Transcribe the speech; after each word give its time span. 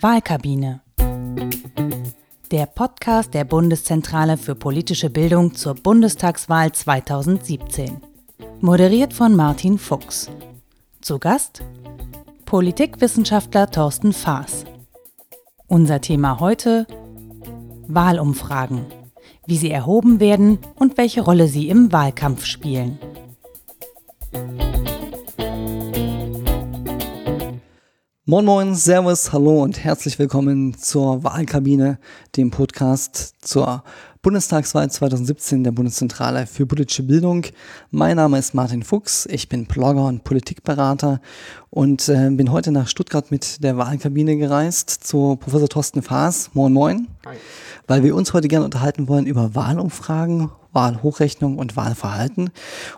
Wahlkabine. 0.00 0.80
Der 2.50 2.66
Podcast 2.66 3.34
der 3.34 3.44
Bundeszentrale 3.44 4.36
für 4.36 4.56
politische 4.56 5.10
Bildung 5.10 5.54
zur 5.54 5.74
Bundestagswahl 5.74 6.72
2017. 6.72 7.98
Moderiert 8.60 9.14
von 9.14 9.36
Martin 9.36 9.78
Fuchs. 9.78 10.28
Zu 11.00 11.18
Gast 11.18 11.62
Politikwissenschaftler 12.44 13.70
Thorsten 13.70 14.12
Faas. 14.12 14.64
Unser 15.68 16.00
Thema 16.00 16.40
heute 16.40 16.86
Wahlumfragen, 17.86 18.86
wie 19.46 19.56
sie 19.56 19.70
erhoben 19.70 20.18
werden 20.20 20.58
und 20.74 20.98
welche 20.98 21.22
Rolle 21.22 21.46
sie 21.46 21.68
im 21.68 21.92
Wahlkampf 21.92 22.44
spielen. 22.44 22.98
Moin 28.32 28.46
Moin, 28.46 28.74
Servus, 28.74 29.30
Hallo 29.34 29.62
und 29.62 29.84
herzlich 29.84 30.18
willkommen 30.18 30.72
zur 30.78 31.22
Wahlkabine, 31.22 31.98
dem 32.34 32.50
Podcast 32.50 33.34
zur 33.42 33.84
Bundestagswahl 34.22 34.90
2017 34.90 35.64
der 35.64 35.72
Bundeszentrale 35.72 36.46
für 36.46 36.64
politische 36.64 37.02
Bildung. 37.02 37.44
Mein 37.90 38.16
Name 38.16 38.38
ist 38.38 38.54
Martin 38.54 38.84
Fuchs, 38.84 39.26
ich 39.26 39.50
bin 39.50 39.66
Blogger 39.66 40.06
und 40.06 40.24
Politikberater 40.24 41.20
und 41.68 42.08
äh, 42.08 42.30
bin 42.30 42.50
heute 42.50 42.72
nach 42.72 42.88
Stuttgart 42.88 43.30
mit 43.30 43.62
der 43.62 43.76
Wahlkabine 43.76 44.38
gereist 44.38 44.88
zu 44.88 45.36
Professor 45.36 45.68
Thorsten 45.68 46.00
Faas. 46.00 46.54
Moin 46.54 46.72
Moin. 46.72 47.08
Hi. 47.26 47.36
Weil 47.86 48.02
wir 48.02 48.16
uns 48.16 48.32
heute 48.32 48.48
gerne 48.48 48.64
unterhalten 48.64 49.08
wollen 49.08 49.26
über 49.26 49.54
Wahlumfragen 49.54 50.50
Wahlhochrechnung 50.72 51.58
und 51.58 51.76
Wahlverhalten. 51.76 52.50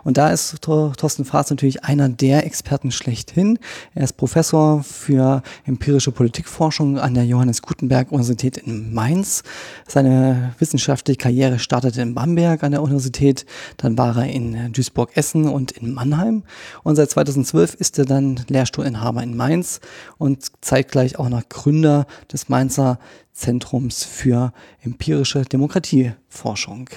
Und 0.03 0.17
da 0.17 0.29
ist 0.29 0.61
Thorsten 0.61 1.25
Faas 1.25 1.49
natürlich 1.49 1.83
einer 1.83 2.09
der 2.09 2.45
Experten 2.45 2.91
schlechthin. 2.91 3.59
Er 3.93 4.03
ist 4.03 4.17
Professor 4.17 4.83
für 4.83 5.43
empirische 5.65 6.11
Politikforschung 6.11 6.99
an 6.99 7.13
der 7.13 7.25
Johannes 7.25 7.61
Gutenberg 7.61 8.11
Universität 8.11 8.57
in 8.57 8.93
Mainz. 8.93 9.43
Seine 9.87 10.53
wissenschaftliche 10.59 11.17
Karriere 11.17 11.59
startete 11.59 12.01
in 12.01 12.15
Bamberg 12.15 12.63
an 12.63 12.71
der 12.71 12.81
Universität. 12.81 13.45
Dann 13.77 13.97
war 13.97 14.17
er 14.17 14.29
in 14.29 14.71
Duisburg-Essen 14.71 15.47
und 15.47 15.71
in 15.71 15.93
Mannheim. 15.93 16.43
Und 16.83 16.95
seit 16.95 17.09
2012 17.09 17.75
ist 17.75 17.99
er 17.99 18.05
dann 18.05 18.41
Lehrstuhlinhaber 18.47 19.21
in 19.23 19.35
Mainz 19.35 19.79
und 20.17 20.45
zeitgleich 20.61 21.19
auch 21.19 21.29
noch 21.29 21.47
Gründer 21.49 22.07
des 22.31 22.49
Mainzer 22.49 22.99
Zentrums 23.35 24.03
für 24.03 24.53
empirische 24.81 25.41
Demokratieforschung. 25.41 26.89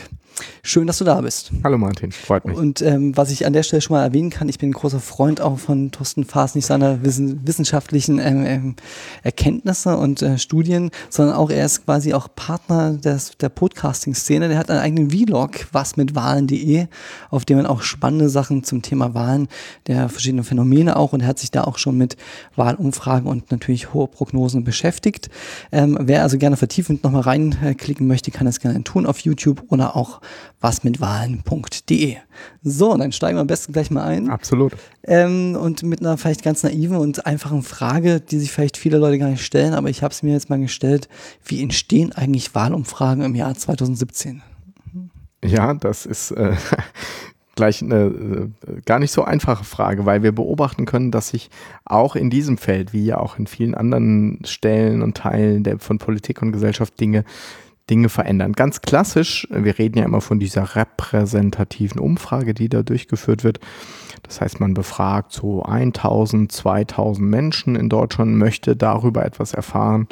Schön, 0.62 0.86
dass 0.86 0.98
du 0.98 1.04
da 1.04 1.20
bist. 1.20 1.50
Hallo 1.64 1.78
Martin, 1.78 2.12
freut 2.12 2.44
mich. 2.44 2.56
Und 2.56 2.82
ähm, 2.82 3.16
was 3.16 3.30
ich 3.30 3.46
an 3.46 3.52
der 3.52 3.62
Stelle 3.62 3.80
schon 3.80 3.96
mal 3.96 4.02
erwähnen 4.02 4.30
kann, 4.30 4.48
ich 4.48 4.58
bin 4.58 4.70
ein 4.70 4.72
großer 4.72 5.00
Freund 5.00 5.40
auch 5.40 5.58
von 5.58 5.90
Thorsten 5.90 6.24
Faas, 6.24 6.54
nicht 6.54 6.66
seiner 6.66 7.02
wissen, 7.04 7.46
wissenschaftlichen 7.46 8.18
ähm, 8.18 8.44
ähm, 8.46 8.76
Erkenntnisse 9.22 9.96
und 9.96 10.22
äh, 10.22 10.38
Studien, 10.38 10.90
sondern 11.08 11.36
auch 11.36 11.50
er 11.50 11.64
ist 11.64 11.84
quasi 11.84 12.14
auch 12.14 12.28
Partner 12.34 12.92
des, 12.92 13.32
der 13.38 13.48
Podcasting-Szene. 13.48 14.48
Der 14.48 14.58
hat 14.58 14.70
einen 14.70 14.80
eigenen 14.80 15.10
Vlog, 15.10 15.66
was 15.72 15.96
mit 15.96 16.14
Wahlen.de, 16.14 16.86
auf 17.30 17.44
dem 17.44 17.56
man 17.56 17.66
auch 17.66 17.82
spannende 17.82 18.28
Sachen 18.28 18.64
zum 18.64 18.82
Thema 18.82 19.14
Wahlen, 19.14 19.48
der 19.86 20.08
verschiedenen 20.08 20.44
Phänomene 20.44 20.96
auch 20.96 21.12
und 21.12 21.20
er 21.20 21.28
hat 21.28 21.38
sich 21.38 21.50
da 21.50 21.64
auch 21.64 21.78
schon 21.78 21.96
mit 21.96 22.16
Wahlumfragen 22.56 23.28
und 23.28 23.50
natürlich 23.50 23.94
hohe 23.94 24.06
Prognosen 24.06 24.64
beschäftigt. 24.64 25.30
Ähm, 25.72 25.96
wer 26.00 26.22
also 26.22 26.38
gerne 26.38 26.56
vertiefend 26.56 27.04
nochmal 27.04 27.22
reinklicken 27.22 28.06
möchte, 28.06 28.30
kann 28.30 28.46
das 28.46 28.60
gerne 28.60 28.82
tun 28.84 29.06
auf 29.06 29.20
YouTube 29.20 29.64
oder 29.68 29.96
auch 29.96 30.20
wasmitwahlen.de. 30.60 32.16
So, 32.62 32.96
dann 32.96 33.12
steigen 33.12 33.36
wir 33.36 33.42
am 33.42 33.46
besten 33.46 33.72
gleich 33.72 33.90
mal 33.90 34.04
ein. 34.04 34.30
Absolut. 34.30 34.72
Ähm, 35.04 35.56
und 35.56 35.82
mit 35.82 36.00
einer 36.00 36.16
vielleicht 36.18 36.42
ganz 36.42 36.62
naiven 36.62 36.96
und 36.96 37.26
einfachen 37.26 37.62
Frage, 37.62 38.20
die 38.20 38.38
sich 38.38 38.50
vielleicht 38.50 38.76
viele 38.76 38.98
Leute 38.98 39.18
gar 39.18 39.28
nicht 39.28 39.44
stellen, 39.44 39.74
aber 39.74 39.88
ich 39.88 40.02
habe 40.02 40.12
es 40.12 40.22
mir 40.22 40.32
jetzt 40.32 40.50
mal 40.50 40.60
gestellt. 40.60 41.08
Wie 41.44 41.62
entstehen 41.62 42.12
eigentlich 42.12 42.54
Wahlumfragen 42.54 43.24
im 43.24 43.34
Jahr 43.34 43.54
2017? 43.54 44.42
Ja, 45.44 45.74
das 45.74 46.06
ist 46.06 46.32
äh, 46.32 46.54
gleich 47.54 47.82
eine 47.82 48.50
äh, 48.66 48.80
gar 48.84 48.98
nicht 48.98 49.12
so 49.12 49.24
einfache 49.24 49.64
Frage, 49.64 50.06
weil 50.06 50.22
wir 50.22 50.32
beobachten 50.32 50.84
können, 50.84 51.10
dass 51.10 51.28
sich 51.28 51.50
auch 51.84 52.16
in 52.16 52.30
diesem 52.30 52.58
Feld, 52.58 52.92
wie 52.92 53.04
ja 53.04 53.18
auch 53.18 53.38
in 53.38 53.46
vielen 53.46 53.74
anderen 53.74 54.40
Stellen 54.44 55.02
und 55.02 55.16
Teilen 55.16 55.64
der, 55.64 55.78
von 55.78 55.98
Politik 55.98 56.42
und 56.42 56.52
Gesellschaft 56.52 56.98
Dinge 57.00 57.24
Dinge 57.90 58.08
verändern. 58.08 58.52
Ganz 58.52 58.80
klassisch, 58.80 59.46
wir 59.50 59.78
reden 59.78 59.98
ja 59.98 60.04
immer 60.04 60.20
von 60.20 60.38
dieser 60.38 60.76
repräsentativen 60.76 62.00
Umfrage, 62.00 62.54
die 62.54 62.68
da 62.68 62.82
durchgeführt 62.82 63.44
wird. 63.44 63.60
Das 64.22 64.40
heißt, 64.40 64.60
man 64.60 64.74
befragt 64.74 65.32
so 65.32 65.62
1000, 65.62 66.50
2000 66.52 67.26
Menschen 67.28 67.76
in 67.76 67.88
Deutschland, 67.88 68.36
möchte 68.36 68.76
darüber 68.76 69.24
etwas 69.24 69.54
erfahren. 69.54 70.06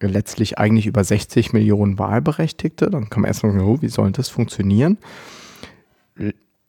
Letztlich 0.00 0.58
eigentlich 0.58 0.86
über 0.86 1.02
60 1.02 1.54
Millionen 1.54 1.98
Wahlberechtigte. 1.98 2.90
Dann 2.90 3.08
kann 3.08 3.22
man 3.22 3.28
erstmal 3.28 3.52
sagen, 3.52 3.64
oh, 3.64 3.80
wie 3.80 3.88
soll 3.88 4.12
das 4.12 4.28
funktionieren? 4.28 4.98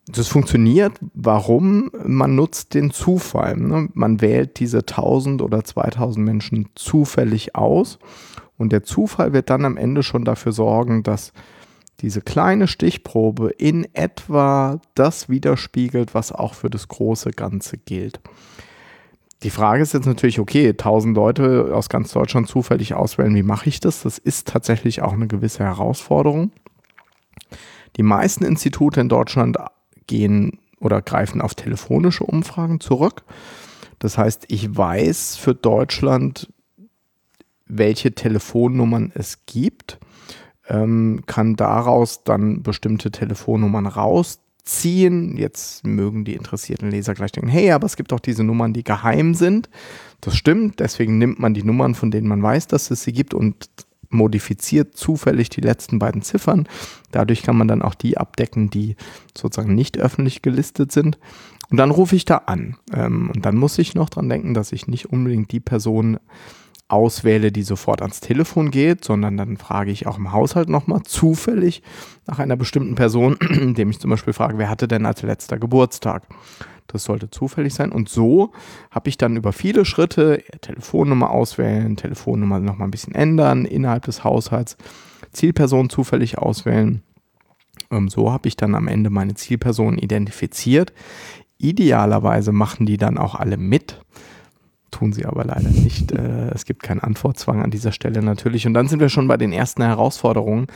Das 0.10 0.30
funktioniert, 0.30 0.94
warum? 1.14 1.92
Man 2.06 2.36
nutzt 2.36 2.74
den 2.74 2.92
Zufall. 2.92 3.58
Ne? 3.58 3.90
Man 3.94 4.22
wählt 4.22 4.60
diese 4.60 4.80
1000 4.80 5.42
oder 5.42 5.66
2000 5.66 6.26
Menschen 6.26 6.70
zufällig 6.76 7.56
aus 7.56 8.00
und 8.58 8.72
der 8.72 8.84
Zufall 8.84 9.34
wird 9.34 9.50
dann 9.50 9.66
am 9.66 9.78
Ende 9.78 10.04
schon 10.04 10.26
dafür 10.26 10.52
sorgen, 10.52 11.04
dass 11.04 11.34
diese 12.02 12.22
kleine 12.22 12.68
Stichprobe 12.68 13.50
in 13.50 13.88
etwa 13.94 14.80
das 14.94 15.30
widerspiegelt, 15.30 16.14
was 16.14 16.32
auch 16.32 16.54
für 16.54 16.70
das 16.70 16.88
große 16.88 17.32
Ganze 17.32 17.78
gilt. 17.78 18.20
Die 19.44 19.50
Frage 19.50 19.84
ist 19.84 19.94
jetzt 19.94 20.08
natürlich, 20.08 20.40
okay, 20.40 20.70
1000 20.70 21.16
Leute 21.16 21.72
aus 21.74 21.90
ganz 21.90 22.12
Deutschland 22.12 22.48
zufällig 22.48 22.96
auswählen, 22.96 23.36
wie 23.36 23.44
mache 23.44 23.70
ich 23.70 23.80
das? 23.80 24.02
Das 24.02 24.18
ist 24.18 24.48
tatsächlich 24.48 25.02
auch 25.02 25.14
eine 25.14 25.28
gewisse 25.28 25.64
Herausforderung. 25.64 26.52
Die 27.98 28.04
meisten 28.04 28.44
Institute 28.44 29.00
in 29.00 29.10
Deutschland 29.10 29.58
gehen 30.08 30.60
oder 30.80 31.02
greifen 31.02 31.42
auf 31.42 31.56
telefonische 31.56 32.24
Umfragen 32.24 32.80
zurück. 32.80 33.24
Das 34.00 34.18
heißt, 34.18 34.46
ich 34.50 34.76
weiß 34.76 35.36
für 35.38 35.56
Deutschland, 35.56 36.52
welche 37.68 38.14
Telefonnummern 38.14 39.12
es 39.14 39.46
gibt, 39.46 40.00
ähm, 40.70 41.24
kann 41.26 41.56
daraus 41.56 42.24
dann 42.24 42.64
bestimmte 42.64 43.12
Telefonnummern 43.12 43.86
rausziehen. 43.88 45.38
Jetzt 45.38 45.86
mögen 45.86 46.26
die 46.26 46.34
interessierten 46.36 46.92
Leser 46.92 47.14
gleich 47.14 47.32
denken, 47.32 47.50
hey, 47.50 47.72
aber 47.72 47.86
es 47.86 47.96
gibt 47.96 48.14
auch 48.14 48.20
diese 48.20 48.44
Nummern, 48.44 48.74
die 48.74 48.84
geheim 48.84 49.34
sind. 49.34 49.70
Das 50.22 50.36
stimmt, 50.36 50.80
deswegen 50.80 51.18
nimmt 51.18 51.40
man 51.40 51.54
die 51.54 51.64
Nummern, 51.64 51.96
von 51.96 52.12
denen 52.12 52.28
man 52.28 52.42
weiß, 52.42 52.68
dass 52.68 52.92
es 52.92 53.04
sie 53.04 53.14
gibt 53.14 53.34
und 53.34 53.70
modifiziert 54.10 54.96
zufällig 54.96 55.50
die 55.50 55.62
letzten 55.62 56.00
beiden 56.00 56.22
Ziffern. 56.22 56.68
Dadurch 57.12 57.44
kann 57.44 57.58
man 57.58 57.68
dann 57.68 57.82
auch 57.82 57.96
die 57.96 58.18
abdecken, 58.18 58.70
die 58.70 58.96
sozusagen 59.38 59.76
nicht 59.76 59.98
öffentlich 59.98 60.42
gelistet 60.42 60.92
sind. 60.92 61.18
Und 61.70 61.78
dann 61.78 61.92
rufe 61.92 62.16
ich 62.16 62.26
da 62.26 62.38
an. 62.38 62.78
Ähm, 62.94 63.30
und 63.34 63.46
dann 63.46 63.58
muss 63.58 63.78
ich 63.78 63.96
noch 63.96 64.10
dran 64.10 64.30
denken, 64.30 64.54
dass 64.54 64.72
ich 64.72 64.88
nicht 64.88 65.08
unbedingt 65.12 65.52
die 65.52 65.60
Person 65.60 66.20
auswähle, 66.90 67.52
die 67.52 67.64
sofort 67.64 68.02
ans 68.02 68.22
Telefon 68.22 68.72
geht, 68.72 69.04
sondern 69.04 69.36
dann 69.38 69.58
frage 69.58 69.92
ich 69.92 70.08
auch 70.08 70.18
im 70.18 70.32
Haushalt 70.32 70.70
nochmal 70.70 71.04
zufällig 71.04 71.84
nach 72.26 72.40
einer 72.40 72.56
bestimmten 72.56 72.96
Person, 72.96 73.36
indem 73.50 73.90
ich 73.90 74.00
zum 74.00 74.10
Beispiel 74.10 74.34
frage, 74.34 74.58
wer 74.58 74.70
hatte 74.70 74.88
denn 74.88 75.06
als 75.06 75.22
letzter 75.22 75.58
Geburtstag? 75.58 76.24
Das 76.88 77.04
sollte 77.04 77.30
zufällig 77.30 77.74
sein. 77.74 77.92
Und 77.92 78.08
so 78.08 78.54
habe 78.92 79.10
ich 79.10 79.18
dann 79.18 79.36
über 79.36 79.52
viele 79.52 79.84
Schritte 79.84 80.42
Telefonnummer 80.62 81.32
auswählen, 81.32 81.98
Telefonnummer 81.98 82.60
nochmal 82.60 82.88
ein 82.88 82.92
bisschen 82.92 83.14
ändern, 83.16 83.66
innerhalb 83.66 84.06
des 84.06 84.24
Haushalts 84.24 84.78
Zielperson 85.32 85.90
zufällig 85.90 86.38
auswählen. 86.38 87.04
Ähm, 87.92 88.08
so 88.08 88.32
habe 88.32 88.48
ich 88.48 88.56
dann 88.56 88.76
am 88.76 88.88
Ende 88.88 89.10
meine 89.10 89.36
Zielperson 89.36 89.98
identifiziert. 89.98 90.94
Idealerweise 91.58 92.54
machen 92.54 92.86
die 92.86 92.98
dann 92.98 93.18
auch 93.18 93.36
alle 93.36 93.58
mit 93.58 94.00
tun 94.98 95.14
sie 95.14 95.26
aber 95.26 95.44
leider 95.46 95.70
nicht. 95.70 96.12
Äh, 96.18 96.50
es 96.54 96.66
gibt 96.66 96.84
keinen 96.84 97.02
Antwortzwang 97.02 97.62
an 97.62 97.70
dieser 97.70 97.92
Stelle 97.92 98.22
natürlich. 98.22 98.66
Und 98.66 98.74
dann 98.74 98.88
sind 98.88 99.00
wir 99.00 99.10
schon 99.10 99.28
bei 99.28 99.38
den 99.38 99.52
ersten 99.52 99.84
Herausforderungen, 99.84 100.68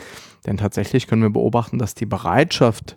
denn 0.46 0.56
tatsächlich 0.56 1.06
können 1.06 1.22
wir 1.22 1.30
beobachten, 1.30 1.78
dass 1.78 1.94
die 1.94 2.06
Bereitschaft 2.06 2.96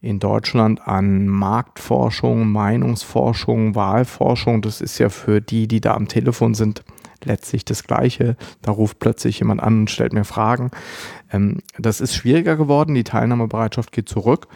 in 0.00 0.18
Deutschland 0.18 0.86
an 0.86 1.26
Marktforschung, 1.26 2.50
Meinungsforschung, 2.50 3.74
Wahlforschung, 3.74 4.62
das 4.62 4.80
ist 4.80 4.98
ja 4.98 5.08
für 5.08 5.40
die, 5.40 5.66
die 5.66 5.80
da 5.80 5.94
am 5.94 6.08
Telefon 6.08 6.54
sind, 6.54 6.84
letztlich 7.26 7.64
das 7.64 7.84
Gleiche. 7.84 8.36
Da 8.62 8.70
ruft 8.70 8.98
plötzlich 8.98 9.38
jemand 9.38 9.62
an 9.62 9.80
und 9.80 9.90
stellt 9.90 10.12
mir 10.12 10.24
Fragen. 10.24 10.70
Ähm, 11.32 11.58
das 11.78 12.00
ist 12.00 12.14
schwieriger 12.14 12.56
geworden. 12.56 12.94
Die 12.94 13.04
Teilnahmebereitschaft 13.04 13.92
geht 13.92 14.08
zurück. 14.08 14.48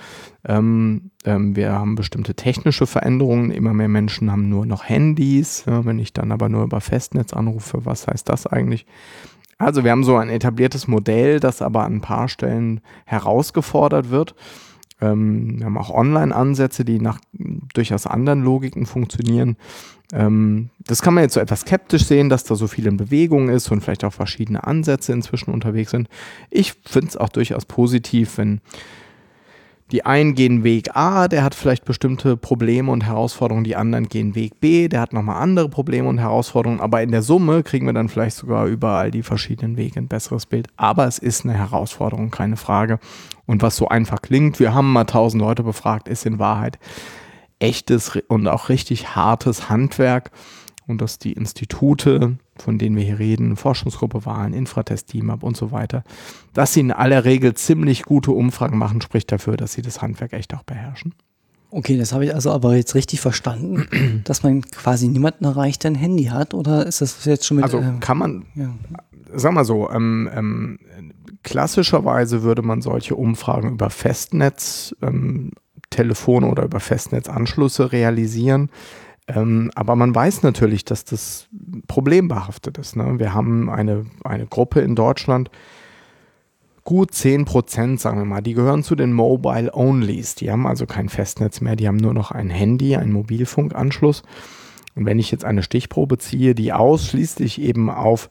Ähm, 0.46 1.10
ähm, 1.24 1.56
wir 1.56 1.72
haben 1.72 1.94
bestimmte 1.94 2.34
technische 2.34 2.86
Veränderungen. 2.86 3.50
Immer 3.50 3.74
mehr 3.74 3.88
Menschen 3.88 4.30
haben 4.30 4.48
nur 4.48 4.66
noch 4.66 4.88
Handys. 4.88 5.64
Ja, 5.66 5.84
wenn 5.84 5.98
ich 5.98 6.12
dann 6.12 6.32
aber 6.32 6.48
nur 6.48 6.64
über 6.64 6.80
Festnetz 6.80 7.32
anrufe, 7.32 7.84
was 7.84 8.06
heißt 8.06 8.28
das 8.28 8.46
eigentlich? 8.46 8.86
Also 9.58 9.82
wir 9.82 9.90
haben 9.90 10.04
so 10.04 10.16
ein 10.16 10.30
etabliertes 10.30 10.86
Modell, 10.86 11.40
das 11.40 11.62
aber 11.62 11.84
an 11.84 11.96
ein 11.96 12.00
paar 12.00 12.28
Stellen 12.28 12.80
herausgefordert 13.06 14.10
wird. 14.10 14.36
Ähm, 15.00 15.58
wir 15.58 15.66
haben 15.66 15.78
auch 15.78 15.90
Online-Ansätze, 15.90 16.84
die 16.84 17.00
nach 17.00 17.20
durchaus 17.74 18.06
anderen 18.06 18.42
Logiken 18.42 18.86
funktionieren. 18.86 19.56
Ähm, 20.12 20.70
das 20.86 21.02
kann 21.02 21.14
man 21.14 21.24
jetzt 21.24 21.34
so 21.34 21.40
etwas 21.40 21.60
skeptisch 21.60 22.06
sehen, 22.06 22.28
dass 22.28 22.44
da 22.44 22.54
so 22.54 22.66
viel 22.66 22.86
in 22.86 22.96
Bewegung 22.96 23.48
ist 23.48 23.70
und 23.70 23.82
vielleicht 23.82 24.04
auch 24.04 24.12
verschiedene 24.12 24.66
Ansätze 24.66 25.12
inzwischen 25.12 25.52
unterwegs 25.52 25.90
sind. 25.90 26.08
Ich 26.50 26.74
finde 26.84 27.08
es 27.08 27.16
auch 27.16 27.28
durchaus 27.28 27.66
positiv, 27.66 28.38
wenn 28.38 28.60
die 29.90 30.04
einen 30.04 30.34
gehen 30.34 30.64
Weg 30.64 30.94
A, 30.94 31.28
der 31.28 31.42
hat 31.42 31.54
vielleicht 31.54 31.84
bestimmte 31.84 32.36
Probleme 32.36 32.92
und 32.92 33.06
Herausforderungen, 33.06 33.64
die 33.64 33.76
anderen 33.76 34.08
gehen 34.08 34.34
Weg 34.34 34.60
B, 34.60 34.88
der 34.88 35.00
hat 35.00 35.12
nochmal 35.12 35.42
andere 35.42 35.68
Probleme 35.68 36.08
und 36.08 36.18
Herausforderungen, 36.18 36.80
aber 36.80 37.02
in 37.02 37.10
der 37.10 37.22
Summe 37.22 37.62
kriegen 37.62 37.86
wir 37.86 37.94
dann 37.94 38.08
vielleicht 38.08 38.36
sogar 38.36 38.66
überall 38.66 39.10
die 39.10 39.22
verschiedenen 39.22 39.76
Wege 39.76 39.98
ein 39.98 40.08
besseres 40.08 40.46
Bild. 40.46 40.68
Aber 40.76 41.06
es 41.06 41.18
ist 41.18 41.44
eine 41.44 41.54
Herausforderung, 41.54 42.30
keine 42.30 42.56
Frage. 42.56 42.98
Und 43.46 43.62
was 43.62 43.76
so 43.76 43.88
einfach 43.88 44.20
klingt, 44.20 44.60
wir 44.60 44.74
haben 44.74 44.92
mal 44.92 45.04
tausend 45.04 45.42
Leute 45.42 45.62
befragt, 45.62 46.08
ist 46.08 46.26
in 46.26 46.38
Wahrheit 46.38 46.78
echtes 47.60 48.18
und 48.28 48.46
auch 48.46 48.68
richtig 48.68 49.16
hartes 49.16 49.68
Handwerk 49.68 50.30
und 50.88 51.00
dass 51.00 51.18
die 51.18 51.32
Institute, 51.32 52.36
von 52.56 52.78
denen 52.78 52.96
wir 52.96 53.04
hier 53.04 53.18
reden, 53.18 53.56
Forschungsgruppe 53.56 54.24
Wahlen, 54.26 54.54
Infratest, 54.54 55.12
DIMAP 55.12 55.42
und 55.42 55.56
so 55.56 55.70
weiter, 55.70 56.02
dass 56.54 56.72
sie 56.72 56.80
in 56.80 56.92
aller 56.92 57.24
Regel 57.24 57.54
ziemlich 57.54 58.02
gute 58.02 58.32
Umfragen 58.32 58.78
machen, 58.78 59.00
spricht 59.00 59.30
dafür, 59.30 59.56
dass 59.56 59.74
sie 59.74 59.82
das 59.82 60.02
Handwerk 60.02 60.32
echt 60.32 60.54
auch 60.54 60.64
beherrschen. 60.64 61.14
Okay, 61.70 61.98
das 61.98 62.14
habe 62.14 62.24
ich 62.24 62.34
also 62.34 62.50
aber 62.50 62.76
jetzt 62.76 62.94
richtig 62.94 63.20
verstanden, 63.20 64.22
dass 64.24 64.42
man 64.42 64.62
quasi 64.62 65.08
niemanden 65.08 65.44
erreicht, 65.44 65.84
der 65.84 65.92
ein 65.92 65.96
Handy 65.96 66.24
hat, 66.24 66.54
oder 66.54 66.86
ist 66.86 67.02
das 67.02 67.24
jetzt 67.26 67.46
schon 67.46 67.58
mit... 67.58 67.64
Also 67.64 67.78
äh, 67.78 67.92
kann 68.00 68.16
man, 68.16 68.46
ja. 68.54 68.74
sag 69.34 69.52
mal 69.52 69.66
so, 69.66 69.90
ähm, 69.90 70.30
ähm, 70.34 70.78
klassischerweise 71.42 72.42
würde 72.42 72.62
man 72.62 72.80
solche 72.80 73.14
Umfragen 73.14 73.72
über 73.72 73.90
Festnetz, 73.90 74.96
ähm, 75.02 75.52
Telefon 75.90 76.44
oder 76.44 76.64
über 76.64 76.80
Festnetzanschlüsse 76.80 77.92
realisieren. 77.92 78.70
Ähm, 79.28 79.70
aber 79.74 79.94
man 79.94 80.14
weiß 80.14 80.42
natürlich, 80.42 80.84
dass 80.84 81.04
das 81.04 81.48
problembehaftet 81.86 82.78
ist. 82.78 82.96
Ne? 82.96 83.18
Wir 83.18 83.34
haben 83.34 83.68
eine, 83.68 84.06
eine 84.24 84.46
Gruppe 84.46 84.80
in 84.80 84.94
Deutschland, 84.94 85.50
gut 86.84 87.12
10 87.12 87.44
Prozent, 87.44 88.00
sagen 88.00 88.18
wir 88.18 88.24
mal, 88.24 88.40
die 88.40 88.54
gehören 88.54 88.82
zu 88.82 88.96
den 88.96 89.12
Mobile 89.12 89.74
Onlys. 89.74 90.34
Die 90.34 90.50
haben 90.50 90.66
also 90.66 90.86
kein 90.86 91.10
Festnetz 91.10 91.60
mehr, 91.60 91.76
die 91.76 91.86
haben 91.86 91.98
nur 91.98 92.14
noch 92.14 92.30
ein 92.30 92.48
Handy, 92.48 92.96
einen 92.96 93.12
Mobilfunkanschluss. 93.12 94.22
Und 94.94 95.04
wenn 95.04 95.18
ich 95.18 95.30
jetzt 95.30 95.44
eine 95.44 95.62
Stichprobe 95.62 96.16
ziehe, 96.16 96.54
die 96.54 96.72
ausschließlich 96.72 97.60
eben 97.60 97.90
auf 97.90 98.30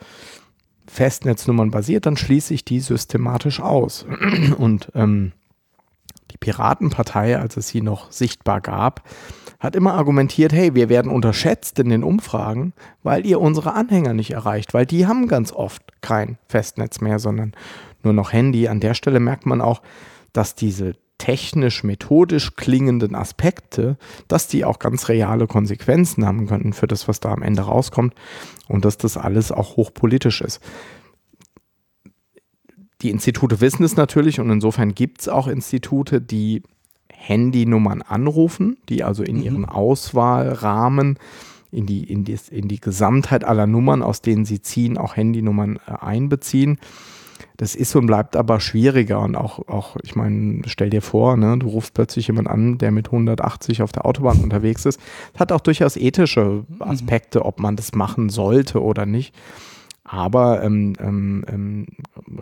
Festnetznummern 0.88 1.70
basiert, 1.70 2.08
dann 2.08 2.18
schließe 2.18 2.54
ich 2.56 2.66
die 2.66 2.80
systematisch 2.80 3.60
aus. 3.60 4.08
Und 4.58 4.92
ähm, 4.96 5.34
die 6.32 6.38
Piratenpartei, 6.38 7.38
als 7.38 7.58
es 7.58 7.68
sie 7.70 7.82
noch 7.82 8.12
sichtbar 8.12 8.62
gab, 8.62 9.04
hat 9.60 9.76
immer 9.76 9.94
argumentiert, 9.96 10.54
hey, 10.54 10.76
wir 10.76 10.90
werden 10.90 11.12
unterschätzt 11.12 11.80
in 11.80 11.90
den 11.90 12.04
Umfragen, 12.04 12.74
weil 13.04 13.26
ihr 13.26 13.42
unsere 13.42 13.74
Anhänger 13.74 14.14
nicht 14.14 14.32
erreicht, 14.32 14.74
weil 14.74 14.86
die 14.86 15.08
haben 15.08 15.28
ganz 15.28 15.52
oft 15.52 15.82
kein 16.02 16.38
Festnetz 16.48 17.02
mehr, 17.02 17.20
sondern 17.20 17.54
nur 18.04 18.14
noch 18.14 18.34
Handy. 18.34 18.68
An 18.68 18.80
der 18.80 18.94
Stelle 18.94 19.20
merkt 19.20 19.46
man 19.46 19.62
auch, 19.62 19.82
dass 20.32 20.54
diese 20.54 20.94
technisch-methodisch 21.18 22.56
klingenden 22.56 23.16
Aspekte, 23.16 23.98
dass 24.28 24.48
die 24.48 24.66
auch 24.66 24.78
ganz 24.78 25.10
reale 25.10 25.48
Konsequenzen 25.48 26.26
haben 26.26 26.46
könnten 26.46 26.74
für 26.74 26.88
das, 26.88 27.08
was 27.08 27.20
da 27.20 27.32
am 27.32 27.42
Ende 27.42 27.64
rauskommt 27.64 28.14
und 28.68 28.86
dass 28.86 28.98
das 28.98 29.18
alles 29.18 29.52
auch 29.52 29.78
hochpolitisch 29.78 30.42
ist. 30.42 30.62
Die 33.02 33.10
Institute 33.10 33.62
wissen 33.62 33.84
es 33.84 33.96
natürlich 33.96 34.40
und 34.40 34.50
insofern 34.50 34.96
gibt 34.96 35.22
es 35.22 35.30
auch 35.30 35.48
Institute, 35.48 36.20
die 36.20 36.64
Handynummern 37.12 38.02
anrufen, 38.02 38.78
die 38.90 39.04
also 39.04 39.24
in 39.24 39.38
mhm. 39.38 39.44
ihren 39.44 39.66
Auswahlrahmen 39.66 41.18
in 41.72 41.86
die, 41.86 42.04
in, 42.04 42.24
die, 42.24 42.38
in 42.52 42.68
die 42.68 42.80
Gesamtheit 42.80 43.44
aller 43.44 43.68
Nummern, 43.68 44.02
aus 44.02 44.22
denen 44.22 44.46
sie 44.46 44.62
ziehen, 44.62 44.98
auch 44.98 45.16
Handynummern 45.16 45.80
äh, 45.86 45.92
einbeziehen. 46.00 46.80
Das 47.58 47.76
ist 47.76 47.96
und 47.96 48.06
bleibt 48.06 48.36
aber 48.36 48.60
schwieriger 48.60 49.20
und 49.20 49.36
auch, 49.36 49.68
auch 49.68 49.98
ich 50.04 50.16
meine, 50.16 50.62
stell 50.68 50.90
dir 50.90 51.02
vor, 51.02 51.38
ne, 51.38 51.58
du 51.58 51.68
rufst 51.68 51.94
plötzlich 51.94 52.28
jemand 52.28 52.48
an, 52.48 52.78
der 52.78 52.92
mit 52.92 53.08
180 53.08 53.82
auf 53.82 53.92
der 53.92 54.06
Autobahn 54.06 54.40
unterwegs 54.40 54.86
ist. 54.86 55.00
Das 55.34 55.42
hat 55.42 55.52
auch 55.52 55.62
durchaus 55.62 55.98
ethische 55.98 56.64
mhm. 56.68 56.82
Aspekte, 56.82 57.46
ob 57.46 57.60
man 57.60 57.76
das 57.76 57.94
machen 57.94 58.30
sollte 58.30 58.82
oder 58.82 59.06
nicht. 59.06 59.36
Aber 60.07 60.63
ähm, 60.63 60.94
ähm, 61.00 61.44
ähm, 61.50 61.86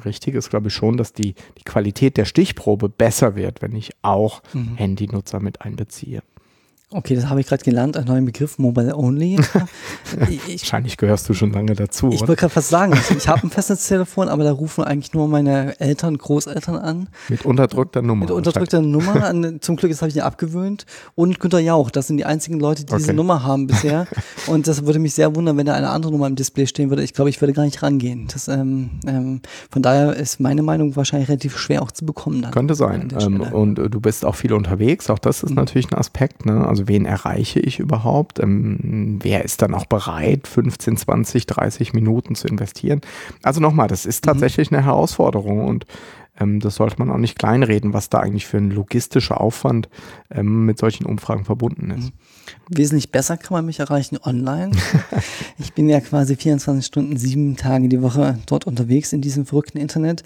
richtig 0.05 0.35
ist, 0.35 0.51
glaube 0.51 0.67
ich, 0.67 0.73
schon, 0.73 0.97
dass 0.97 1.13
die, 1.13 1.33
die 1.57 1.63
Qualität 1.63 2.15
der 2.15 2.25
Stichprobe 2.25 2.89
besser 2.89 3.35
wird, 3.35 3.63
wenn 3.63 3.75
ich 3.75 3.91
auch 4.03 4.43
mhm. 4.53 4.75
Handynutzer 4.75 5.39
mit 5.39 5.61
einbeziehe. 5.61 6.21
Okay, 6.91 7.15
das 7.15 7.29
habe 7.29 7.41
ich 7.41 7.47
gerade 7.47 7.63
gelernt, 7.63 7.97
einen 7.97 8.07
neuen 8.07 8.25
Begriff, 8.25 8.59
Mobile 8.59 8.95
Only. 8.95 9.39
Ich, 10.29 10.61
Wahrscheinlich 10.61 10.97
gehörst 10.97 11.27
du 11.27 11.33
schon 11.33 11.51
lange 11.51 11.73
dazu. 11.73 12.09
Ich 12.11 12.21
wollte 12.21 12.35
gerade 12.35 12.53
fast 12.53 12.69
sagen, 12.69 12.93
ich 13.17 13.27
habe 13.27 13.41
ein 13.43 13.49
Festnetztelefon, 13.49 14.29
aber 14.29 14.43
da 14.43 14.51
rufen 14.51 14.83
eigentlich 14.83 15.13
nur 15.13 15.27
meine 15.27 15.79
Eltern, 15.79 16.17
Großeltern 16.17 16.77
an. 16.77 17.09
Mit 17.27 17.43
unterdrückter 17.43 18.01
Nummer. 18.01 18.21
Mit 18.21 18.31
unterdrückter 18.31 18.81
Nummer. 18.81 19.33
Zum 19.61 19.75
Glück, 19.75 19.91
das 19.91 20.01
habe 20.01 20.09
ich 20.09 20.15
mir 20.15 20.23
abgewöhnt. 20.23 20.85
Und 21.15 21.39
Günter 21.39 21.59
Jauch, 21.59 21.89
das 21.89 22.07
sind 22.07 22.17
die 22.17 22.25
einzigen 22.25 22.59
Leute, 22.59 22.85
die 22.85 22.93
okay. 22.93 23.01
diese 23.01 23.13
Nummer 23.13 23.43
haben 23.43 23.67
bisher. 23.67 24.07
Und 24.47 24.67
das 24.67 24.85
würde 24.85 24.99
mich 24.99 25.15
sehr 25.15 25.35
wundern, 25.35 25.57
wenn 25.57 25.65
da 25.65 25.73
eine 25.73 25.89
andere 25.89 26.11
Nummer 26.11 26.27
im 26.27 26.35
Display 26.35 26.67
stehen 26.67 26.89
würde. 26.89 27.03
Ich 27.03 27.13
glaube, 27.13 27.29
ich 27.29 27.41
würde 27.41 27.53
gar 27.53 27.63
nicht 27.63 27.81
rangehen. 27.81 28.27
Das, 28.31 28.47
ähm, 28.47 28.91
ähm, 29.07 29.41
von 29.71 29.81
daher 29.81 30.15
ist 30.15 30.39
meine 30.39 30.61
Meinung 30.61 30.95
wahrscheinlich 30.95 31.29
relativ 31.29 31.57
schwer 31.57 31.81
auch 31.81 31.91
zu 31.91 32.05
bekommen. 32.05 32.43
Dann 32.43 32.51
Könnte 32.51 32.75
sein. 32.75 33.11
Ähm, 33.19 33.41
und 33.41 33.79
äh, 33.79 33.89
du 33.89 33.99
bist 33.99 34.23
auch 34.23 34.35
viel 34.35 34.53
unterwegs. 34.53 35.09
Auch 35.09 35.19
das 35.19 35.43
ist 35.43 35.49
mhm. 35.49 35.55
natürlich 35.55 35.91
ein 35.91 35.97
Aspekt. 35.97 36.45
Ne? 36.45 36.65
Also 36.65 36.74
wen 36.87 37.05
erreiche 37.05 37.59
ich 37.59 37.79
überhaupt? 37.79 38.39
Ähm, 38.39 39.19
wer 39.21 39.43
ist 39.43 39.61
dann 39.61 39.73
auch 39.73 39.85
bereit, 39.85 40.47
15, 40.47 40.97
20, 40.97 41.45
30 41.45 41.93
Minuten 41.93 42.35
zu 42.35 42.47
investieren? 42.47 43.01
Also 43.43 43.61
nochmal, 43.61 43.87
das 43.87 44.05
ist 44.05 44.25
mhm. 44.25 44.31
tatsächlich 44.31 44.71
mhm. 44.71 44.77
eine 44.77 44.85
Herausforderung 44.85 45.65
und 45.65 45.85
ähm, 46.39 46.59
das 46.59 46.75
sollte 46.75 46.97
man 46.99 47.09
auch 47.11 47.17
nicht 47.17 47.37
kleinreden, 47.37 47.93
was 47.93 48.09
da 48.09 48.19
eigentlich 48.19 48.45
für 48.45 48.57
ein 48.57 48.71
logistischer 48.71 49.39
Aufwand 49.39 49.89
ähm, 50.29 50.65
mit 50.65 50.77
solchen 50.77 51.05
Umfragen 51.05 51.45
verbunden 51.45 51.91
ist. 51.91 52.05
Mhm. 52.05 52.11
Wesentlich 52.69 53.11
besser 53.11 53.37
kann 53.37 53.53
man 53.53 53.65
mich 53.65 53.79
erreichen 53.79 54.17
online. 54.23 54.71
ich 55.59 55.73
bin 55.73 55.87
ja 55.89 55.99
quasi 55.99 56.35
24 56.35 56.85
Stunden, 56.85 57.17
sieben 57.17 57.55
Tage 57.57 57.87
die 57.89 58.01
Woche 58.01 58.39
dort 58.47 58.65
unterwegs 58.65 59.13
in 59.13 59.21
diesem 59.21 59.45
verrückten 59.45 59.77
Internet. 59.77 60.23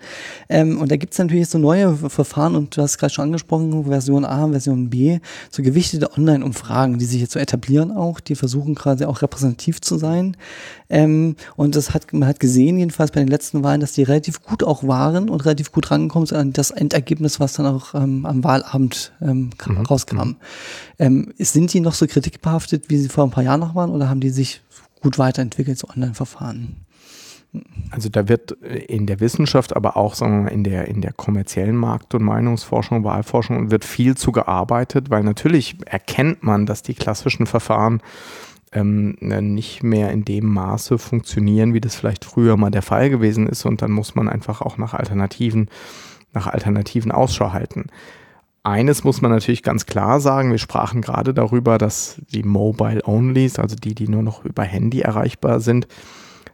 Ähm, 0.47 0.79
und 0.79 0.91
da 0.91 0.95
gibt 0.95 1.13
es 1.13 1.19
natürlich 1.19 1.49
so 1.49 1.57
neue 1.57 1.95
Verfahren 1.95 2.55
und 2.55 2.75
du 2.75 2.81
hast 2.81 2.97
gerade 2.97 3.13
schon 3.13 3.25
angesprochen, 3.25 3.85
Version 3.85 4.25
A, 4.25 4.47
Version 4.47 4.89
B, 4.89 5.19
so 5.49 5.63
gewichtete 5.63 6.11
Online-Umfragen, 6.17 6.97
die 6.97 7.05
sich 7.05 7.21
jetzt 7.21 7.33
so 7.33 7.39
etablieren 7.39 7.91
auch, 7.91 8.19
die 8.19 8.35
versuchen 8.35 8.75
quasi 8.75 9.05
auch 9.05 9.21
repräsentativ 9.21 9.81
zu 9.81 9.97
sein. 9.97 10.37
Ähm, 10.89 11.35
und 11.55 11.75
das 11.75 11.93
hat, 11.93 12.13
man 12.13 12.27
hat 12.27 12.39
gesehen, 12.39 12.77
jedenfalls 12.77 13.11
bei 13.11 13.19
den 13.19 13.29
letzten 13.29 13.63
Wahlen, 13.63 13.81
dass 13.81 13.93
die 13.93 14.03
relativ 14.03 14.41
gut 14.41 14.63
auch 14.63 14.83
waren 14.87 15.29
und 15.29 15.45
relativ 15.45 15.71
gut 15.71 15.91
rangekommen 15.99 16.25
sind 16.25 16.37
an 16.37 16.53
das 16.53 16.71
Endergebnis, 16.71 17.39
was 17.39 17.53
dann 17.53 17.65
auch 17.65 17.93
ähm, 17.93 18.25
am 18.25 18.43
Wahlabend 18.43 19.13
ähm, 19.21 19.51
mhm. 19.65 19.77
rauskam. 19.77 20.15
Mhm. 20.17 20.35
Ähm, 20.97 21.33
sind 21.37 21.73
die 21.73 21.79
noch 21.79 21.93
so 21.93 22.07
kritikbehaftet, 22.07 22.89
wie 22.89 22.97
sie 22.97 23.09
vor 23.09 23.23
ein 23.23 23.31
paar 23.31 23.43
Jahren 23.43 23.59
noch 23.59 23.75
waren, 23.75 23.91
oder 23.91 24.09
haben 24.09 24.19
die 24.19 24.29
sich 24.29 24.61
gut 25.01 25.17
weiterentwickelt, 25.17 25.77
so 25.77 25.87
Online-Verfahren? 25.87 26.85
Also 27.89 28.09
da 28.09 28.27
wird 28.27 28.51
in 28.51 29.07
der 29.07 29.19
Wissenschaft, 29.19 29.75
aber 29.75 29.97
auch 29.97 30.13
sagen 30.13 30.33
wir 30.33 30.43
mal, 30.43 30.49
in 30.49 30.63
der, 30.63 30.87
in 30.87 31.01
der 31.01 31.13
kommerziellen 31.13 31.75
Markt- 31.75 32.13
und 32.13 32.21
Meinungsforschung, 32.21 33.03
Wahlforschung 33.03 33.71
wird 33.71 33.85
viel 33.85 34.15
zu 34.15 34.31
gearbeitet, 34.31 35.09
weil 35.09 35.23
natürlich 35.23 35.77
erkennt 35.87 36.43
man, 36.43 36.67
dass 36.67 36.83
die 36.83 36.93
klassischen 36.93 37.47
Verfahren 37.47 38.01
ähm, 38.71 39.17
nicht 39.19 39.83
mehr 39.83 40.11
in 40.11 40.25
dem 40.25 40.45
Maße 40.45 40.97
funktionieren, 40.97 41.73
wie 41.73 41.81
das 41.81 41.95
vielleicht 41.95 42.25
früher 42.25 42.57
mal 42.57 42.71
der 42.71 42.81
Fall 42.81 43.09
gewesen 43.09 43.47
ist. 43.47 43.65
Und 43.65 43.81
dann 43.81 43.91
muss 43.91 44.15
man 44.15 44.29
einfach 44.29 44.61
auch 44.61 44.77
nach 44.77 44.93
Alternativen, 44.93 45.69
nach 46.33 46.47
Alternativen 46.47 47.11
Ausschau 47.11 47.51
halten. 47.51 47.87
Eines 48.63 49.03
muss 49.03 49.21
man 49.21 49.31
natürlich 49.31 49.63
ganz 49.63 49.85
klar 49.85 50.19
sagen, 50.19 50.51
wir 50.51 50.57
sprachen 50.57 51.01
gerade 51.01 51.33
darüber, 51.33 51.77
dass 51.77 52.21
die 52.33 52.43
Mobile 52.43 53.01
Onlys, 53.05 53.57
also 53.57 53.75
die, 53.75 53.95
die 53.95 54.07
nur 54.07 54.21
noch 54.21 54.43
über 54.45 54.63
Handy 54.63 54.99
erreichbar 55.01 55.59
sind, 55.59 55.87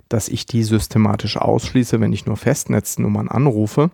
dass 0.08 0.28
ich 0.30 0.46
die 0.46 0.64
systematisch 0.64 1.38
ausschließe, 1.38 2.00
wenn 2.00 2.14
ich 2.14 2.26
nur 2.26 2.38
Festnetznummern 2.38 3.28
anrufe. 3.28 3.90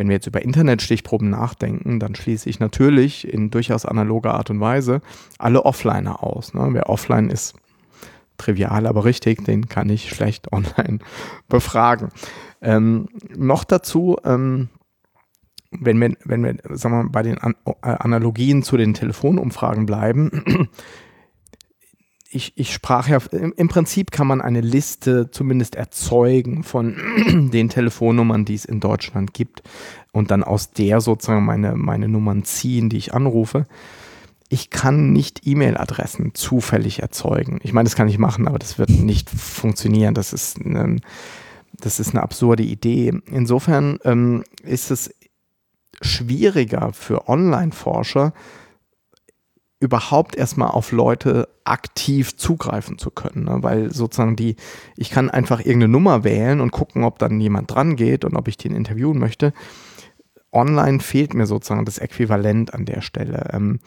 Wenn 0.00 0.08
wir 0.08 0.16
jetzt 0.16 0.26
über 0.26 0.40
Internetstichproben 0.40 1.28
nachdenken, 1.28 2.00
dann 2.00 2.14
schließe 2.14 2.48
ich 2.48 2.58
natürlich 2.58 3.30
in 3.30 3.50
durchaus 3.50 3.84
analoger 3.84 4.32
Art 4.32 4.48
und 4.48 4.58
Weise 4.58 5.02
alle 5.36 5.66
Offliner 5.66 6.24
aus. 6.24 6.54
Ne? 6.54 6.70
Wer 6.72 6.88
offline 6.88 7.28
ist, 7.28 7.54
trivial, 8.38 8.86
aber 8.86 9.04
richtig, 9.04 9.44
den 9.44 9.68
kann 9.68 9.90
ich 9.90 10.08
schlecht 10.08 10.50
online 10.54 11.00
befragen. 11.50 12.08
Ähm, 12.62 13.10
noch 13.36 13.62
dazu, 13.62 14.16
ähm, 14.24 14.70
wenn 15.70 16.00
wir, 16.00 16.16
wenn 16.24 16.44
wir 16.44 16.56
sagen 16.70 16.94
wir, 16.94 17.10
bei 17.10 17.22
den 17.22 17.36
An 17.36 17.54
äh, 17.66 17.72
Analogien 17.82 18.62
zu 18.62 18.78
den 18.78 18.94
Telefonumfragen 18.94 19.84
bleiben, 19.84 20.70
ich, 22.32 22.52
ich 22.54 22.72
sprach 22.72 23.08
ja, 23.08 23.18
im, 23.32 23.68
Prinzip 23.68 24.12
kann 24.12 24.26
man 24.26 24.40
eine 24.40 24.60
Liste 24.60 25.30
zumindest 25.32 25.74
erzeugen 25.74 26.62
von 26.62 26.96
den 27.52 27.68
Telefonnummern, 27.68 28.44
die 28.44 28.54
es 28.54 28.64
in 28.64 28.78
Deutschland 28.78 29.34
gibt 29.34 29.62
und 30.12 30.30
dann 30.30 30.44
aus 30.44 30.70
der 30.70 31.00
sozusagen 31.00 31.44
meine, 31.44 31.74
meine 31.74 32.08
Nummern 32.08 32.44
ziehen, 32.44 32.88
die 32.88 32.98
ich 32.98 33.14
anrufe. 33.14 33.66
Ich 34.48 34.70
kann 34.70 35.12
nicht 35.12 35.46
E-Mail-Adressen 35.46 36.34
zufällig 36.34 37.02
erzeugen. 37.02 37.58
Ich 37.62 37.72
meine, 37.72 37.88
das 37.88 37.96
kann 37.96 38.08
ich 38.08 38.18
machen, 38.18 38.46
aber 38.46 38.58
das 38.58 38.78
wird 38.78 38.90
nicht 38.90 39.28
funktionieren. 39.28 40.14
Das 40.14 40.32
ist 40.32 40.60
eine, 40.60 40.96
das 41.72 41.98
ist 41.98 42.10
eine 42.10 42.22
absurde 42.22 42.62
Idee. 42.62 43.12
Insofern 43.26 43.98
ähm, 44.04 44.44
ist 44.62 44.90
es 44.92 45.12
schwieriger 46.00 46.92
für 46.92 47.28
Online-Forscher, 47.28 48.32
überhaupt 49.80 50.36
erstmal 50.36 50.68
auf 50.68 50.92
Leute 50.92 51.48
aktiv 51.64 52.36
zugreifen 52.36 52.98
zu 52.98 53.10
können, 53.10 53.44
ne? 53.44 53.58
weil 53.62 53.92
sozusagen 53.92 54.36
die, 54.36 54.56
ich 54.96 55.10
kann 55.10 55.30
einfach 55.30 55.60
irgendeine 55.60 55.88
Nummer 55.88 56.22
wählen 56.22 56.60
und 56.60 56.70
gucken, 56.70 57.02
ob 57.02 57.18
dann 57.18 57.40
jemand 57.40 57.74
dran 57.74 57.96
geht 57.96 58.26
und 58.26 58.36
ob 58.36 58.46
ich 58.46 58.58
den 58.58 58.74
interviewen 58.74 59.18
möchte. 59.18 59.54
Online 60.52 61.00
fehlt 61.00 61.32
mir 61.32 61.46
sozusagen 61.46 61.86
das 61.86 61.98
Äquivalent 61.98 62.74
an 62.74 62.84
der 62.84 63.00
Stelle. 63.00 63.48
Ähm, 63.54 63.80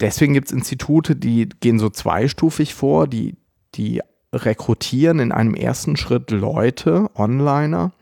deswegen 0.00 0.34
gibt 0.34 0.48
es 0.48 0.52
Institute, 0.52 1.14
die 1.14 1.48
gehen 1.60 1.78
so 1.78 1.88
zweistufig 1.88 2.74
vor, 2.74 3.06
die, 3.06 3.36
die 3.76 4.00
rekrutieren 4.32 5.20
in 5.20 5.30
einem 5.30 5.54
ersten 5.54 5.96
Schritt 5.96 6.32
Leute, 6.32 7.10
Onliner, 7.14 7.92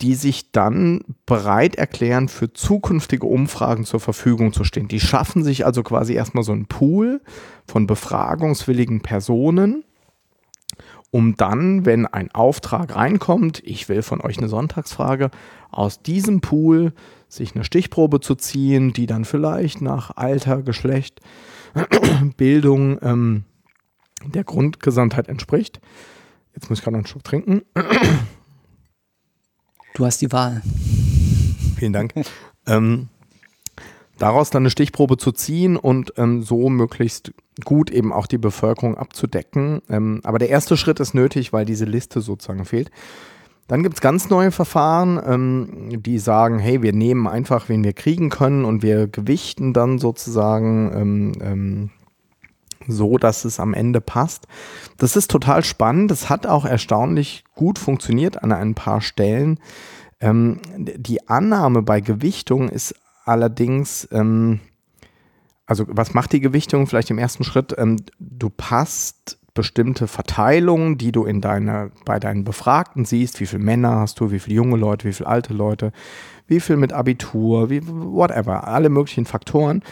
die 0.00 0.14
sich 0.14 0.52
dann 0.52 1.02
bereit 1.26 1.76
erklären, 1.76 2.28
für 2.28 2.52
zukünftige 2.52 3.26
Umfragen 3.26 3.84
zur 3.84 4.00
Verfügung 4.00 4.52
zu 4.52 4.64
stehen. 4.64 4.88
Die 4.88 5.00
schaffen 5.00 5.44
sich 5.44 5.66
also 5.66 5.82
quasi 5.82 6.14
erstmal 6.14 6.44
so 6.44 6.52
einen 6.52 6.66
Pool 6.66 7.20
von 7.66 7.86
befragungswilligen 7.86 9.02
Personen, 9.02 9.84
um 11.10 11.36
dann, 11.36 11.84
wenn 11.84 12.06
ein 12.06 12.30
Auftrag 12.32 12.94
reinkommt, 12.94 13.62
ich 13.64 13.88
will 13.88 14.02
von 14.02 14.20
euch 14.20 14.38
eine 14.38 14.48
Sonntagsfrage, 14.48 15.30
aus 15.70 16.02
diesem 16.02 16.40
Pool 16.40 16.92
sich 17.28 17.54
eine 17.54 17.64
Stichprobe 17.64 18.20
zu 18.20 18.36
ziehen, 18.36 18.92
die 18.92 19.06
dann 19.06 19.24
vielleicht 19.24 19.82
nach 19.82 20.16
Alter, 20.16 20.62
Geschlecht, 20.62 21.20
Bildung 22.36 22.98
ähm, 23.02 23.44
der 24.24 24.44
Grundgesamtheit 24.44 25.28
entspricht. 25.28 25.80
Jetzt 26.54 26.70
muss 26.70 26.78
ich 26.78 26.84
gerade 26.84 26.94
noch 26.96 27.00
einen 27.00 27.06
Schluck 27.06 27.24
trinken. 27.24 27.62
Du 30.00 30.06
hast 30.06 30.22
die 30.22 30.32
Wahl. 30.32 30.62
Vielen 31.76 31.92
Dank. 31.92 32.14
ähm, 32.66 33.08
daraus 34.18 34.48
dann 34.48 34.62
eine 34.62 34.70
Stichprobe 34.70 35.18
zu 35.18 35.30
ziehen 35.30 35.76
und 35.76 36.14
ähm, 36.16 36.42
so 36.42 36.70
möglichst 36.70 37.34
gut 37.66 37.90
eben 37.90 38.10
auch 38.10 38.26
die 38.26 38.38
Bevölkerung 38.38 38.96
abzudecken. 38.96 39.82
Ähm, 39.90 40.22
aber 40.24 40.38
der 40.38 40.48
erste 40.48 40.78
Schritt 40.78 41.00
ist 41.00 41.12
nötig, 41.12 41.52
weil 41.52 41.66
diese 41.66 41.84
Liste 41.84 42.22
sozusagen 42.22 42.64
fehlt. 42.64 42.90
Dann 43.68 43.82
gibt 43.82 43.96
es 43.96 44.00
ganz 44.00 44.30
neue 44.30 44.52
Verfahren, 44.52 45.20
ähm, 45.22 46.00
die 46.00 46.18
sagen, 46.18 46.58
hey, 46.58 46.80
wir 46.80 46.94
nehmen 46.94 47.26
einfach, 47.26 47.68
wen 47.68 47.84
wir 47.84 47.92
kriegen 47.92 48.30
können 48.30 48.64
und 48.64 48.82
wir 48.82 49.06
gewichten 49.06 49.74
dann 49.74 49.98
sozusagen 49.98 50.92
ähm, 50.94 51.32
ähm, 51.42 51.90
so, 52.86 53.18
dass 53.18 53.44
es 53.44 53.60
am 53.60 53.74
Ende 53.74 54.00
passt. 54.00 54.46
Das 54.98 55.16
ist 55.16 55.30
total 55.30 55.64
spannend. 55.64 56.10
Das 56.10 56.30
hat 56.30 56.46
auch 56.46 56.64
erstaunlich 56.64 57.44
gut 57.54 57.78
funktioniert 57.78 58.42
an 58.42 58.52
ein 58.52 58.74
paar 58.74 59.00
Stellen. 59.00 59.60
Ähm, 60.20 60.60
die 60.76 61.28
Annahme 61.28 61.82
bei 61.82 62.00
Gewichtung 62.00 62.68
ist 62.68 62.94
allerdings, 63.24 64.08
ähm, 64.12 64.60
also 65.66 65.84
was 65.88 66.14
macht 66.14 66.32
die 66.32 66.40
Gewichtung 66.40 66.86
vielleicht 66.86 67.10
im 67.10 67.18
ersten 67.18 67.44
Schritt? 67.44 67.74
Ähm, 67.78 67.96
du 68.18 68.50
passt 68.50 69.38
bestimmte 69.54 70.06
Verteilungen, 70.06 70.96
die 70.96 71.12
du 71.12 71.24
in 71.24 71.40
deiner, 71.40 71.90
bei 72.04 72.20
deinen 72.20 72.44
Befragten 72.44 73.04
siehst, 73.04 73.40
wie 73.40 73.46
viele 73.46 73.62
Männer 73.62 73.96
hast 73.96 74.20
du, 74.20 74.30
wie 74.30 74.38
viele 74.38 74.56
junge 74.56 74.76
Leute, 74.76 75.08
wie 75.08 75.12
viele 75.12 75.28
alte 75.28 75.54
Leute, 75.54 75.92
wie 76.46 76.60
viel 76.60 76.76
mit 76.76 76.92
Abitur, 76.92 77.68
wie, 77.68 77.86
whatever, 77.86 78.68
alle 78.68 78.88
möglichen 78.88 79.26
Faktoren 79.26 79.82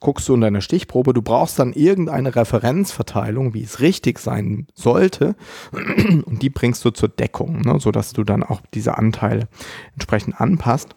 guckst 0.00 0.28
du 0.28 0.34
in 0.34 0.40
deiner 0.40 0.60
Stichprobe, 0.60 1.12
du 1.12 1.22
brauchst 1.22 1.58
dann 1.58 1.72
irgendeine 1.72 2.34
Referenzverteilung, 2.34 3.54
wie 3.54 3.62
es 3.62 3.80
richtig 3.80 4.18
sein 4.18 4.66
sollte, 4.74 5.34
und 5.72 6.42
die 6.42 6.50
bringst 6.50 6.84
du 6.84 6.90
zur 6.90 7.08
Deckung, 7.08 7.62
ne, 7.62 7.80
sodass 7.80 8.12
du 8.12 8.24
dann 8.24 8.42
auch 8.42 8.60
diese 8.74 8.96
Anteile 8.96 9.48
entsprechend 9.94 10.40
anpasst. 10.40 10.94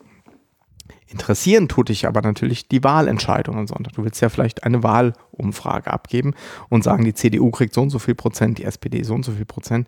Interessieren 1.07 1.67
tut 1.67 1.89
dich 1.89 2.07
aber 2.07 2.21
natürlich 2.21 2.69
die 2.69 2.83
Wahlentscheidung 2.83 3.57
am 3.57 3.67
Sonntag. 3.67 3.93
Du 3.93 4.03
willst 4.05 4.21
ja 4.21 4.29
vielleicht 4.29 4.63
eine 4.63 4.81
Wahlumfrage 4.81 5.91
abgeben 5.91 6.33
und 6.69 6.85
sagen, 6.85 7.03
die 7.03 7.13
CDU 7.13 7.51
kriegt 7.51 7.73
so 7.73 7.81
und 7.81 7.89
so 7.89 7.99
viel 7.99 8.15
Prozent, 8.15 8.59
die 8.59 8.63
SPD 8.63 9.03
so 9.03 9.13
und 9.13 9.25
so 9.25 9.33
viel 9.33 9.45
Prozent. 9.45 9.87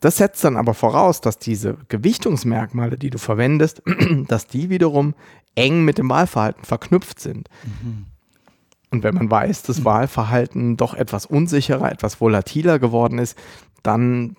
Das 0.00 0.18
setzt 0.18 0.44
dann 0.44 0.58
aber 0.58 0.74
voraus, 0.74 1.22
dass 1.22 1.38
diese 1.38 1.78
Gewichtungsmerkmale, 1.88 2.98
die 2.98 3.10
du 3.10 3.18
verwendest, 3.18 3.82
dass 4.28 4.46
die 4.46 4.68
wiederum 4.68 5.14
eng 5.54 5.84
mit 5.84 5.96
dem 5.96 6.10
Wahlverhalten 6.10 6.64
verknüpft 6.64 7.20
sind. 7.20 7.48
Mhm. 7.64 8.06
Und 8.90 9.04
wenn 9.04 9.14
man 9.14 9.30
weiß, 9.30 9.62
dass 9.62 9.84
Wahlverhalten 9.84 10.76
doch 10.76 10.94
etwas 10.94 11.26
unsicherer, 11.26 11.92
etwas 11.92 12.20
volatiler 12.20 12.78
geworden 12.78 13.18
ist, 13.18 13.38
dann 13.82 14.36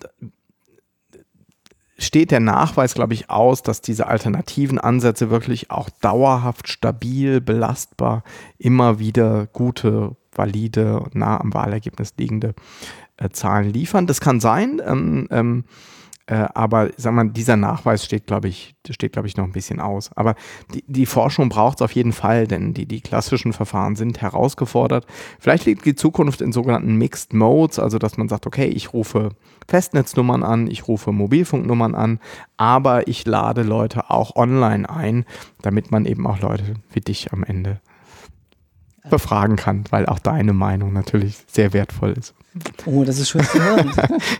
steht 1.98 2.30
der 2.30 2.40
Nachweis, 2.40 2.94
glaube 2.94 3.14
ich, 3.14 3.30
aus, 3.30 3.62
dass 3.62 3.80
diese 3.80 4.08
alternativen 4.08 4.78
Ansätze 4.78 5.30
wirklich 5.30 5.70
auch 5.70 5.88
dauerhaft 5.88 6.68
stabil, 6.68 7.40
belastbar, 7.40 8.24
immer 8.58 8.98
wieder 8.98 9.46
gute, 9.46 10.16
valide, 10.32 11.04
nah 11.12 11.40
am 11.40 11.54
Wahlergebnis 11.54 12.14
liegende 12.18 12.54
äh, 13.16 13.30
Zahlen 13.30 13.72
liefern. 13.72 14.06
Das 14.06 14.20
kann 14.20 14.40
sein. 14.40 14.82
Ähm, 14.84 15.28
ähm, 15.30 15.64
äh, 16.26 16.46
aber 16.54 16.90
sag 16.96 17.14
mal, 17.14 17.28
dieser 17.28 17.56
Nachweis 17.56 18.04
steht, 18.04 18.26
glaube 18.26 18.48
ich, 18.48 18.74
steht, 18.88 19.12
glaube 19.12 19.26
ich, 19.28 19.36
noch 19.36 19.44
ein 19.44 19.52
bisschen 19.52 19.80
aus. 19.80 20.10
Aber 20.16 20.34
die, 20.72 20.84
die 20.86 21.06
Forschung 21.06 21.48
braucht 21.48 21.78
es 21.78 21.82
auf 21.82 21.92
jeden 21.92 22.12
Fall, 22.12 22.46
denn 22.46 22.74
die, 22.74 22.86
die 22.86 23.00
klassischen 23.00 23.52
Verfahren 23.52 23.96
sind 23.96 24.20
herausgefordert. 24.20 25.06
Vielleicht 25.40 25.66
liegt 25.66 25.84
die 25.84 25.94
Zukunft 25.94 26.40
in 26.40 26.52
sogenannten 26.52 26.96
Mixed 26.96 27.32
Modes, 27.34 27.78
also 27.78 27.98
dass 27.98 28.16
man 28.18 28.28
sagt, 28.28 28.46
okay, 28.46 28.66
ich 28.66 28.92
rufe 28.92 29.30
Festnetznummern 29.68 30.42
an, 30.42 30.68
ich 30.68 30.86
rufe 30.86 31.12
Mobilfunknummern 31.12 31.94
an, 31.94 32.20
aber 32.56 33.08
ich 33.08 33.26
lade 33.26 33.62
Leute 33.62 34.10
auch 34.10 34.36
online 34.36 34.88
ein, 34.88 35.24
damit 35.62 35.90
man 35.90 36.06
eben 36.06 36.26
auch 36.26 36.40
Leute 36.40 36.74
wie 36.92 37.00
dich 37.00 37.32
am 37.32 37.42
Ende 37.42 37.80
befragen 39.10 39.56
kann, 39.56 39.84
weil 39.90 40.06
auch 40.06 40.20
deine 40.20 40.52
Meinung 40.52 40.92
natürlich 40.92 41.38
sehr 41.48 41.72
wertvoll 41.72 42.12
ist. 42.12 42.34
Oh, 42.84 43.02
das 43.04 43.18
ist 43.18 43.30
schön 43.30 43.44
zu 43.44 43.62
hören. 43.62 43.90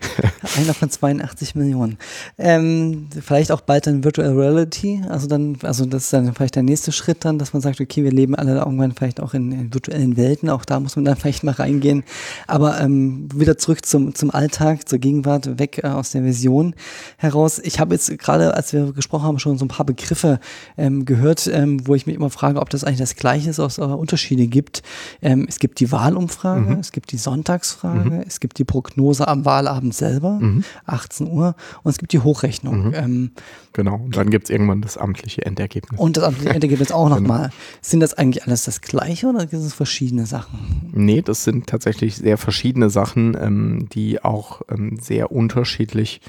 Einer 0.59 0.75
von 0.75 0.91
82 0.91 1.55
Millionen. 1.55 1.97
Ähm, 2.37 3.09
vielleicht 3.25 3.51
auch 3.51 3.63
bald 3.63 3.87
dann 3.87 4.05
Virtual 4.05 4.33
Reality. 4.33 5.01
Also 5.09 5.27
dann, 5.27 5.57
also 5.63 5.87
das 5.87 6.05
ist 6.05 6.13
dann 6.13 6.35
vielleicht 6.35 6.57
der 6.57 6.63
nächste 6.63 6.93
Schritt 6.93 7.25
dann, 7.25 7.39
dass 7.39 7.55
man 7.55 7.63
sagt, 7.63 7.81
okay, 7.81 8.05
wir 8.05 8.11
leben 8.11 8.35
alle 8.35 8.59
irgendwann 8.59 8.93
vielleicht 8.93 9.21
auch 9.21 9.33
in, 9.33 9.51
in 9.53 9.73
virtuellen 9.73 10.19
Welten. 10.19 10.51
Auch 10.51 10.67
da 10.67 10.79
muss 10.79 10.97
man 10.97 11.07
dann 11.07 11.17
vielleicht 11.23 11.43
mal 11.43 11.53
reingehen. 11.53 12.05
Aber 12.47 12.79
ähm, 12.81 13.29
wieder 13.35 13.57
zurück 13.57 13.87
zum, 13.87 14.15
zum 14.15 14.31
Alltag, 14.31 14.89
zur 14.89 14.99
Gegenwart, 14.99 15.59
weg 15.59 15.81
äh, 15.83 15.87
aus 15.87 16.11
der 16.11 16.23
Vision 16.23 16.75
heraus. 17.17 17.61
Ich 17.65 17.81
habe 17.81 17.95
jetzt 17.95 18.19
gerade, 18.19 18.55
als 18.55 18.75
wir 18.75 18.93
gesprochen 18.93 19.25
haben, 19.25 19.39
schon 19.39 19.57
so 19.57 19.65
ein 19.65 19.69
paar 19.69 19.87
Begriffe 19.87 20.39
ähm, 20.77 21.07
gehört, 21.07 21.47
ähm, 21.47 21.87
wo 21.87 21.95
ich 21.95 22.07
mich 22.07 22.17
immer 22.17 22.31
frage, 22.31 22.61
ob 22.61 22.69
das 22.69 22.85
eigentlich 22.85 22.99
das 22.99 23.17
Gleiche 23.17 23.49
ist, 23.49 23.59
ob 23.59 23.71
es 23.71 23.79
Unterschiede 23.79 24.49
gibt. 24.49 24.83
Ähm, 25.23 25.47
es 25.49 25.59
gibt 25.59 25.81
die 25.81 25.91
Wahlumfrage, 25.91 26.75
mhm. 26.75 26.81
es 26.81 26.93
gibt 26.93 27.13
die 27.13 27.17
Sonntagsfrage. 27.17 28.01
Mhm. 28.01 28.02
Es 28.27 28.41
gibt 28.41 28.59
die 28.59 28.65
Prognose 28.65 29.29
am 29.29 29.45
Wahlabend 29.45 29.95
selber, 29.95 30.39
mhm. 30.41 30.65
18 30.87 31.29
Uhr, 31.29 31.55
und 31.83 31.91
es 31.91 31.99
gibt 31.99 32.13
die 32.13 32.21
Hochrechnung. 32.21 32.89
Mhm. 32.89 32.95
Ähm, 32.95 33.31
genau, 33.73 33.97
und 33.97 34.17
dann 34.17 34.31
gibt 34.31 34.45
es 34.45 34.51
irgendwann 34.51 34.83
das 34.83 34.97
amtliche 34.97 35.45
Endergebnis. 35.45 35.99
Und 36.01 36.17
das 36.17 36.25
amtliche 36.25 36.51
Endergebnis 36.51 36.93
auch 36.93 37.09
nochmal. 37.09 37.23
Genau. 37.33 37.49
Sind 37.81 38.01
das 38.01 38.15
eigentlich 38.15 38.45
alles 38.45 38.65
das 38.65 38.81
Gleiche 38.81 39.27
oder 39.27 39.41
sind 39.49 39.61
es 39.61 39.75
verschiedene 39.75 40.27
Sachen? 40.27 40.91
Nee, 40.93 41.23
das 41.23 41.45
sind 41.45 41.67
tatsächlich 41.67 42.17
sehr 42.17 42.37
verschiedene 42.39 42.91
Sachen, 42.91 43.37
ähm, 43.41 43.89
die 43.93 44.23
auch 44.23 44.63
ähm, 44.69 44.99
sehr 45.01 45.33
unterschiedlich 45.33 46.21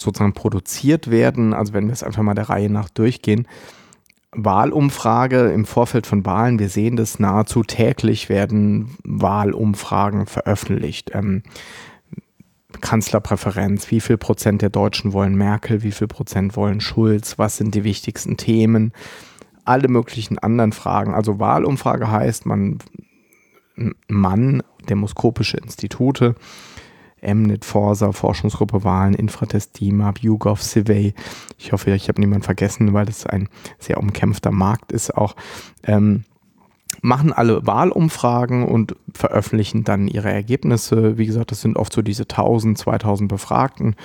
sozusagen 0.00 0.32
produziert 0.32 1.10
werden. 1.10 1.52
Also 1.52 1.72
wenn 1.72 1.86
wir 1.86 1.92
es 1.92 2.02
einfach 2.02 2.22
mal 2.22 2.34
der 2.34 2.48
Reihe 2.48 2.70
nach 2.70 2.88
durchgehen. 2.88 3.46
Wahlumfrage 4.32 5.50
im 5.52 5.64
Vorfeld 5.64 6.06
von 6.06 6.24
Wahlen. 6.24 6.58
Wir 6.58 6.68
sehen 6.68 6.96
das 6.96 7.18
nahezu 7.18 7.62
täglich 7.62 8.28
werden 8.28 8.96
Wahlumfragen 9.02 10.26
veröffentlicht. 10.26 11.10
Ähm, 11.14 11.42
Kanzlerpräferenz, 12.80 13.90
wie 13.90 14.00
viel 14.00 14.16
Prozent 14.16 14.62
der 14.62 14.70
Deutschen 14.70 15.12
wollen 15.12 15.34
Merkel, 15.34 15.82
wie 15.82 15.90
viel 15.90 16.06
Prozent 16.06 16.56
wollen 16.56 16.80
Schulz, 16.80 17.38
was 17.38 17.56
sind 17.56 17.74
die 17.74 17.84
wichtigsten 17.84 18.36
Themen, 18.36 18.92
alle 19.64 19.88
möglichen 19.88 20.38
anderen 20.38 20.72
Fragen. 20.72 21.12
Also 21.12 21.40
Wahlumfrage 21.40 22.10
heißt, 22.10 22.46
man, 22.46 22.78
Mann, 24.08 24.62
demoskopische 24.88 25.56
Institute, 25.56 26.36
Mnet, 27.22 27.64
Forsa, 27.64 28.12
Forschungsgruppe 28.12 28.84
Wahlen, 28.84 29.14
Infratest, 29.14 29.80
DIMAP, 29.80 30.20
YouGov, 30.20 30.62
Civey. 30.62 31.14
Ich 31.58 31.72
hoffe, 31.72 31.90
ich 31.92 32.08
habe 32.08 32.20
niemanden 32.20 32.44
vergessen, 32.44 32.92
weil 32.92 33.06
das 33.06 33.26
ein 33.26 33.48
sehr 33.78 33.98
umkämpfter 33.98 34.50
Markt 34.50 34.92
ist 34.92 35.16
auch. 35.16 35.36
Ähm, 35.84 36.24
machen 37.02 37.32
alle 37.32 37.66
Wahlumfragen 37.66 38.64
und 38.64 38.96
veröffentlichen 39.14 39.84
dann 39.84 40.08
ihre 40.08 40.30
Ergebnisse. 40.30 41.18
Wie 41.18 41.26
gesagt, 41.26 41.50
das 41.50 41.60
sind 41.62 41.76
oft 41.76 41.92
so 41.92 42.02
diese 42.02 42.24
1000, 42.24 42.78
2000 42.78 43.28
Befragten, 43.28 43.96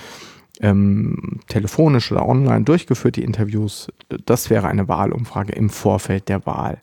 ähm, 0.60 1.40
telefonisch 1.48 2.10
oder 2.12 2.26
online 2.26 2.64
durchgeführt, 2.64 3.16
die 3.16 3.24
Interviews. 3.24 3.88
Das 4.24 4.50
wäre 4.50 4.68
eine 4.68 4.88
Wahlumfrage 4.88 5.52
im 5.52 5.68
Vorfeld 5.68 6.28
der 6.28 6.46
Wahl. 6.46 6.80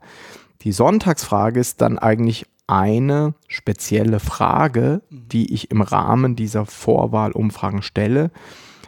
Die 0.62 0.72
Sonntagsfrage 0.72 1.60
ist 1.60 1.82
dann 1.82 1.98
eigentlich 1.98 2.46
eine 2.67 3.34
spezielle 3.48 4.20
Frage, 4.20 5.01
die 5.10 5.53
ich 5.53 5.72
im 5.72 5.82
Rahmen 5.82 6.36
dieser 6.36 6.65
Vorwahlumfragen 6.65 7.82
stelle, 7.82 8.32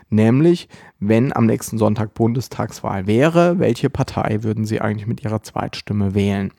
nämlich 0.10 0.70
wenn 1.00 1.36
am 1.36 1.46
nächsten 1.46 1.78
Sonntag 1.78 2.14
Bundestagswahl 2.14 3.08
wäre, 3.08 3.60
welche 3.60 3.90
Partei 3.90 4.44
würden 4.44 4.66
Sie 4.66 4.82
eigentlich 4.82 5.08
mit 5.08 5.24
Ihrer 5.24 5.44
Zweitstimme 5.44 6.16
wählen? 6.16 6.52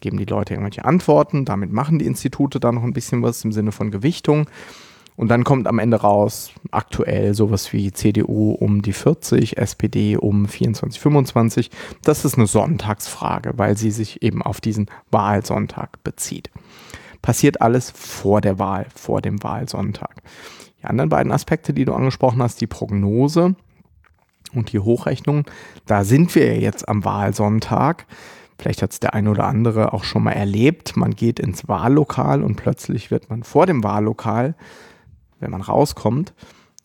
Geben 0.00 0.18
die 0.18 0.26
Leute 0.26 0.54
irgendwelche 0.54 0.84
Antworten, 0.84 1.44
damit 1.44 1.72
machen 1.72 1.98
die 1.98 2.06
Institute 2.06 2.60
da 2.60 2.72
noch 2.72 2.84
ein 2.84 2.92
bisschen 2.92 3.22
was 3.22 3.44
im 3.44 3.52
Sinne 3.52 3.72
von 3.72 3.90
Gewichtung. 3.90 4.46
Und 5.16 5.28
dann 5.28 5.44
kommt 5.44 5.68
am 5.68 5.78
Ende 5.78 5.98
raus, 5.98 6.50
aktuell 6.72 7.34
sowas 7.34 7.72
wie 7.72 7.92
CDU 7.92 8.52
um 8.52 8.82
die 8.82 8.92
40, 8.92 9.58
SPD 9.58 10.16
um 10.16 10.46
24, 10.48 11.00
25. 11.00 11.70
Das 12.02 12.24
ist 12.24 12.36
eine 12.36 12.48
Sonntagsfrage, 12.48 13.52
weil 13.56 13.76
sie 13.76 13.92
sich 13.92 14.22
eben 14.22 14.42
auf 14.42 14.60
diesen 14.60 14.90
Wahlsonntag 15.10 16.02
bezieht. 16.02 16.50
Passiert 17.22 17.62
alles 17.62 17.90
vor 17.92 18.40
der 18.40 18.58
Wahl, 18.58 18.86
vor 18.94 19.22
dem 19.22 19.42
Wahlsonntag. 19.42 20.22
Die 20.82 20.86
anderen 20.86 21.10
beiden 21.10 21.32
Aspekte, 21.32 21.72
die 21.72 21.84
du 21.84 21.94
angesprochen 21.94 22.42
hast, 22.42 22.60
die 22.60 22.66
Prognose 22.66 23.54
und 24.52 24.72
die 24.72 24.80
Hochrechnung, 24.80 25.44
da 25.86 26.04
sind 26.04 26.34
wir 26.34 26.58
jetzt 26.58 26.88
am 26.88 27.04
Wahlsonntag. 27.04 28.06
Vielleicht 28.58 28.82
hat 28.82 28.92
es 28.92 29.00
der 29.00 29.14
eine 29.14 29.30
oder 29.30 29.46
andere 29.46 29.92
auch 29.92 30.04
schon 30.04 30.24
mal 30.24 30.32
erlebt. 30.32 30.96
Man 30.96 31.14
geht 31.14 31.38
ins 31.38 31.68
Wahllokal 31.68 32.42
und 32.42 32.56
plötzlich 32.56 33.10
wird 33.10 33.30
man 33.30 33.44
vor 33.44 33.66
dem 33.66 33.84
Wahllokal 33.84 34.54
wenn 35.44 35.52
man 35.52 35.60
rauskommt, 35.60 36.34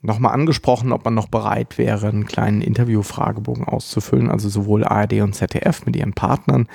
nochmal 0.02 0.34
angesprochen, 0.34 0.92
ob 0.92 1.06
man 1.06 1.16
noch 1.16 1.28
bereit 1.28 1.78
wäre, 1.78 2.08
einen 2.08 2.26
kleinen 2.26 2.62
Interview-Fragebogen 2.62 3.66
auszufüllen. 3.66 4.30
Also 4.30 4.50
sowohl 4.50 4.84
ARD 4.84 5.22
und 5.22 5.34
ZDF 5.34 5.86
mit 5.86 5.96
ihren 5.96 6.14
Partnern, 6.14 6.68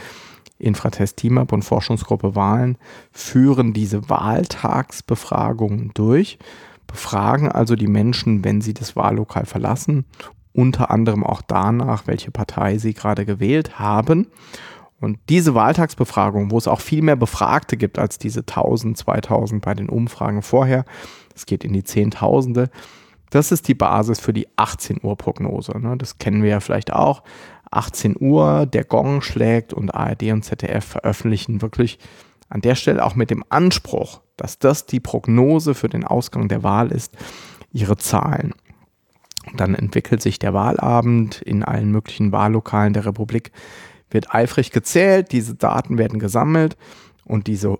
Infratest 0.59 1.19
Teamup 1.19 1.53
und 1.53 1.62
Forschungsgruppe 1.62 2.35
Wahlen, 2.35 2.79
führen 3.12 3.73
diese 3.73 4.09
Wahltagsbefragungen 4.09 5.93
durch, 5.95 6.38
befragen 6.87 7.50
also 7.50 7.76
die 7.76 7.87
Menschen, 7.87 8.45
wenn 8.45 8.61
sie 8.61 8.75
das 8.75 8.95
Wahllokal 8.95 9.47
verlassen, 9.47 10.05
unter 10.53 10.91
anderem 10.91 11.25
auch 11.25 11.43
danach, 11.43 12.07
welche 12.07 12.31
Partei 12.31 12.79
sie 12.79 12.95
gerade 12.95 13.26
gewählt 13.26 13.79
haben. 13.79 14.29
Und 15.00 15.19
diese 15.29 15.55
Wahltagsbefragung, 15.55 16.50
wo 16.50 16.57
es 16.59 16.69
auch 16.69 16.81
viel 16.81 17.03
mehr 17.03 17.17
Befragte 17.17 17.76
gibt 17.76 17.99
als 17.99 18.19
diese 18.19 18.41
1000, 18.41 18.97
2000 18.97 19.62
bei 19.62 19.75
den 19.75 19.88
Umfragen 19.88 20.43
vorher, 20.43 20.85
es 21.35 21.47
geht 21.47 21.64
in 21.64 21.73
die 21.73 21.85
Zehntausende. 21.85 22.71
Das 23.31 23.53
ist 23.53 23.67
die 23.69 23.75
Basis 23.75 24.21
für 24.21 24.33
die 24.33 24.47
18 24.57 25.00
Uhr 25.03 25.17
Prognose. 25.17 25.79
Ne? 25.79 25.97
Das 25.97 26.19
kennen 26.19 26.43
wir 26.43 26.50
ja 26.50 26.61
vielleicht 26.61 26.93
auch. 26.93 27.23
18 27.71 28.17
Uhr, 28.21 28.67
der 28.67 28.85
Gong 28.85 29.23
schlägt 29.23 29.73
und 29.73 29.95
ARD 29.95 30.31
und 30.31 30.45
ZDF 30.45 30.85
veröffentlichen 30.85 31.61
wirklich 31.61 31.99
an 32.49 32.61
der 32.61 32.76
Stelle 32.76 33.05
auch 33.05 33.17
mit 33.17 33.31
dem 33.31 33.43
Anspruch, 33.49 34.21
dass 34.37 34.59
das 34.59 34.87
die 34.87 35.00
Prognose 35.00 35.75
für 35.75 35.88
den 35.88 36.05
Ausgang 36.05 36.49
der 36.49 36.62
Wahl 36.62 36.93
ist, 36.93 37.17
ihre 37.73 37.97
Zahlen. 37.97 38.55
Dann 39.57 39.75
entwickelt 39.75 40.23
sich 40.23 40.38
der 40.38 40.55
Wahlabend 40.55 41.43
in 41.43 41.64
allen 41.64 41.91
möglichen 41.91 42.31
Wahllokalen 42.31 42.93
der 42.93 43.07
Republik, 43.07 43.50
wird 44.11 44.33
eifrig 44.33 44.71
gezählt, 44.71 45.33
diese 45.33 45.57
Daten 45.57 45.99
werden 45.99 46.21
gesammelt 46.21 46.76
und 47.25 47.49
diese 47.49 47.79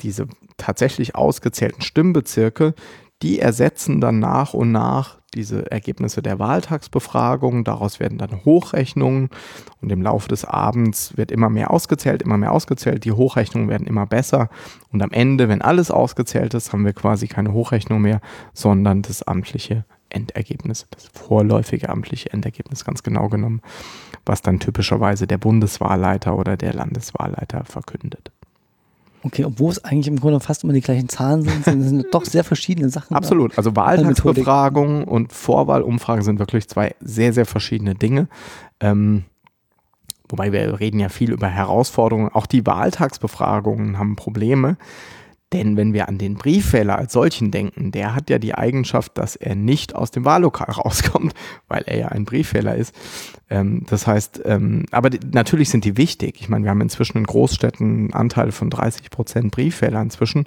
diese 0.00 0.26
tatsächlich 0.56 1.14
ausgezählten 1.14 1.82
Stimmbezirke, 1.82 2.74
die 3.22 3.38
ersetzen 3.38 4.00
dann 4.00 4.18
nach 4.18 4.52
und 4.52 4.72
nach 4.72 5.18
diese 5.34 5.70
Ergebnisse 5.70 6.22
der 6.22 6.38
Wahltagsbefragung. 6.38 7.64
Daraus 7.64 8.00
werden 8.00 8.18
dann 8.18 8.44
Hochrechnungen 8.44 9.30
und 9.80 9.90
im 9.90 10.02
Laufe 10.02 10.28
des 10.28 10.44
Abends 10.44 11.16
wird 11.16 11.30
immer 11.30 11.50
mehr 11.50 11.70
ausgezählt, 11.70 12.22
immer 12.22 12.38
mehr 12.38 12.52
ausgezählt. 12.52 13.04
Die 13.04 13.12
Hochrechnungen 13.12 13.68
werden 13.68 13.86
immer 13.86 14.06
besser 14.06 14.48
und 14.92 15.02
am 15.02 15.12
Ende, 15.12 15.48
wenn 15.48 15.62
alles 15.62 15.90
ausgezählt 15.90 16.54
ist, 16.54 16.72
haben 16.72 16.84
wir 16.84 16.92
quasi 16.92 17.26
keine 17.26 17.52
Hochrechnung 17.52 18.00
mehr, 18.00 18.20
sondern 18.52 19.02
das 19.02 19.22
amtliche 19.22 19.84
Endergebnis, 20.08 20.86
das 20.90 21.06
vorläufige 21.06 21.88
amtliche 21.88 22.32
Endergebnis 22.32 22.84
ganz 22.84 23.02
genau 23.02 23.28
genommen, 23.28 23.60
was 24.24 24.42
dann 24.42 24.60
typischerweise 24.60 25.26
der 25.26 25.38
Bundeswahlleiter 25.38 26.38
oder 26.38 26.56
der 26.56 26.72
Landeswahlleiter 26.72 27.64
verkündet. 27.64 28.30
Okay, 29.26 29.44
obwohl 29.44 29.72
es 29.72 29.84
eigentlich 29.84 30.06
im 30.06 30.20
Grunde 30.20 30.38
fast 30.38 30.62
immer 30.62 30.72
die 30.72 30.80
gleichen 30.80 31.08
Zahlen 31.08 31.42
sind, 31.42 31.64
sind 31.64 31.98
es 31.98 32.10
doch 32.12 32.24
sehr 32.24 32.44
verschiedene 32.44 32.88
Sachen. 32.90 33.16
Absolut. 33.16 33.58
Also 33.58 33.74
Wahltagsbefragung 33.74 35.02
und 35.04 35.32
Vorwahlumfragen 35.32 36.22
sind 36.22 36.38
wirklich 36.38 36.68
zwei 36.68 36.94
sehr, 37.00 37.32
sehr 37.32 37.44
verschiedene 37.44 37.96
Dinge. 37.96 38.28
Ähm, 38.78 39.24
wobei 40.28 40.52
wir 40.52 40.78
reden 40.78 41.00
ja 41.00 41.08
viel 41.08 41.32
über 41.32 41.48
Herausforderungen. 41.48 42.30
Auch 42.32 42.46
die 42.46 42.64
Wahltagsbefragungen 42.64 43.98
haben 43.98 44.14
Probleme. 44.14 44.76
Denn 45.52 45.76
wenn 45.76 45.92
wir 45.92 46.08
an 46.08 46.18
den 46.18 46.34
Briefwähler 46.34 46.98
als 46.98 47.12
solchen 47.12 47.52
denken, 47.52 47.92
der 47.92 48.16
hat 48.16 48.30
ja 48.30 48.40
die 48.40 48.54
Eigenschaft, 48.54 49.16
dass 49.16 49.36
er 49.36 49.54
nicht 49.54 49.94
aus 49.94 50.10
dem 50.10 50.24
Wahllokal 50.24 50.70
rauskommt, 50.76 51.34
weil 51.68 51.84
er 51.86 51.98
ja 51.98 52.08
ein 52.08 52.24
Briefwähler 52.24 52.74
ist. 52.74 52.94
Ähm, 53.48 53.84
das 53.88 54.08
heißt, 54.08 54.42
ähm, 54.44 54.86
aber 54.90 55.08
die, 55.08 55.20
natürlich 55.32 55.70
sind 55.70 55.84
die 55.84 55.96
wichtig. 55.96 56.40
Ich 56.40 56.48
meine, 56.48 56.64
wir 56.64 56.70
haben 56.70 56.80
inzwischen 56.80 57.18
in 57.18 57.24
Großstädten 57.24 57.86
einen 57.86 58.12
Anteil 58.12 58.50
von 58.50 58.70
30 58.70 59.10
Prozent 59.10 59.52
Briefwähler 59.52 60.02
inzwischen, 60.02 60.46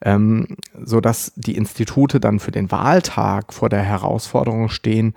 ähm, 0.00 0.56
sodass 0.82 1.32
die 1.36 1.56
Institute 1.56 2.18
dann 2.18 2.38
für 2.38 2.50
den 2.50 2.70
Wahltag 2.70 3.52
vor 3.52 3.68
der 3.68 3.82
Herausforderung 3.82 4.70
stehen, 4.70 5.14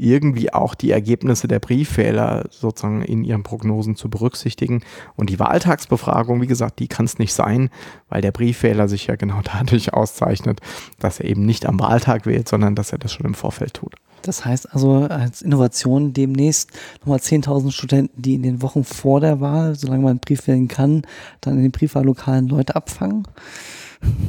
irgendwie 0.00 0.52
auch 0.52 0.74
die 0.74 0.90
Ergebnisse 0.90 1.46
der 1.46 1.58
Briefwähler 1.58 2.46
sozusagen 2.50 3.02
in 3.02 3.22
ihren 3.22 3.42
Prognosen 3.42 3.96
zu 3.96 4.08
berücksichtigen. 4.08 4.82
Und 5.14 5.28
die 5.28 5.38
Wahltagsbefragung, 5.38 6.40
wie 6.40 6.46
gesagt, 6.46 6.78
die 6.78 6.88
kann 6.88 7.04
es 7.04 7.18
nicht 7.18 7.34
sein, 7.34 7.68
weil 8.08 8.22
der 8.22 8.32
Briefwähler 8.32 8.88
sich 8.88 9.06
ja 9.06 9.16
genau 9.16 9.40
dadurch 9.44 9.92
auszeichnet, 9.92 10.60
dass 10.98 11.20
er 11.20 11.26
eben 11.26 11.44
nicht 11.44 11.66
am 11.66 11.78
Wahltag 11.78 12.24
wählt, 12.26 12.48
sondern 12.48 12.74
dass 12.74 12.92
er 12.92 12.98
das 12.98 13.12
schon 13.12 13.26
im 13.26 13.34
Vorfeld 13.34 13.74
tut. 13.74 13.94
Das 14.22 14.44
heißt 14.44 14.72
also 14.74 15.04
als 15.04 15.42
Innovation 15.42 16.12
demnächst 16.12 16.70
nochmal 17.00 17.18
10.000 17.18 17.72
Studenten, 17.72 18.20
die 18.20 18.34
in 18.34 18.42
den 18.42 18.62
Wochen 18.62 18.84
vor 18.84 19.20
der 19.20 19.40
Wahl, 19.40 19.74
solange 19.74 20.02
man 20.02 20.10
einen 20.10 20.20
Brief 20.20 20.46
wählen 20.46 20.68
kann, 20.68 21.02
dann 21.40 21.56
in 21.56 21.62
den 21.62 21.72
Briefwahllokalen 21.72 22.48
Leute 22.48 22.76
abfangen. 22.76 23.26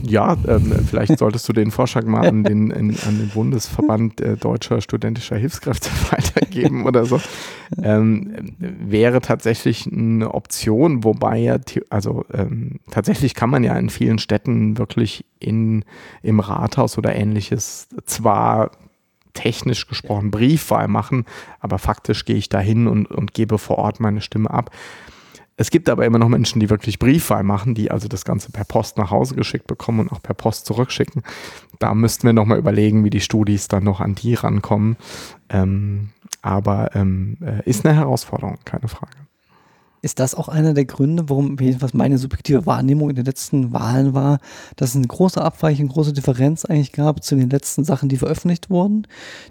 Ja, 0.04 0.36
ähm, 0.48 0.74
vielleicht 0.86 1.20
solltest 1.20 1.48
du 1.48 1.54
den 1.54 1.72
Vorschlag 1.72 2.06
mal 2.06 2.28
an 2.28 2.44
den, 2.46 2.72
in, 2.72 2.98
an 3.08 3.18
den 3.18 3.30
Bundesverband 3.30 4.20
äh, 4.20 4.36
Deutscher 4.36 4.82
Studentischer 4.82 5.38
Hilfskräfte 5.38 5.90
weitergeben 6.12 6.86
oder 6.86 7.06
so. 7.06 7.22
Ähm, 7.82 8.56
wäre 8.60 9.22
tatsächlich 9.22 9.88
eine 9.88 10.34
Option, 10.34 11.04
wobei 11.04 11.38
ja, 11.38 11.58
also 11.90 12.26
ähm, 12.34 12.80
tatsächlich 12.90 13.36
kann 13.36 13.50
man 13.50 13.64
ja 13.64 13.78
in 13.78 13.90
vielen 13.90 14.20
Städten 14.20 14.78
wirklich 14.78 15.26
in, 15.40 15.86
im 16.22 16.40
Rathaus 16.40 16.98
oder 16.98 17.16
ähnliches 17.16 17.88
zwar 18.06 18.72
technisch 19.34 19.88
gesprochen 19.88 20.32
Briefwahl 20.32 20.88
machen, 20.88 21.26
aber 21.60 21.80
faktisch 21.80 22.26
gehe 22.26 22.36
ich 22.36 22.50
dahin 22.50 22.88
und, 22.88 23.10
und 23.10 23.34
gebe 23.34 23.58
vor 23.58 23.78
Ort 23.78 24.00
meine 24.00 24.22
Stimme 24.22 24.52
ab. 24.52 24.72
Es 25.62 25.70
gibt 25.70 25.90
aber 25.90 26.08
immer 26.08 26.18
noch 26.18 26.28
Menschen, 26.28 26.60
die 26.60 26.72
wirklich 26.72 26.98
Briefwahl 26.98 27.44
machen, 27.44 27.76
die 27.76 27.92
also 27.92 28.08
das 28.08 28.26
Ganze 28.26 28.52
per 28.52 28.64
Post 28.64 28.98
nach 28.98 29.12
Hause 29.12 29.36
geschickt 29.36 29.68
bekommen 29.68 30.00
und 30.00 30.12
auch 30.12 30.24
per 30.24 30.34
Post 30.34 30.66
zurückschicken. 30.66 31.22
Da 31.78 31.94
müssten 31.94 32.26
wir 32.26 32.34
nochmal 32.34 32.58
überlegen, 32.58 33.04
wie 33.04 33.12
die 33.12 33.20
Studis 33.20 33.68
dann 33.68 33.84
noch 33.84 34.00
an 34.00 34.16
die 34.16 34.34
rankommen. 34.34 34.98
Ähm, 35.50 36.10
aber 36.42 36.96
ähm, 36.96 37.38
äh, 37.42 37.70
ist 37.70 37.86
eine 37.86 37.96
Herausforderung, 37.96 38.58
keine 38.66 38.88
Frage. 38.88 39.12
Ist 40.04 40.20
das 40.20 40.34
auch 40.34 40.48
einer 40.48 40.74
der 40.74 40.86
Gründe, 40.86 41.30
warum 41.30 41.58
jedenfalls 41.60 41.94
meine 41.94 42.18
subjektive 42.18 42.66
Wahrnehmung 42.66 43.12
in 43.12 43.16
den 43.16 43.26
letzten 43.26 43.72
Wahlen 43.72 44.16
war, 44.16 44.40
dass 44.76 44.92
es 44.92 44.96
eine 44.96 45.06
große 45.06 45.40
Abweichung, 45.40 45.90
große 45.90 46.12
Differenz 46.12 46.66
eigentlich 46.66 46.92
gab 46.92 47.24
zu 47.24 47.36
den 47.36 47.52
letzten 47.52 47.84
Sachen, 47.84 48.10
die 48.10 48.18
veröffentlicht 48.18 48.72
wurden, 48.72 49.06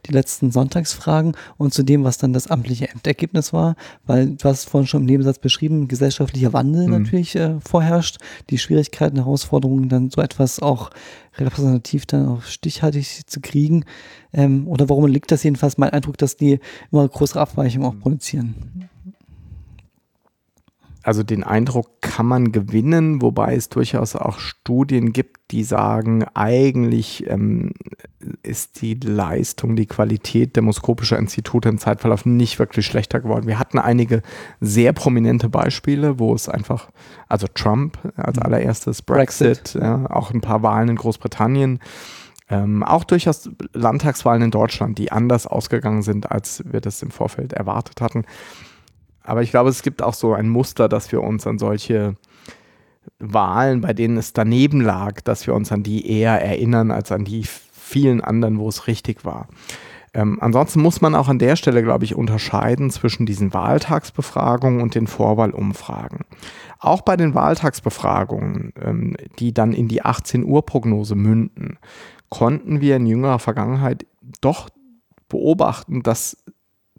die 0.06 0.12
letzten 0.12 0.50
Sonntagsfragen 0.50 1.36
und 1.56 1.72
zu 1.72 1.84
dem, 1.84 2.02
was 2.02 2.18
dann 2.18 2.32
das 2.32 2.48
amtliche 2.48 2.88
Endergebnis 2.88 3.52
war, 3.52 3.76
weil 4.06 4.30
du 4.30 4.48
hast 4.48 4.68
vorhin 4.68 4.88
schon 4.88 5.02
im 5.02 5.06
Nebensatz 5.06 5.38
beschrieben, 5.38 5.86
gesellschaftlicher 5.86 6.52
Wandel 6.52 6.86
mhm. 6.86 6.98
natürlich 6.98 7.36
äh, 7.36 7.60
vorherrscht, 7.60 8.18
die 8.50 8.58
Schwierigkeiten, 8.58 9.18
Herausforderungen, 9.18 9.88
dann 9.88 10.10
so 10.10 10.20
etwas 10.20 10.58
auch 10.58 10.90
repräsentativ 11.38 12.06
dann 12.06 12.26
auch 12.26 12.42
stichhaltig 12.42 13.22
zu 13.26 13.40
kriegen. 13.40 13.84
Ähm, 14.32 14.66
oder 14.66 14.88
warum 14.88 15.06
liegt 15.06 15.30
das 15.30 15.44
jedenfalls 15.44 15.78
mein 15.78 15.90
Eindruck, 15.90 16.18
dass 16.18 16.36
die 16.36 16.58
immer 16.90 17.06
größere 17.06 17.40
Abweichungen 17.40 17.86
auch 17.86 18.00
produzieren? 18.00 18.89
Also 21.02 21.22
den 21.22 21.44
Eindruck 21.44 22.00
kann 22.02 22.26
man 22.26 22.52
gewinnen, 22.52 23.22
wobei 23.22 23.54
es 23.54 23.68
durchaus 23.68 24.16
auch 24.16 24.38
Studien 24.38 25.12
gibt, 25.12 25.50
die 25.50 25.64
sagen, 25.64 26.24
eigentlich 26.34 27.28
ähm, 27.28 27.72
ist 28.42 28.82
die 28.82 28.94
Leistung, 28.94 29.76
die 29.76 29.86
Qualität 29.86 30.56
demoskopischer 30.56 31.18
Institute 31.18 31.68
im 31.68 31.78
Zeitverlauf 31.78 32.26
nicht 32.26 32.58
wirklich 32.58 32.84
schlechter 32.84 33.20
geworden. 33.20 33.46
Wir 33.46 33.58
hatten 33.58 33.78
einige 33.78 34.22
sehr 34.60 34.92
prominente 34.92 35.48
Beispiele, 35.48 36.18
wo 36.18 36.34
es 36.34 36.48
einfach, 36.48 36.90
also 37.28 37.46
Trump 37.52 37.98
als 38.16 38.36
mhm. 38.36 38.42
allererstes, 38.42 39.02
Brexit, 39.02 39.62
Brexit. 39.62 39.82
Ja, 39.82 40.10
auch 40.10 40.30
ein 40.30 40.42
paar 40.42 40.62
Wahlen 40.62 40.90
in 40.90 40.96
Großbritannien, 40.96 41.80
ähm, 42.50 42.82
auch 42.82 43.04
durchaus 43.04 43.48
Landtagswahlen 43.72 44.42
in 44.42 44.50
Deutschland, 44.50 44.98
die 44.98 45.12
anders 45.12 45.46
ausgegangen 45.46 46.02
sind, 46.02 46.30
als 46.30 46.62
wir 46.66 46.80
das 46.80 47.02
im 47.02 47.10
Vorfeld 47.10 47.52
erwartet 47.52 48.00
hatten. 48.00 48.24
Aber 49.22 49.42
ich 49.42 49.50
glaube, 49.50 49.70
es 49.70 49.82
gibt 49.82 50.02
auch 50.02 50.14
so 50.14 50.34
ein 50.34 50.48
Muster, 50.48 50.88
dass 50.88 51.12
wir 51.12 51.22
uns 51.22 51.46
an 51.46 51.58
solche 51.58 52.16
Wahlen, 53.18 53.80
bei 53.80 53.92
denen 53.92 54.16
es 54.16 54.32
daneben 54.32 54.80
lag, 54.80 55.20
dass 55.20 55.46
wir 55.46 55.54
uns 55.54 55.72
an 55.72 55.82
die 55.82 56.10
eher 56.10 56.40
erinnern 56.42 56.90
als 56.90 57.12
an 57.12 57.24
die 57.24 57.44
vielen 57.44 58.20
anderen, 58.20 58.58
wo 58.58 58.68
es 58.68 58.86
richtig 58.86 59.24
war. 59.24 59.48
Ähm, 60.12 60.38
ansonsten 60.40 60.80
muss 60.80 61.00
man 61.00 61.14
auch 61.14 61.28
an 61.28 61.38
der 61.38 61.54
Stelle, 61.56 61.82
glaube 61.82 62.04
ich, 62.04 62.16
unterscheiden 62.16 62.90
zwischen 62.90 63.26
diesen 63.26 63.54
Wahltagsbefragungen 63.54 64.80
und 64.80 64.94
den 64.94 65.06
Vorwahlumfragen. 65.06 66.20
Auch 66.80 67.02
bei 67.02 67.16
den 67.16 67.34
Wahltagsbefragungen, 67.34 68.72
ähm, 68.82 69.16
die 69.38 69.54
dann 69.54 69.72
in 69.72 69.86
die 69.86 70.02
18 70.02 70.44
Uhr 70.44 70.66
Prognose 70.66 71.14
münden, 71.14 71.78
konnten 72.28 72.80
wir 72.80 72.96
in 72.96 73.06
jüngerer 73.06 73.38
Vergangenheit 73.38 74.06
doch 74.40 74.68
beobachten, 75.28 76.02
dass 76.02 76.42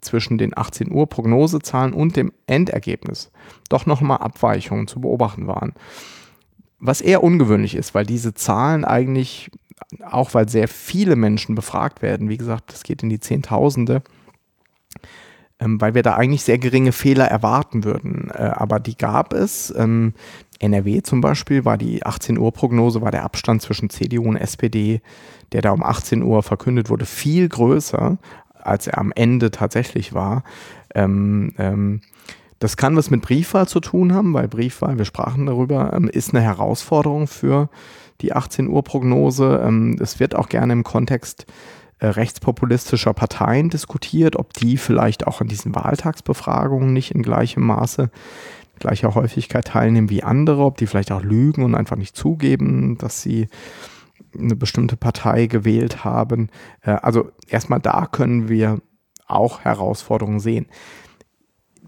zwischen 0.02 0.36
den 0.36 0.56
18 0.56 0.92
Uhr 0.92 1.08
Prognosezahlen 1.08 1.94
und 1.94 2.16
dem 2.16 2.32
Endergebnis 2.46 3.30
doch 3.68 3.86
nochmal 3.86 4.18
Abweichungen 4.18 4.86
zu 4.86 5.00
beobachten 5.00 5.46
waren. 5.46 5.72
Was 6.78 7.00
eher 7.00 7.22
ungewöhnlich 7.22 7.76
ist, 7.76 7.94
weil 7.94 8.04
diese 8.04 8.34
Zahlen 8.34 8.84
eigentlich, 8.84 9.50
auch 10.04 10.34
weil 10.34 10.48
sehr 10.48 10.68
viele 10.68 11.16
Menschen 11.16 11.54
befragt 11.54 12.02
werden, 12.02 12.28
wie 12.28 12.36
gesagt, 12.36 12.72
das 12.72 12.82
geht 12.82 13.02
in 13.02 13.08
die 13.08 13.20
Zehntausende, 13.20 14.02
ähm, 15.60 15.80
weil 15.80 15.94
wir 15.94 16.02
da 16.02 16.14
eigentlich 16.14 16.42
sehr 16.42 16.58
geringe 16.58 16.92
Fehler 16.92 17.26
erwarten 17.26 17.84
würden. 17.84 18.30
Äh, 18.34 18.50
aber 18.54 18.80
die 18.80 18.96
gab 18.96 19.32
es. 19.32 19.72
Ähm, 19.76 20.14
NRW 20.58 21.02
zum 21.02 21.20
Beispiel 21.20 21.64
war 21.64 21.78
die 21.78 22.04
18 22.04 22.38
Uhr 22.38 22.52
Prognose, 22.52 23.00
war 23.00 23.10
der 23.10 23.24
Abstand 23.24 23.62
zwischen 23.62 23.90
CDU 23.90 24.24
und 24.24 24.36
SPD, 24.36 25.00
der 25.52 25.62
da 25.62 25.70
um 25.70 25.82
18 25.82 26.22
Uhr 26.22 26.42
verkündet 26.42 26.90
wurde, 26.90 27.06
viel 27.06 27.48
größer 27.48 28.18
als 28.62 28.86
er 28.86 28.98
am 28.98 29.12
Ende 29.14 29.50
tatsächlich 29.50 30.12
war. 30.12 30.44
Ähm, 30.94 31.54
ähm, 31.58 32.00
das 32.58 32.76
kann 32.76 32.96
was 32.96 33.10
mit 33.10 33.22
Briefwahl 33.22 33.66
zu 33.66 33.80
tun 33.80 34.12
haben, 34.12 34.34
weil 34.34 34.46
Briefwahl, 34.46 34.96
wir 34.96 35.04
sprachen 35.04 35.46
darüber, 35.46 35.92
ähm, 35.92 36.08
ist 36.08 36.32
eine 36.32 36.42
Herausforderung 36.42 37.26
für 37.26 37.68
die 38.20 38.32
18 38.32 38.68
Uhr 38.68 38.84
Prognose. 38.84 39.60
Ähm, 39.64 39.96
es 40.00 40.20
wird 40.20 40.34
auch 40.36 40.48
gerne 40.48 40.72
im 40.72 40.84
Kontext 40.84 41.46
äh, 41.98 42.06
rechtspopulistischer 42.06 43.14
Parteien 43.14 43.68
diskutiert, 43.68 44.36
ob 44.36 44.52
die 44.52 44.76
vielleicht 44.76 45.26
auch 45.26 45.40
an 45.40 45.48
diesen 45.48 45.74
Wahltagsbefragungen 45.74 46.92
nicht 46.92 47.12
in 47.12 47.22
gleichem 47.22 47.64
Maße 47.64 48.10
gleicher 48.82 49.14
Häufigkeit 49.14 49.66
teilnehmen 49.66 50.10
wie 50.10 50.22
andere, 50.22 50.64
ob 50.64 50.76
die 50.76 50.86
vielleicht 50.86 51.12
auch 51.12 51.22
lügen 51.22 51.62
und 51.62 51.74
einfach 51.74 51.96
nicht 51.96 52.16
zugeben, 52.16 52.98
dass 52.98 53.22
sie 53.22 53.48
eine 54.36 54.56
bestimmte 54.56 54.96
Partei 54.96 55.46
gewählt 55.46 56.04
haben. 56.04 56.48
Äh, 56.82 56.92
also 57.02 57.30
erstmal 57.48 57.80
da 57.80 58.06
können 58.06 58.48
wir 58.48 58.80
auch 59.26 59.60
Herausforderungen 59.60 60.40
sehen. 60.40 60.66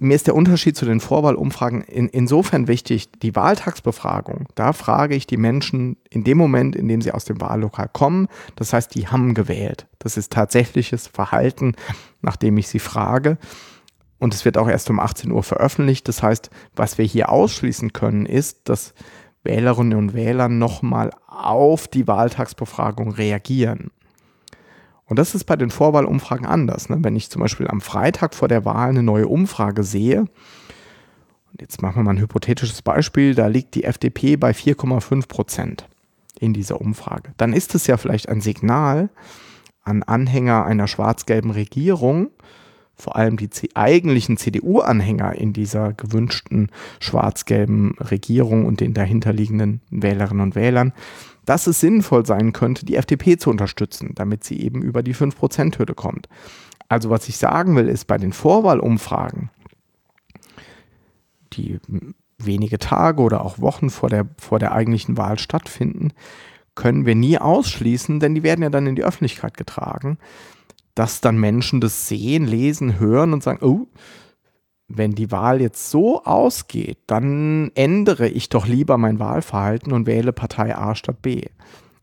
Mir 0.00 0.16
ist 0.16 0.26
der 0.26 0.34
Unterschied 0.34 0.76
zu 0.76 0.86
den 0.86 0.98
Vorwahlumfragen 0.98 1.82
in, 1.82 2.08
insofern 2.08 2.66
wichtig, 2.66 3.12
die 3.12 3.36
Wahltagsbefragung, 3.36 4.48
da 4.56 4.72
frage 4.72 5.14
ich 5.14 5.28
die 5.28 5.36
Menschen 5.36 5.96
in 6.10 6.24
dem 6.24 6.36
Moment, 6.36 6.74
in 6.74 6.88
dem 6.88 7.00
sie 7.00 7.12
aus 7.12 7.24
dem 7.24 7.40
Wahllokal 7.40 7.88
kommen. 7.92 8.26
Das 8.56 8.72
heißt, 8.72 8.94
die 8.96 9.06
haben 9.06 9.34
gewählt. 9.34 9.86
Das 10.00 10.16
ist 10.16 10.32
tatsächliches 10.32 11.06
Verhalten, 11.06 11.76
nachdem 12.22 12.58
ich 12.58 12.66
sie 12.66 12.80
frage. 12.80 13.38
Und 14.18 14.34
es 14.34 14.44
wird 14.44 14.58
auch 14.58 14.68
erst 14.68 14.90
um 14.90 14.98
18 14.98 15.30
Uhr 15.30 15.42
veröffentlicht. 15.42 16.08
Das 16.08 16.22
heißt, 16.22 16.50
was 16.74 16.98
wir 16.98 17.04
hier 17.04 17.30
ausschließen 17.30 17.92
können, 17.92 18.26
ist, 18.26 18.68
dass 18.68 18.94
Wählerinnen 19.44 19.98
und 19.98 20.14
Wähler 20.14 20.48
nochmal 20.48 21.10
auf 21.26 21.86
die 21.86 22.06
Wahltagsbefragung 22.08 23.12
reagieren. 23.12 23.90
Und 25.06 25.18
das 25.18 25.34
ist 25.34 25.44
bei 25.44 25.56
den 25.56 25.70
Vorwahlumfragen 25.70 26.46
anders. 26.46 26.88
Ne? 26.88 26.98
Wenn 27.00 27.14
ich 27.14 27.30
zum 27.30 27.42
Beispiel 27.42 27.68
am 27.68 27.80
Freitag 27.80 28.34
vor 28.34 28.48
der 28.48 28.64
Wahl 28.64 28.88
eine 28.88 29.02
neue 29.02 29.28
Umfrage 29.28 29.84
sehe, 29.84 30.20
und 30.20 31.60
jetzt 31.60 31.82
machen 31.82 31.96
wir 31.96 32.02
mal 32.02 32.14
ein 32.14 32.20
hypothetisches 32.20 32.82
Beispiel, 32.82 33.34
da 33.34 33.46
liegt 33.46 33.74
die 33.76 33.84
FDP 33.84 34.36
bei 34.36 34.50
4,5 34.50 35.28
Prozent 35.28 35.86
in 36.40 36.52
dieser 36.52 36.80
Umfrage, 36.80 37.32
dann 37.36 37.52
ist 37.52 37.74
es 37.74 37.86
ja 37.86 37.96
vielleicht 37.96 38.28
ein 38.28 38.40
Signal 38.40 39.10
an 39.84 40.02
Anhänger 40.02 40.64
einer 40.64 40.88
schwarz-gelben 40.88 41.50
Regierung, 41.50 42.30
vor 42.96 43.16
allem 43.16 43.36
die 43.36 43.50
eigentlichen 43.74 44.36
CDU-Anhänger 44.36 45.34
in 45.34 45.52
dieser 45.52 45.92
gewünschten 45.92 46.70
schwarz-gelben 47.00 47.96
Regierung 47.98 48.66
und 48.66 48.80
den 48.80 48.94
dahinterliegenden 48.94 49.80
Wählerinnen 49.90 50.42
und 50.42 50.54
Wählern, 50.54 50.92
dass 51.44 51.66
es 51.66 51.80
sinnvoll 51.80 52.24
sein 52.24 52.52
könnte, 52.52 52.86
die 52.86 52.96
FDP 52.96 53.36
zu 53.36 53.50
unterstützen, 53.50 54.12
damit 54.14 54.44
sie 54.44 54.60
eben 54.60 54.82
über 54.82 55.02
die 55.02 55.14
5%-Hürde 55.14 55.94
kommt. 55.94 56.28
Also 56.88 57.10
was 57.10 57.28
ich 57.28 57.36
sagen 57.36 57.76
will, 57.76 57.88
ist 57.88 58.06
bei 58.06 58.18
den 58.18 58.32
Vorwahlumfragen, 58.32 59.50
die 61.52 61.78
wenige 62.38 62.78
Tage 62.78 63.22
oder 63.22 63.44
auch 63.44 63.58
Wochen 63.58 63.90
vor 63.90 64.08
der, 64.08 64.26
vor 64.38 64.58
der 64.58 64.72
eigentlichen 64.72 65.16
Wahl 65.16 65.38
stattfinden, 65.38 66.12
können 66.74 67.06
wir 67.06 67.14
nie 67.14 67.38
ausschließen, 67.38 68.20
denn 68.20 68.34
die 68.34 68.42
werden 68.42 68.62
ja 68.62 68.70
dann 68.70 68.86
in 68.86 68.96
die 68.96 69.04
Öffentlichkeit 69.04 69.56
getragen, 69.56 70.18
dass 70.94 71.20
dann 71.20 71.38
Menschen 71.38 71.80
das 71.80 72.08
sehen, 72.08 72.46
lesen, 72.46 72.98
hören 72.98 73.32
und 73.32 73.42
sagen, 73.42 73.64
oh, 73.64 73.86
wenn 74.88 75.12
die 75.12 75.30
Wahl 75.30 75.60
jetzt 75.60 75.90
so 75.90 76.24
ausgeht, 76.24 76.98
dann 77.06 77.70
ändere 77.74 78.28
ich 78.28 78.48
doch 78.48 78.66
lieber 78.66 78.98
mein 78.98 79.18
Wahlverhalten 79.18 79.92
und 79.92 80.06
wähle 80.06 80.32
Partei 80.32 80.76
A 80.76 80.94
statt 80.94 81.22
B. 81.22 81.42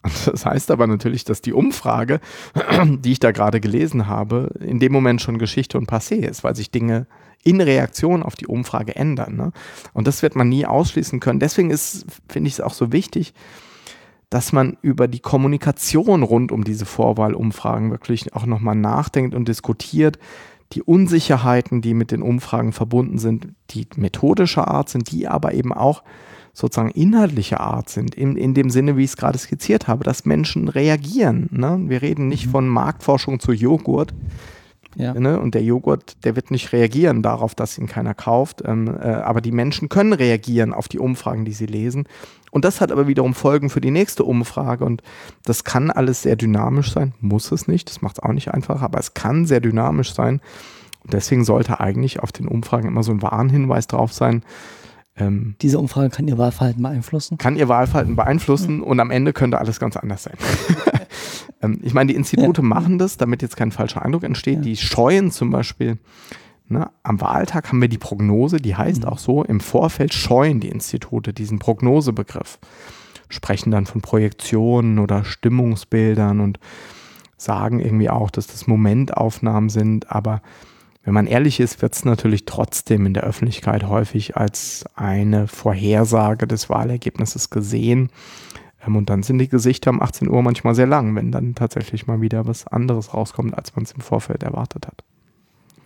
Das 0.26 0.48
heißt 0.48 0.72
aber 0.72 0.88
natürlich, 0.88 1.26
dass 1.26 1.42
die 1.42 1.54
Umfrage, 1.54 2.22
die 2.86 3.12
ich 3.12 3.20
da 3.20 3.32
gerade 3.32 3.62
gelesen 3.62 4.08
habe, 4.08 4.50
in 4.60 4.80
dem 4.80 4.92
Moment 4.92 5.22
schon 5.22 5.38
Geschichte 5.38 5.78
und 5.78 5.90
Passé 5.90 6.16
ist, 6.16 6.44
weil 6.44 6.56
sich 6.56 6.72
Dinge 6.72 7.06
in 7.44 7.62
Reaktion 7.62 8.24
auf 8.24 8.36
die 8.36 8.48
Umfrage 8.48 8.96
ändern. 8.96 9.36
Ne? 9.36 9.52
Und 9.94 10.08
das 10.08 10.24
wird 10.24 10.36
man 10.36 10.50
nie 10.50 10.66
ausschließen 10.66 11.20
können. 11.20 11.40
Deswegen 11.40 11.70
ist, 11.70 12.06
finde 12.28 12.48
ich 12.48 12.56
es 12.56 12.62
auch 12.62 12.74
so 12.74 12.92
wichtig, 12.92 13.34
dass 14.32 14.54
man 14.54 14.78
über 14.82 15.10
die 15.10 15.20
Kommunikation 15.20 16.24
rund 16.24 16.54
um 16.54 16.64
diese 16.64 16.86
Vorwahlumfragen 16.86 17.92
wirklich 17.92 18.34
auch 18.34 18.46
nochmal 18.46 18.76
nachdenkt 18.76 19.36
und 19.36 19.48
diskutiert. 19.48 20.18
Die 20.72 20.82
Unsicherheiten, 20.82 21.82
die 21.82 21.94
mit 21.94 22.12
den 22.12 22.22
Umfragen 22.22 22.72
verbunden 22.72 23.18
sind, 23.18 23.50
die 23.72 23.86
methodischer 23.98 24.70
Art 24.70 24.88
sind, 24.88 25.12
die 25.12 25.28
aber 25.28 25.54
eben 25.54 25.74
auch 25.74 26.02
sozusagen 26.54 26.92
inhaltlicher 26.92 27.60
Art 27.60 27.90
sind, 27.90 28.16
in, 28.16 28.38
in 28.38 28.54
dem 28.54 28.70
Sinne, 28.70 28.96
wie 28.96 29.04
ich 29.04 29.12
es 29.12 29.18
gerade 29.18 29.38
skizziert 29.38 29.90
habe, 29.90 30.06
dass 30.06 30.24
Menschen 30.24 30.70
reagieren. 30.70 31.50
Ne? 31.52 31.78
Wir 31.88 32.02
reden 32.02 32.30
nicht 32.30 32.48
mhm. 32.48 32.52
von 32.52 32.70
Marktforschung 32.70 33.42
zu 33.42 33.52
Joghurt, 33.52 34.14
ja. 34.96 35.14
Ne? 35.14 35.40
Und 35.40 35.56
der 35.56 35.64
Joghurt, 35.64 36.24
der 36.26 36.36
wird 36.36 36.52
nicht 36.52 36.74
reagieren 36.74 37.22
darauf, 37.22 37.56
dass 37.56 37.78
ihn 37.78 37.88
keiner 37.88 38.14
kauft. 38.14 38.62
Ähm, 38.66 38.88
äh, 38.88 39.08
aber 39.08 39.42
die 39.42 39.52
Menschen 39.52 39.90
können 39.90 40.14
reagieren 40.14 40.74
auf 40.74 40.88
die 40.88 41.00
Umfragen, 41.00 41.46
die 41.46 41.54
sie 41.54 41.66
lesen. 41.66 42.06
Und 42.52 42.66
das 42.66 42.82
hat 42.82 42.92
aber 42.92 43.08
wiederum 43.08 43.34
Folgen 43.34 43.70
für 43.70 43.82
die 43.82 43.92
nächste 43.92 44.24
Umfrage. 44.24 44.84
Und 44.84 45.02
das 45.46 45.64
kann 45.64 45.90
alles 45.90 46.22
sehr 46.22 46.36
dynamisch 46.36 46.92
sein. 46.92 47.14
Muss 47.22 47.52
es 47.52 47.68
nicht. 47.68 47.90
Das 47.90 48.02
macht 48.02 48.18
es 48.18 48.24
auch 48.24 48.34
nicht 48.34 48.54
einfach. 48.54 48.82
Aber 48.82 49.00
es 49.00 49.14
kann 49.14 49.46
sehr 49.46 49.62
dynamisch 49.62 50.14
sein. 50.14 50.42
Und 51.04 51.14
deswegen 51.14 51.46
sollte 51.46 51.80
eigentlich 51.80 52.20
auf 52.20 52.32
den 52.32 52.48
Umfragen 52.48 52.88
immer 52.88 53.04
so 53.04 53.12
ein 53.12 53.22
Warnhinweis 53.22 53.88
drauf 53.88 54.14
sein. 54.14 54.44
Ähm, 55.18 55.56
Diese 55.62 55.80
Umfrage 55.80 56.10
kann 56.10 56.28
Ihr 56.28 56.38
Wahlverhalten 56.38 56.84
beeinflussen? 56.84 57.38
Kann 57.38 57.56
Ihr 57.56 57.70
Wahlverhalten 57.70 58.16
beeinflussen 58.16 58.78
mhm. 58.78 58.84
und 58.84 59.00
am 59.00 59.12
Ende 59.12 59.34
könnte 59.34 59.58
alles 59.58 59.80
ganz 59.80 59.98
anders 59.98 60.24
sein. 60.24 60.36
Ähm, 61.62 61.80
ich 61.82 61.94
meine, 61.94 62.08
die 62.08 62.16
Institute 62.16 62.62
ja. 62.62 62.68
machen 62.68 62.98
das, 62.98 63.18
damit 63.18 63.42
jetzt 63.42 63.58
kein 63.58 63.72
falscher 63.72 64.04
Eindruck 64.04 64.24
entsteht. 64.24 64.58
Ja. 64.58 64.62
Die 64.62 64.78
scheuen 64.78 65.32
zum 65.32 65.52
Beispiel, 65.52 65.98
ne, 66.68 66.90
am 67.04 67.22
Wahltag 67.22 67.70
haben 67.70 67.82
wir 67.82 67.90
die 67.90 67.98
Prognose, 67.98 68.58
die 68.58 68.76
heißt 68.76 69.04
mhm. 69.04 69.10
auch 69.10 69.20
so, 69.20 69.44
im 69.44 69.60
Vorfeld 69.60 70.14
scheuen 70.14 70.60
die 70.60 70.70
Institute 70.70 71.34
diesen 71.34 71.60
Prognosebegriff. 71.60 72.60
Sprechen 73.30 73.72
dann 73.72 73.86
von 73.86 74.02
Projektionen 74.02 75.00
oder 75.00 75.24
Stimmungsbildern 75.24 76.42
und 76.42 76.60
sagen 77.38 77.80
irgendwie 77.80 78.10
auch, 78.10 78.30
dass 78.30 78.48
das 78.48 78.68
Momentaufnahmen 78.68 79.70
sind, 79.70 80.12
aber 80.12 80.42
wenn 81.04 81.14
man 81.14 81.26
ehrlich 81.26 81.60
ist, 81.60 81.82
wird 81.82 81.96
es 81.96 82.06
natürlich 82.06 82.46
trotzdem 82.46 83.08
in 83.08 83.14
der 83.14 83.24
Öffentlichkeit 83.24 83.88
häufig 83.88 84.38
als 84.38 84.86
eine 84.96 85.48
Vorhersage 85.48 86.46
des 86.46 86.70
Wahlergebnisses 86.70 87.50
gesehen. 87.50 88.12
Ähm, 88.86 88.96
und 88.96 89.10
dann 89.10 89.24
sind 89.24 89.40
die 89.40 89.48
Gesichter 89.48 89.92
um 89.92 90.02
18 90.02 90.30
Uhr 90.30 90.42
manchmal 90.42 90.76
sehr 90.76 90.88
lang, 90.88 91.16
wenn 91.16 91.32
dann 91.32 91.56
tatsächlich 91.56 92.08
mal 92.08 92.22
wieder 92.22 92.48
was 92.48 92.68
anderes 92.68 93.14
rauskommt, 93.14 93.58
als 93.58 93.76
man 93.76 93.86
es 93.86 93.92
im 93.92 94.02
Vorfeld 94.02 94.44
erwartet 94.44 94.88
hat. 94.88 95.04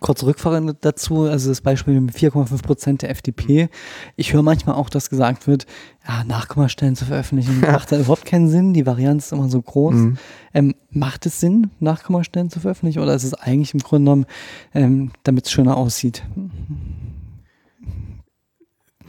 kurze 0.02 0.28
Rückfrage 0.28 0.76
dazu, 0.82 1.22
also 1.24 1.50
das 1.50 1.62
Beispiel 1.62 2.00
mit 2.00 2.14
4,5 2.16 2.62
Prozent 2.62 3.02
der 3.02 3.10
FDP. 3.10 3.70
Ich 4.16 4.34
höre 4.34 4.44
manchmal 4.44 4.76
auch, 4.76 4.90
dass 4.90 5.10
gesagt 5.10 5.48
wird, 5.48 5.66
ja, 6.08 6.24
Nachkommastellen 6.24 6.96
zu 6.96 7.06
veröffentlichen 7.06 7.62
macht 7.72 7.92
da 7.92 7.98
überhaupt 7.98 8.26
keinen 8.26 8.50
Sinn. 8.50 8.74
Die 8.74 8.86
Varianz 8.86 9.28
ist 9.28 9.32
immer 9.32 9.50
so 9.50 9.62
groß. 9.62 9.96
Mhm. 9.96 10.18
Ähm, 10.54 10.76
macht 10.92 11.26
es 11.26 11.40
Sinn, 11.40 11.72
Nachkommastellen 11.80 12.50
zu 12.50 12.60
veröffentlichen 12.60 13.00
oder 13.00 13.16
ist 13.16 13.24
es 13.24 13.34
eigentlich 13.34 13.74
im 13.74 13.80
Grunde 13.80 14.06
genommen, 14.06 14.26
ähm, 14.74 15.12
damit 15.24 15.46
es 15.46 15.52
schöner 15.52 15.76
aussieht? 15.76 16.24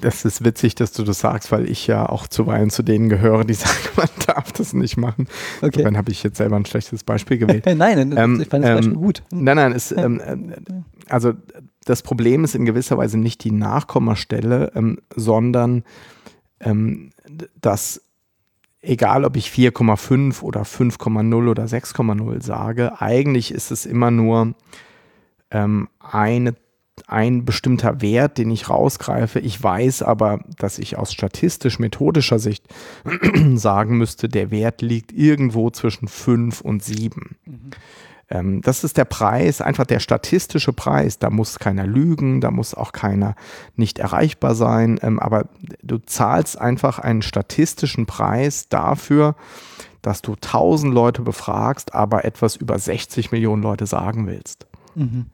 Das 0.07 0.25
ist 0.25 0.45
witzig, 0.45 0.77
dass 0.77 0.93
du 0.93 1.03
das 1.03 1.19
sagst, 1.19 1.51
weil 1.51 1.69
ich 1.69 1.89
ja 1.89 2.09
auch 2.09 2.29
zuweilen 2.29 2.71
zu 2.71 2.85
denen 2.85 3.09
gehöre, 3.09 3.45
die 3.45 3.55
sagen, 3.55 3.75
man 3.97 4.07
darf 4.25 4.53
das 4.53 4.73
nicht 4.73 4.97
machen. 4.97 5.27
Okay. 5.63 5.83
Dann 5.83 5.97
habe 5.97 6.13
ich 6.13 6.23
jetzt 6.23 6.37
selber 6.37 6.55
ein 6.55 6.65
schlechtes 6.65 7.03
Beispiel 7.03 7.39
gewählt. 7.39 7.67
nein, 7.77 8.15
ähm, 8.17 8.41
ich 8.41 8.49
fand 8.49 8.63
das 8.63 8.71
ähm, 8.71 8.77
Beispiel 8.77 8.95
gut. 8.95 9.25
Nein, 9.33 9.57
nein, 9.57 9.73
ist, 9.73 9.91
ähm, 9.91 10.21
äh, 10.21 10.37
also 11.09 11.33
das 11.85 12.03
Problem 12.03 12.45
ist 12.45 12.55
in 12.55 12.65
gewisser 12.65 12.97
Weise 12.97 13.19
nicht 13.19 13.43
die 13.43 13.51
Nachkommastelle, 13.51 14.71
ähm, 14.77 15.01
sondern 15.17 15.83
ähm, 16.61 17.11
dass 17.61 18.01
egal 18.81 19.25
ob 19.25 19.37
ich 19.37 19.49
4,5 19.49 20.41
oder 20.43 20.63
5,0 20.63 21.51
oder 21.51 21.65
6,0 21.65 22.45
sage, 22.45 23.01
eigentlich 23.01 23.51
ist 23.51 23.73
es 23.73 23.85
immer 23.85 24.13
nur 24.13 24.55
ähm, 25.51 25.89
eine 25.99 26.55
ein 27.07 27.45
bestimmter 27.45 28.01
Wert, 28.01 28.39
den 28.39 28.51
ich 28.51 28.69
rausgreife. 28.69 29.39
Ich 29.39 29.63
weiß 29.63 30.03
aber, 30.03 30.41
dass 30.59 30.79
ich 30.79 30.97
aus 30.97 31.13
statistisch-methodischer 31.13 32.39
Sicht 32.39 32.65
sagen 33.55 33.99
müsste, 33.99 34.29
der 34.29 34.51
Wert 34.51 34.83
liegt 34.83 35.13
irgendwo 35.13 35.71
zwischen 35.71 36.09
5 36.09 36.61
und 36.61 36.83
7. 36.83 37.37
Mhm. 37.45 37.71
Das 38.29 38.83
ist 38.83 38.97
der 38.97 39.05
Preis, 39.05 39.61
einfach 39.61 39.87
der 39.87 40.01
statistische 40.01 40.73
Preis. 40.73 41.21
Da 41.21 41.31
muss 41.31 41.61
keiner 41.61 41.87
lügen, 41.87 42.41
da 42.41 42.51
muss 42.51 42.75
auch 42.75 42.91
keiner 42.91 43.37
nicht 43.77 44.01
erreichbar 44.01 44.57
sein. 44.57 44.99
Ähm, 45.01 45.21
aber 45.21 45.47
du 45.83 45.99
zahlst 45.99 46.61
einfach 46.61 46.99
einen 46.99 47.23
statistischen 47.23 48.07
Preis 48.07 48.69
dafür, 48.69 49.37
dass 50.03 50.23
du 50.23 50.33
1000 50.33 50.93
Leute 50.93 51.23
befragst, 51.23 51.95
aber 51.95 52.25
etwas 52.25 52.57
über 52.57 52.77
60 52.79 53.31
Millionen 53.31 53.63
Leute 53.63 53.87
sagen 53.87 54.27
willst. 54.27 54.67
Mhm. 54.97 55.27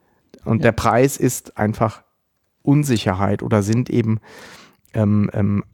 Und 0.44 0.58
ja. 0.58 0.64
der 0.64 0.72
Preis 0.72 1.16
ist 1.16 1.56
einfach 1.56 2.02
Unsicherheit 2.62 3.42
oder 3.42 3.62
sind 3.62 3.90
eben 3.90 4.20
ähm, 4.94 5.30
ähm, 5.32 5.64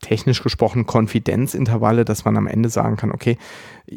technisch 0.00 0.42
gesprochen 0.42 0.86
Konfidenzintervalle, 0.86 2.04
dass 2.04 2.24
man 2.24 2.36
am 2.36 2.46
Ende 2.46 2.68
sagen 2.68 2.96
kann, 2.96 3.10
okay, 3.10 3.36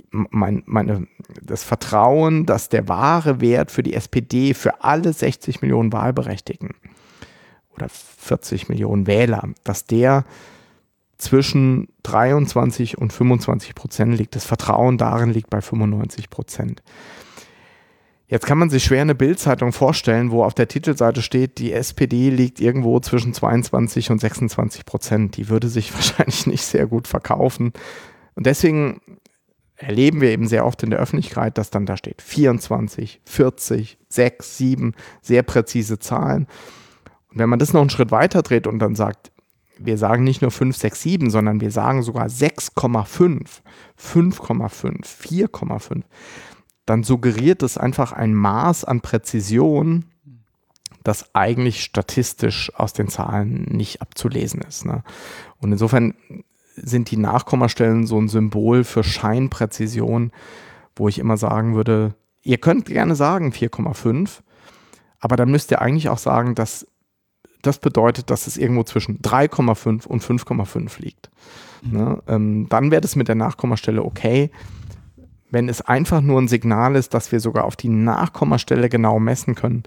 mein, 0.10 0.64
meine, 0.66 1.08
das 1.42 1.64
Vertrauen, 1.64 2.46
dass 2.46 2.70
der 2.70 2.88
wahre 2.88 3.40
Wert 3.42 3.72
für 3.72 3.84
die 3.84 3.94
SPD, 3.94 4.54
für 4.54 4.84
alle 4.84 5.14
60 5.14 5.62
Millionen 5.62 5.94
Wahlberechtigten 5.94 6.72
oder 7.76 7.88
40 7.90 8.70
Millionen 8.70 9.06
Wähler, 9.08 9.50
dass 9.64 9.86
der 9.86 10.26
zwischen 11.18 11.90
23 12.04 12.98
und 12.98 13.14
25 13.14 13.76
Prozent 13.76 14.18
liegt. 14.18 14.36
Das 14.36 14.46
Vertrauen 14.46 14.98
darin 14.98 15.30
liegt 15.30 15.52
bei 15.52 15.62
95 15.62 16.32
Prozent. 16.32 16.82
Jetzt 18.32 18.46
kann 18.46 18.58
man 18.58 18.70
sich 18.70 18.86
schwer 18.86 19.02
eine 19.02 19.14
Bildzeitung 19.14 19.74
vorstellen, 19.74 20.32
wo 20.32 20.46
auf 20.46 20.54
der 20.54 20.70
Titelseite 20.70 21.22
steht, 21.22 21.58
die 21.58 21.74
SPD 21.74 22.30
liegt 22.30 22.62
irgendwo 22.62 22.98
zwischen 23.02 23.34
22 23.34 24.10
und 24.10 24.20
26 24.20 24.86
Prozent. 24.86 25.36
Die 25.36 25.50
würde 25.50 25.68
sich 25.68 25.94
wahrscheinlich 25.94 26.48
nicht 26.48 26.64
sehr 26.64 26.88
gut 26.88 27.10
verkaufen. 27.10 27.74
Und 28.36 28.46
deswegen 28.46 29.02
erleben 29.76 30.22
wir 30.22 30.30
eben 30.30 30.48
sehr 30.48 30.66
oft 30.66 30.82
in 30.82 30.92
der 30.92 31.00
Öffentlichkeit, 31.00 31.58
dass 31.58 31.72
dann 31.72 31.86
da 31.86 31.98
steht 31.98 32.22
24, 32.22 33.20
40, 33.26 33.98
6, 34.08 34.58
7, 34.58 34.94
sehr 35.22 35.44
präzise 35.44 36.00
Zahlen. 36.00 36.48
Und 37.32 37.40
wenn 37.40 37.50
man 37.50 37.60
das 37.60 37.74
noch 37.74 37.82
einen 37.82 37.90
Schritt 37.90 38.12
weiter 38.12 38.44
dreht 38.44 38.66
und 38.66 38.80
dann 38.80 38.96
sagt, 38.96 39.34
wir 39.78 39.98
sagen 39.98 40.24
nicht 40.24 40.42
nur 40.42 40.52
5, 40.52 40.78
6, 40.78 41.02
7, 41.02 41.30
sondern 41.32 41.60
wir 41.60 41.72
sagen 41.72 42.02
sogar 42.02 42.28
6,5, 42.28 43.62
5,5, 44.00 45.04
4,5, 45.04 46.04
dann 46.86 47.04
suggeriert 47.04 47.64
es 47.64 47.78
einfach 47.78 48.12
ein 48.12 48.34
Maß 48.34 48.86
an 48.86 49.02
Präzision, 49.02 50.06
das 51.04 51.34
eigentlich 51.34 51.84
statistisch 51.84 52.72
aus 52.76 52.94
den 52.94 53.08
Zahlen 53.08 53.64
nicht 53.70 54.02
abzulesen 54.02 54.62
ist. 54.62 54.86
Ne? 54.86 55.04
Und 55.60 55.72
insofern 55.72 56.14
sind 56.76 57.12
die 57.12 57.18
Nachkommastellen 57.18 58.06
so 58.06 58.20
ein 58.20 58.28
Symbol 58.28 58.84
für 58.84 59.04
Scheinpräzision, 59.04 60.32
wo 60.96 61.08
ich 61.08 61.20
immer 61.20 61.38
sagen 61.38 61.76
würde, 61.76 62.16
ihr 62.44 62.58
könnt 62.58 62.86
gerne 62.86 63.16
sagen 63.16 63.52
4,5, 63.52 64.40
aber 65.20 65.36
dann 65.36 65.52
müsst 65.52 65.72
ihr 65.72 65.82
eigentlich 65.82 66.10
auch 66.10 66.18
sagen, 66.18 66.56
dass 66.56 66.88
das 67.62 67.78
bedeutet, 67.78 68.30
dass 68.30 68.48
es 68.48 68.58
irgendwo 68.58 68.84
zwischen 68.84 69.20
3,5 69.20 70.08
und 70.08 70.24
5,5 70.24 71.02
liegt. 71.02 71.30
Mhm. 71.84 71.92
Ne? 71.92 72.24
Ähm, 72.28 72.70
dann 72.70 72.92
wäre 72.92 73.02
das 73.02 73.16
mit 73.16 73.28
der 73.28 73.36
Nachkommastelle 73.36 74.04
okay. 74.04 74.50
Wenn 75.52 75.70
es 75.70 75.82
einfach 75.82 76.22
nur 76.22 76.42
ein 76.42 76.48
Signal 76.48 76.96
ist, 76.96 77.14
dass 77.14 77.32
wir 77.32 77.40
sogar 77.40 77.66
auf 77.66 77.76
die 77.76 77.90
Nachkommastelle 77.90 78.90
genau 78.90 79.20
messen 79.20 79.56
können, 79.56 79.84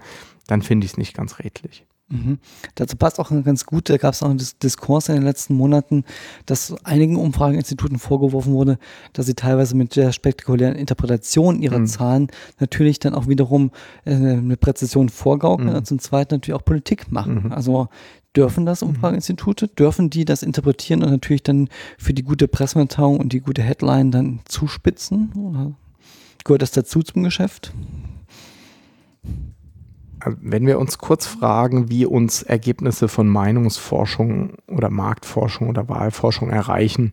dann 0.47 0.61
finde 0.61 0.85
ich 0.85 0.93
es 0.93 0.97
nicht 0.97 1.15
ganz 1.15 1.39
redlich. 1.39 1.85
Mhm. 2.07 2.37
Dazu 2.75 2.97
passt 2.97 3.19
auch 3.19 3.31
ganz 3.43 3.65
gut, 3.65 3.89
da 3.89 3.97
gab 3.97 4.13
es 4.13 4.21
auch 4.21 4.29
einen 4.29 4.41
Diskurs 4.61 5.09
in 5.09 5.15
den 5.15 5.23
letzten 5.23 5.55
Monaten, 5.55 6.03
dass 6.45 6.75
einigen 6.83 7.15
Umfrageinstituten 7.15 7.97
vorgeworfen 7.97 8.53
wurde, 8.53 8.77
dass 9.13 9.25
sie 9.25 9.33
teilweise 9.33 9.75
mit 9.75 9.95
der 9.95 10.11
spektakulären 10.11 10.75
Interpretation 10.75 11.59
ihrer 11.61 11.79
mhm. 11.79 11.87
Zahlen 11.87 12.27
natürlich 12.59 12.99
dann 12.99 13.15
auch 13.15 13.27
wiederum 13.27 13.71
äh, 14.05 14.13
eine 14.13 14.55
Präzision 14.55 15.09
vorgaukeln 15.09 15.69
mhm. 15.69 15.75
und 15.77 15.87
zum 15.87 15.97
Zweiten 15.97 16.35
natürlich 16.35 16.59
auch 16.59 16.65
Politik 16.65 17.11
machen. 17.11 17.45
Mhm. 17.45 17.51
Also 17.51 17.87
dürfen 18.35 18.65
das 18.65 18.81
mhm. 18.81 18.89
Umfrageinstitute, 18.89 19.67
dürfen 19.67 20.09
die 20.09 20.25
das 20.25 20.43
interpretieren 20.43 21.03
und 21.03 21.11
natürlich 21.11 21.43
dann 21.43 21.69
für 21.97 22.13
die 22.13 22.23
gute 22.23 22.47
Pressemitteilung 22.47 23.19
und 23.19 23.33
die 23.33 23.39
gute 23.39 23.61
Headline 23.61 24.11
dann 24.11 24.39
zuspitzen? 24.45 25.31
Oder 25.33 25.71
gehört 26.43 26.61
das 26.61 26.71
dazu 26.71 27.01
zum 27.01 27.23
Geschäft? 27.23 27.73
Also 30.19 30.37
wenn 30.41 30.65
wir 30.65 30.79
uns 30.79 30.97
kurz 30.97 31.27
fragen, 31.27 31.89
wie 31.89 32.05
uns 32.05 32.41
Ergebnisse 32.41 33.07
von 33.07 33.27
Meinungsforschung 33.27 34.53
oder 34.67 34.89
Marktforschung 34.89 35.69
oder 35.69 35.87
Wahlforschung 35.87 36.49
erreichen, 36.49 37.11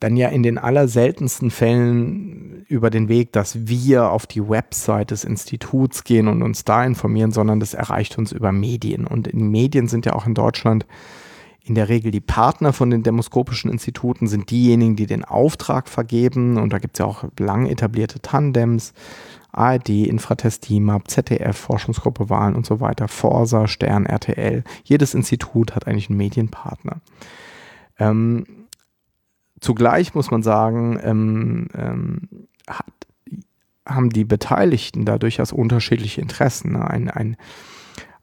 dann 0.00 0.16
ja 0.16 0.28
in 0.28 0.42
den 0.42 0.58
allerseltensten 0.58 1.50
Fällen 1.50 2.64
über 2.68 2.90
den 2.90 3.08
Weg, 3.08 3.32
dass 3.32 3.66
wir 3.66 4.10
auf 4.10 4.26
die 4.26 4.48
Website 4.48 5.10
des 5.10 5.24
Instituts 5.24 6.04
gehen 6.04 6.28
und 6.28 6.42
uns 6.42 6.64
da 6.64 6.84
informieren, 6.84 7.32
sondern 7.32 7.58
das 7.58 7.74
erreicht 7.74 8.16
uns 8.16 8.30
über 8.30 8.52
Medien. 8.52 9.06
Und 9.06 9.26
in 9.26 9.50
Medien 9.50 9.88
sind 9.88 10.06
ja 10.06 10.12
auch 10.12 10.26
in 10.26 10.34
Deutschland 10.34 10.86
in 11.68 11.74
der 11.74 11.88
Regel 11.88 12.10
die 12.10 12.20
Partner 12.20 12.72
von 12.72 12.90
den 12.90 13.02
demoskopischen 13.02 13.70
Instituten 13.70 14.26
sind 14.26 14.50
diejenigen, 14.50 14.96
die 14.96 15.06
den 15.06 15.24
Auftrag 15.24 15.88
vergeben. 15.88 16.56
Und 16.56 16.72
da 16.72 16.78
gibt 16.78 16.96
es 16.96 17.00
ja 17.00 17.04
auch 17.04 17.24
lang 17.38 17.66
etablierte 17.66 18.20
Tandems, 18.20 18.94
ARD, 19.52 19.90
Infratest 19.90 20.68
DIMAP, 20.68 21.10
ZDF, 21.10 21.56
Forschungsgruppe 21.56 22.30
Wahlen 22.30 22.54
und 22.54 22.64
so 22.64 22.80
weiter, 22.80 23.06
Forsa, 23.08 23.66
Stern, 23.66 24.06
RTL. 24.06 24.64
Jedes 24.84 25.14
Institut 25.14 25.74
hat 25.74 25.86
eigentlich 25.86 26.08
einen 26.08 26.18
Medienpartner. 26.18 27.00
Ähm, 27.98 28.46
Zugleich 29.60 30.14
muss 30.14 30.30
man 30.30 30.42
sagen, 30.42 30.98
ähm, 31.02 31.68
ähm, 31.74 32.28
hat, 32.68 32.86
haben 33.86 34.10
die 34.10 34.24
Beteiligten 34.24 35.04
da 35.04 35.18
durchaus 35.18 35.52
unterschiedliche 35.52 36.20
Interessen. 36.20 36.72
Ne? 36.72 36.88
Ein, 36.88 37.10
ein, 37.10 37.36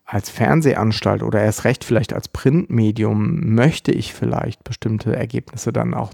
als 0.05 0.29
Fernsehanstalt 0.29 1.23
oder 1.23 1.41
erst 1.41 1.63
recht 1.63 1.83
vielleicht 1.83 2.13
als 2.13 2.27
Printmedium 2.27 3.53
möchte 3.55 3.91
ich 3.91 4.13
vielleicht 4.13 4.63
bestimmte 4.63 5.15
Ergebnisse 5.15 5.73
dann 5.73 5.93
auch. 5.93 6.11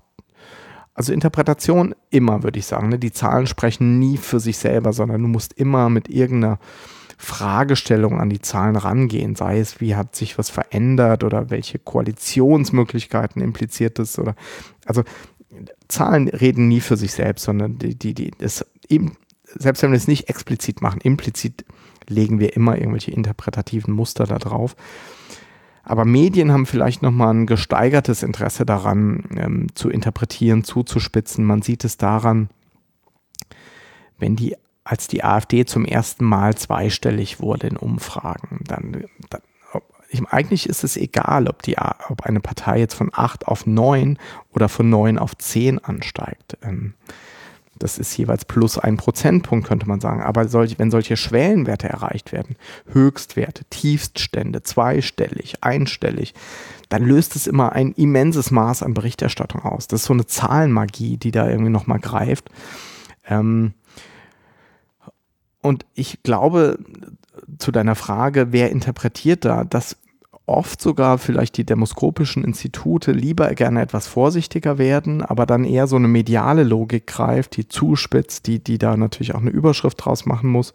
Also 0.94 1.14
Interpretation 1.14 1.96
immer, 2.10 2.44
würde 2.44 2.60
ich 2.60 2.66
sagen. 2.66 2.90
Ne? 2.90 3.00
Die 3.00 3.12
Zahlen 3.12 3.48
sprechen 3.48 4.00
nie 4.00 4.18
für 4.18 4.40
sich 4.40 4.58
selber, 4.58 4.94
sondern 4.94 5.22
du 5.22 5.28
musst 5.28 5.54
immer 5.54 5.90
mit 5.90 6.10
irgendeiner 6.10 6.60
Fragestellung 7.22 8.20
an 8.20 8.32
die 8.32 8.42
Zahlen 8.42 8.76
rangehen, 8.76 9.36
sei 9.36 9.60
es, 9.60 9.80
wie 9.80 9.96
hat 9.96 10.16
sich 10.16 10.40
was 10.40 10.50
verändert 10.50 11.24
oder 11.24 11.52
welche 11.52 11.78
Koalitionsmöglichkeiten 11.78 13.44
impliziert 13.44 14.00
es 14.00 14.18
oder 14.18 14.36
also 14.86 15.04
Zahlen 15.88 16.30
reden 16.30 16.68
nie 16.68 16.82
für 16.82 16.98
sich 16.98 17.12
selbst, 17.14 17.44
sondern 17.44 17.78
die, 17.78 17.94
die, 17.94 18.16
die, 18.16 18.32
das 18.40 18.66
eben, 18.90 19.18
selbst 19.44 19.84
wenn 19.84 19.92
wir 19.92 19.98
es 19.98 20.08
nicht 20.08 20.30
explizit 20.30 20.82
machen, 20.82 21.00
implizit 21.02 21.64
legen 22.08 22.40
wir 22.40 22.56
immer 22.56 22.78
irgendwelche 22.78 23.12
interpretativen 23.12 23.94
Muster 23.94 24.26
da 24.26 24.40
drauf. 24.40 24.76
Aber 25.84 26.06
Medien 26.06 26.52
haben 26.52 26.66
vielleicht 26.66 27.04
nochmal 27.04 27.36
ein 27.36 27.46
gesteigertes 27.46 28.24
Interesse 28.24 28.66
daran, 28.66 29.26
ähm, 29.36 29.68
zu 29.76 29.90
interpretieren, 29.90 30.64
zuzuspitzen. 30.64 31.46
Man 31.46 31.62
sieht 31.62 31.84
es 31.84 31.98
daran, 31.98 32.50
wenn 34.18 34.36
die 34.36 34.56
als 34.84 35.08
die 35.08 35.24
AfD 35.24 35.66
zum 35.66 35.86
ersten 35.86 36.26
Mal 36.26 36.56
zweistellig 36.56 37.40
wurde 37.40 37.68
in 37.68 37.78
Umfragen, 37.78 38.62
dann, 38.68 39.06
dann 39.30 39.42
ich, 40.12 40.22
eigentlich 40.28 40.68
ist 40.68 40.84
es 40.84 40.98
egal, 40.98 41.48
ob, 41.48 41.62
die, 41.62 41.78
ob 41.78 42.24
eine 42.24 42.42
Partei 42.42 42.80
jetzt 42.80 42.96
von 42.96 43.10
8 43.14 43.48
auf 43.48 43.66
9 43.66 44.18
oder 44.54 44.68
von 44.68 44.90
9 44.90 45.18
auf 45.18 45.38
10 45.38 45.80
ansteigt. 45.80 46.58
Ähm, 46.62 46.96
Das 47.80 47.98
ist 47.98 48.16
jeweils 48.18 48.46
plus 48.46 48.78
ein 48.78 48.98
Prozentpunkt, 48.98 49.66
könnte 49.68 49.88
man 49.88 50.02
sagen. 50.02 50.22
Aber 50.22 50.48
solch, 50.48 50.78
wenn 50.78 50.92
solche 50.92 51.18
Schwellenwerte 51.18 51.90
erreicht 51.90 52.32
werden, 52.32 52.58
Höchstwerte, 52.92 53.64
Tiefststände, 53.70 54.62
zweistellig, 54.62 55.64
einstellig, 55.64 56.34
dann 56.90 57.04
löst 57.04 57.36
es 57.36 57.48
immer 57.48 57.72
ein 57.72 57.94
immenses 57.94 58.52
Maß 58.52 58.84
an 58.84 58.94
Berichterstattung 58.94 59.62
aus. 59.64 59.88
Das 59.88 60.02
ist 60.02 60.08
so 60.08 60.14
eine 60.14 60.28
Zahlenmagie, 60.28 61.18
die 61.18 61.32
da 61.32 61.50
irgendwie 61.50 61.72
nochmal 61.72 62.00
greift. 62.00 62.50
Ähm 63.28 63.74
und 65.62 65.86
ich 65.94 66.24
glaube, 66.24 66.80
zu 67.58 67.72
deiner 67.72 67.96
Frage, 67.96 68.48
wer 68.52 68.72
interpretiert 68.72 69.46
da, 69.46 69.64
dass 69.64 69.98
oft 70.52 70.82
sogar 70.82 71.18
vielleicht 71.18 71.56
die 71.58 71.66
demoskopischen 71.66 72.44
Institute 72.44 73.12
lieber 73.12 73.54
gerne 73.54 73.82
etwas 73.82 74.08
vorsichtiger 74.08 74.78
werden, 74.78 75.22
aber 75.22 75.46
dann 75.46 75.64
eher 75.64 75.88
so 75.88 75.96
eine 75.96 76.08
mediale 76.08 76.64
Logik 76.64 77.08
greift, 77.08 77.56
die 77.56 77.68
zuspitzt, 77.68 78.48
die, 78.48 78.62
die 78.62 78.78
da 78.78 78.98
natürlich 78.98 79.34
auch 79.34 79.42
eine 79.42 79.52
Überschrift 79.52 80.04
draus 80.04 80.26
machen 80.26 80.50
muss 80.50 80.74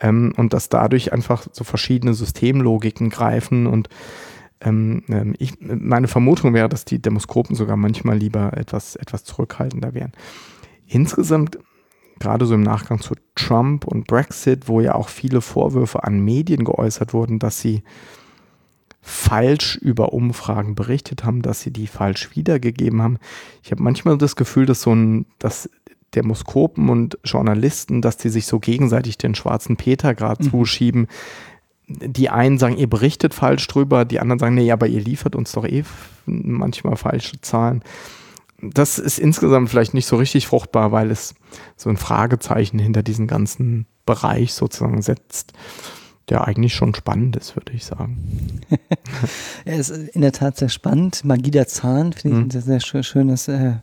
ähm, 0.00 0.32
und 0.36 0.52
dass 0.52 0.68
dadurch 0.68 1.12
einfach 1.12 1.46
so 1.50 1.64
verschiedene 1.64 2.14
Systemlogiken 2.14 3.08
greifen 3.10 3.66
und 3.66 3.88
ähm, 4.60 5.02
ähm 5.08 5.34
ich, 5.38 5.54
meine 5.60 6.08
Vermutung 6.08 6.52
wäre, 6.52 6.68
dass 6.68 6.84
die 6.84 7.00
Demoskopen 7.00 7.56
sogar 7.56 7.76
manchmal 7.76 8.18
lieber 8.18 8.56
etwas, 8.56 8.96
etwas 8.96 9.24
zurückhaltender 9.24 9.94
wären. 9.94 10.12
Insgesamt 10.86 11.58
gerade 12.18 12.46
so 12.46 12.54
im 12.54 12.62
Nachgang 12.62 13.00
zu 13.00 13.14
Trump 13.34 13.86
und 13.86 14.06
Brexit, 14.06 14.68
wo 14.68 14.80
ja 14.80 14.94
auch 14.94 15.08
viele 15.08 15.40
Vorwürfe 15.40 16.04
an 16.04 16.20
Medien 16.20 16.64
geäußert 16.64 17.12
wurden, 17.12 17.38
dass 17.38 17.60
sie 17.60 17.82
falsch 19.02 19.76
über 19.76 20.12
Umfragen 20.12 20.74
berichtet 20.74 21.24
haben, 21.24 21.42
dass 21.42 21.60
sie 21.60 21.70
die 21.70 21.86
falsch 21.86 22.34
wiedergegeben 22.34 23.02
haben. 23.02 23.18
Ich 23.62 23.70
habe 23.70 23.82
manchmal 23.82 24.18
das 24.18 24.34
Gefühl, 24.34 24.66
dass 24.66 24.82
so 24.82 24.92
ein, 24.92 25.26
dass 25.38 25.70
Demoskopen 26.16 26.88
und 26.88 27.18
Journalisten, 27.24 28.02
dass 28.02 28.16
die 28.16 28.30
sich 28.30 28.46
so 28.46 28.58
gegenseitig 28.58 29.18
den 29.18 29.34
schwarzen 29.34 29.76
Peter 29.76 30.14
gerade 30.14 30.44
mhm. 30.44 30.50
zuschieben. 30.50 31.06
Die 31.86 32.30
einen 32.30 32.58
sagen, 32.58 32.76
ihr 32.76 32.88
berichtet 32.88 33.32
falsch 33.32 33.66
drüber, 33.68 34.04
die 34.04 34.18
anderen 34.18 34.40
sagen, 34.40 34.54
nee, 34.56 34.72
aber 34.72 34.88
ihr 34.88 35.00
liefert 35.00 35.36
uns 35.36 35.52
doch 35.52 35.64
eh 35.64 35.84
manchmal 36.24 36.96
falsche 36.96 37.40
Zahlen. 37.42 37.82
Das 38.60 38.98
ist 38.98 39.18
insgesamt 39.18 39.68
vielleicht 39.68 39.94
nicht 39.94 40.06
so 40.06 40.16
richtig 40.16 40.46
fruchtbar, 40.46 40.92
weil 40.92 41.10
es 41.10 41.34
so 41.76 41.90
ein 41.90 41.96
Fragezeichen 41.96 42.78
hinter 42.78 43.02
diesen 43.02 43.26
ganzen 43.26 43.86
Bereich 44.06 44.54
sozusagen 44.54 45.02
setzt 45.02 45.52
der 46.28 46.46
eigentlich 46.46 46.74
schon 46.74 46.94
spannend 46.94 47.36
ist, 47.36 47.54
würde 47.54 47.72
ich 47.72 47.84
sagen. 47.84 48.60
ja, 49.64 49.74
ist 49.74 49.90
in 49.90 50.22
der 50.22 50.32
Tat 50.32 50.56
sehr 50.56 50.68
spannend. 50.68 51.24
Magie 51.24 51.52
der 51.52 51.68
Zahlen 51.68 52.12
finde 52.12 52.36
ich 52.36 52.42
mhm. 52.42 52.48
ein 52.48 52.50
sehr, 52.62 52.80
sehr 52.80 53.02
schönes 53.04 53.48
äh, 53.48 53.74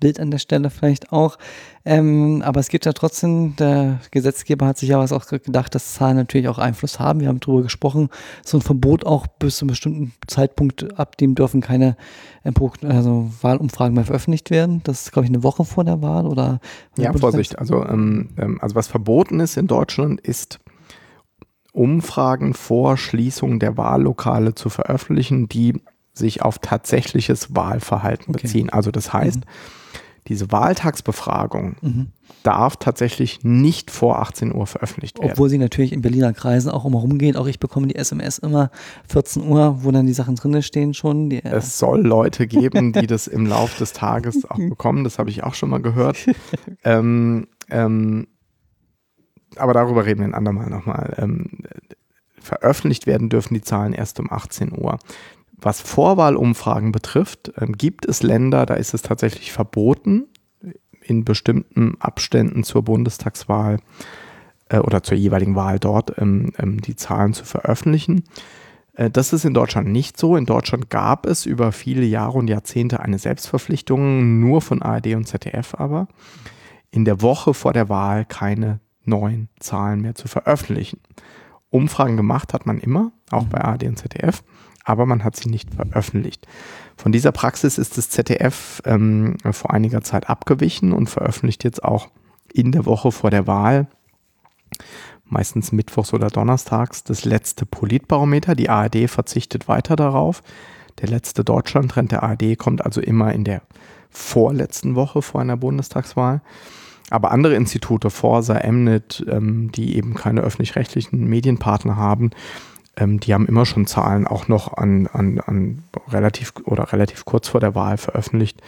Bild 0.00 0.18
an 0.18 0.30
der 0.30 0.38
Stelle 0.38 0.70
vielleicht 0.70 1.12
auch. 1.12 1.38
Ähm, 1.84 2.42
aber 2.44 2.60
es 2.60 2.68
gibt 2.68 2.84
ja 2.84 2.92
trotzdem, 2.92 3.54
der 3.56 4.00
Gesetzgeber 4.10 4.66
hat 4.66 4.78
sich 4.78 4.88
ja 4.88 4.98
was 4.98 5.12
auch 5.12 5.26
gedacht, 5.26 5.74
dass 5.74 5.94
Zahlen 5.94 6.16
natürlich 6.16 6.48
auch 6.48 6.58
Einfluss 6.58 6.98
haben. 6.98 7.20
Wir 7.20 7.28
haben 7.28 7.40
darüber 7.40 7.62
gesprochen, 7.62 8.08
so 8.44 8.58
ein 8.58 8.62
Verbot 8.62 9.06
auch 9.06 9.26
bis 9.26 9.58
zu 9.58 9.64
einem 9.64 9.70
bestimmten 9.70 10.12
Zeitpunkt, 10.26 10.98
ab 10.98 11.16
dem 11.16 11.34
dürfen 11.34 11.60
keine 11.60 11.96
äh, 12.44 12.52
also 12.86 13.30
Wahlumfragen 13.40 13.94
mehr 13.94 14.04
veröffentlicht 14.04 14.50
werden. 14.50 14.80
Das 14.84 15.02
ist, 15.02 15.12
glaube 15.12 15.26
ich, 15.26 15.30
eine 15.30 15.42
Woche 15.42 15.64
vor 15.64 15.84
der 15.84 16.02
Wahl 16.02 16.26
oder? 16.26 16.60
Ja, 16.96 17.12
Vorsicht. 17.12 17.58
Also, 17.58 17.84
ähm, 17.84 18.30
ähm, 18.36 18.58
also 18.60 18.74
was 18.74 18.88
verboten 18.88 19.40
ist 19.40 19.56
in 19.56 19.66
Deutschland 19.66 20.20
ist 20.20 20.58
Umfragen 21.72 22.54
vor 22.54 22.96
Schließung 22.96 23.60
der 23.60 23.76
Wahllokale 23.76 24.54
zu 24.54 24.70
veröffentlichen, 24.70 25.48
die 25.48 25.80
sich 26.12 26.42
auf 26.42 26.58
tatsächliches 26.58 27.54
Wahlverhalten 27.54 28.34
okay. 28.34 28.42
beziehen. 28.42 28.70
Also 28.70 28.90
das 28.90 29.12
heißt, 29.12 29.38
mhm. 29.38 29.50
Diese 30.26 30.52
Wahltagsbefragung 30.52 31.76
mhm. 31.80 32.08
darf 32.42 32.76
tatsächlich 32.76 33.42
nicht 33.42 33.90
vor 33.90 34.20
18 34.20 34.54
Uhr 34.54 34.66
veröffentlicht 34.66 35.18
werden. 35.18 35.32
Obwohl 35.32 35.48
sie 35.48 35.58
natürlich 35.58 35.92
in 35.92 36.02
Berliner 36.02 36.32
Kreisen 36.32 36.70
auch 36.70 36.84
immer 36.84 36.98
rumgehen. 36.98 37.36
Auch 37.36 37.46
ich 37.46 37.58
bekomme 37.58 37.86
die 37.86 37.96
SMS 37.96 38.38
immer 38.38 38.70
14 39.08 39.46
Uhr, 39.46 39.82
wo 39.82 39.90
dann 39.90 40.06
die 40.06 40.12
Sachen 40.12 40.36
drin 40.36 40.62
stehen 40.62 40.94
schon. 40.94 41.30
Die, 41.30 41.44
äh 41.44 41.56
es 41.56 41.78
soll 41.78 42.06
Leute 42.06 42.46
geben, 42.46 42.92
die 42.92 43.06
das 43.06 43.26
im 43.26 43.46
Laufe 43.46 43.78
des 43.78 43.92
Tages 43.92 44.48
auch 44.48 44.58
bekommen. 44.58 45.04
Das 45.04 45.18
habe 45.18 45.30
ich 45.30 45.42
auch 45.42 45.54
schon 45.54 45.70
mal 45.70 45.82
gehört. 45.82 46.18
ähm, 46.84 47.48
ähm, 47.70 48.26
aber 49.56 49.74
darüber 49.74 50.06
reden 50.06 50.20
wir 50.20 50.28
ein 50.28 50.34
andermal 50.34 50.70
nochmal. 50.70 51.14
Ähm, 51.18 51.46
veröffentlicht 52.40 53.06
werden 53.06 53.28
dürfen 53.28 53.54
die 53.54 53.62
Zahlen 53.62 53.92
erst 53.92 54.20
um 54.20 54.30
18 54.30 54.72
Uhr. 54.72 54.98
Was 55.60 55.80
Vorwahlumfragen 55.80 56.92
betrifft, 56.92 57.52
ähm, 57.58 57.72
gibt 57.72 58.06
es 58.06 58.22
Länder, 58.22 58.66
da 58.66 58.74
ist 58.74 58.94
es 58.94 59.02
tatsächlich 59.02 59.52
verboten, 59.52 60.26
in 61.02 61.24
bestimmten 61.24 61.96
Abständen 62.00 62.62
zur 62.64 62.82
Bundestagswahl 62.82 63.78
äh, 64.68 64.78
oder 64.78 65.02
zur 65.02 65.16
jeweiligen 65.16 65.54
Wahl 65.56 65.78
dort 65.78 66.16
ähm, 66.18 66.52
ähm, 66.58 66.80
die 66.80 66.96
Zahlen 66.96 67.32
zu 67.32 67.44
veröffentlichen. 67.44 68.24
Äh, 68.94 69.10
das 69.10 69.32
ist 69.32 69.44
in 69.44 69.54
Deutschland 69.54 69.88
nicht 69.88 70.18
so. 70.18 70.36
In 70.36 70.46
Deutschland 70.46 70.90
gab 70.90 71.26
es 71.26 71.46
über 71.46 71.72
viele 71.72 72.04
Jahre 72.04 72.38
und 72.38 72.48
Jahrzehnte 72.48 73.00
eine 73.00 73.18
Selbstverpflichtung, 73.18 74.40
nur 74.40 74.62
von 74.62 74.82
ARD 74.82 75.14
und 75.14 75.26
ZDF 75.26 75.74
aber, 75.74 76.08
in 76.90 77.04
der 77.04 77.22
Woche 77.22 77.54
vor 77.54 77.72
der 77.72 77.88
Wahl 77.88 78.24
keine 78.24 78.80
neuen 79.04 79.48
Zahlen 79.58 80.00
mehr 80.00 80.14
zu 80.14 80.28
veröffentlichen. 80.28 81.00
Umfragen 81.70 82.16
gemacht 82.16 82.52
hat 82.52 82.66
man 82.66 82.78
immer, 82.78 83.12
auch 83.30 83.44
bei 83.44 83.60
ARD 83.60 83.84
und 83.84 83.96
ZDF, 83.96 84.42
aber 84.84 85.06
man 85.06 85.24
hat 85.24 85.36
sie 85.36 85.48
nicht 85.48 85.74
veröffentlicht. 85.74 86.46
Von 86.96 87.12
dieser 87.12 87.32
Praxis 87.32 87.78
ist 87.78 87.96
das 87.96 88.10
ZDF 88.10 88.82
ähm, 88.84 89.36
vor 89.52 89.72
einiger 89.72 90.02
Zeit 90.02 90.28
abgewichen 90.28 90.92
und 90.92 91.08
veröffentlicht 91.08 91.64
jetzt 91.64 91.84
auch 91.84 92.08
in 92.52 92.72
der 92.72 92.86
Woche 92.86 93.12
vor 93.12 93.30
der 93.30 93.46
Wahl, 93.46 93.86
meistens 95.24 95.72
mittwochs 95.72 96.12
oder 96.12 96.28
donnerstags, 96.28 97.04
das 97.04 97.24
letzte 97.24 97.66
Politbarometer. 97.66 98.54
Die 98.54 98.68
ARD 98.68 99.08
verzichtet 99.08 99.68
weiter 99.68 99.96
darauf. 99.96 100.42
Der 101.00 101.08
letzte 101.08 101.44
Deutschlandtrend 101.44 102.12
der 102.12 102.22
ARD 102.22 102.58
kommt 102.58 102.84
also 102.84 103.00
immer 103.00 103.32
in 103.32 103.44
der 103.44 103.62
vorletzten 104.10 104.96
Woche 104.96 105.22
vor 105.22 105.40
einer 105.40 105.56
Bundestagswahl. 105.56 106.42
Aber 107.10 107.32
andere 107.32 107.54
Institute, 107.54 108.08
Forsa, 108.08 108.60
Mnet, 108.70 109.24
ähm, 109.28 109.70
die 109.72 109.96
eben 109.96 110.14
keine 110.14 110.40
öffentlich-rechtlichen 110.42 111.28
Medienpartner 111.28 111.96
haben, 111.96 112.30
ähm, 112.96 113.18
die 113.20 113.34
haben 113.34 113.46
immer 113.46 113.66
schon 113.66 113.86
Zahlen 113.86 114.26
auch 114.26 114.48
noch 114.48 114.74
an, 114.74 115.08
an, 115.08 115.40
an 115.40 115.82
relativ 116.08 116.52
oder 116.64 116.92
relativ 116.92 117.24
kurz 117.24 117.48
vor 117.48 117.60
der 117.60 117.74
Wahl 117.74 117.96
veröffentlicht. 117.96 118.62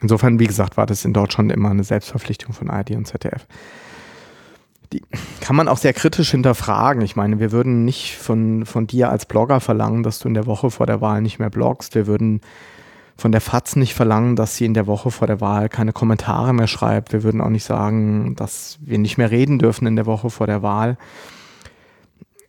Insofern, 0.00 0.38
wie 0.38 0.46
gesagt, 0.46 0.76
war 0.76 0.86
das 0.86 1.04
in 1.04 1.12
Deutschland 1.12 1.52
immer 1.52 1.70
eine 1.70 1.84
Selbstverpflichtung 1.84 2.54
von 2.54 2.70
ARD 2.70 2.92
und 2.92 3.06
ZDF. 3.06 3.46
Die 4.92 5.02
kann 5.40 5.54
man 5.54 5.68
auch 5.68 5.76
sehr 5.76 5.92
kritisch 5.92 6.30
hinterfragen. 6.30 7.02
Ich 7.02 7.16
meine, 7.16 7.38
wir 7.38 7.52
würden 7.52 7.84
nicht 7.84 8.16
von, 8.16 8.66
von 8.66 8.86
dir 8.86 9.10
als 9.10 9.26
Blogger 9.26 9.60
verlangen, 9.60 10.02
dass 10.02 10.18
du 10.18 10.28
in 10.28 10.34
der 10.34 10.46
Woche 10.46 10.70
vor 10.70 10.86
der 10.86 11.00
Wahl 11.00 11.22
nicht 11.22 11.38
mehr 11.38 11.50
bloggst. 11.50 11.94
Wir 11.94 12.06
würden 12.06 12.40
von 13.20 13.32
der 13.32 13.42
FAZ 13.42 13.76
nicht 13.76 13.94
verlangen, 13.94 14.34
dass 14.34 14.56
sie 14.56 14.64
in 14.64 14.74
der 14.74 14.86
Woche 14.86 15.10
vor 15.10 15.26
der 15.26 15.40
Wahl 15.40 15.68
keine 15.68 15.92
Kommentare 15.92 16.54
mehr 16.54 16.66
schreibt. 16.66 17.12
Wir 17.12 17.22
würden 17.22 17.40
auch 17.42 17.50
nicht 17.50 17.64
sagen, 17.64 18.34
dass 18.34 18.78
wir 18.80 18.98
nicht 18.98 19.18
mehr 19.18 19.30
reden 19.30 19.58
dürfen 19.58 19.86
in 19.86 19.94
der 19.96 20.06
Woche 20.06 20.30
vor 20.30 20.46
der 20.46 20.62
Wahl. 20.62 20.96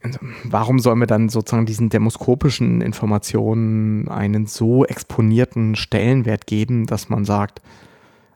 Also, 0.02 0.20
warum 0.46 0.80
sollen 0.80 1.00
wir 1.00 1.08
dann 1.08 1.30
sozusagen 1.30 1.66
diesen 1.66 1.90
demoskopischen 1.90 2.82
Informationen 2.82 4.08
einen 4.08 4.48
so 4.48 4.86
exponierten 4.86 5.76
Stellenwert 5.76 6.48
geben, 6.48 6.88
dass 6.88 7.10
man 7.10 7.26
sagt, 7.26 7.62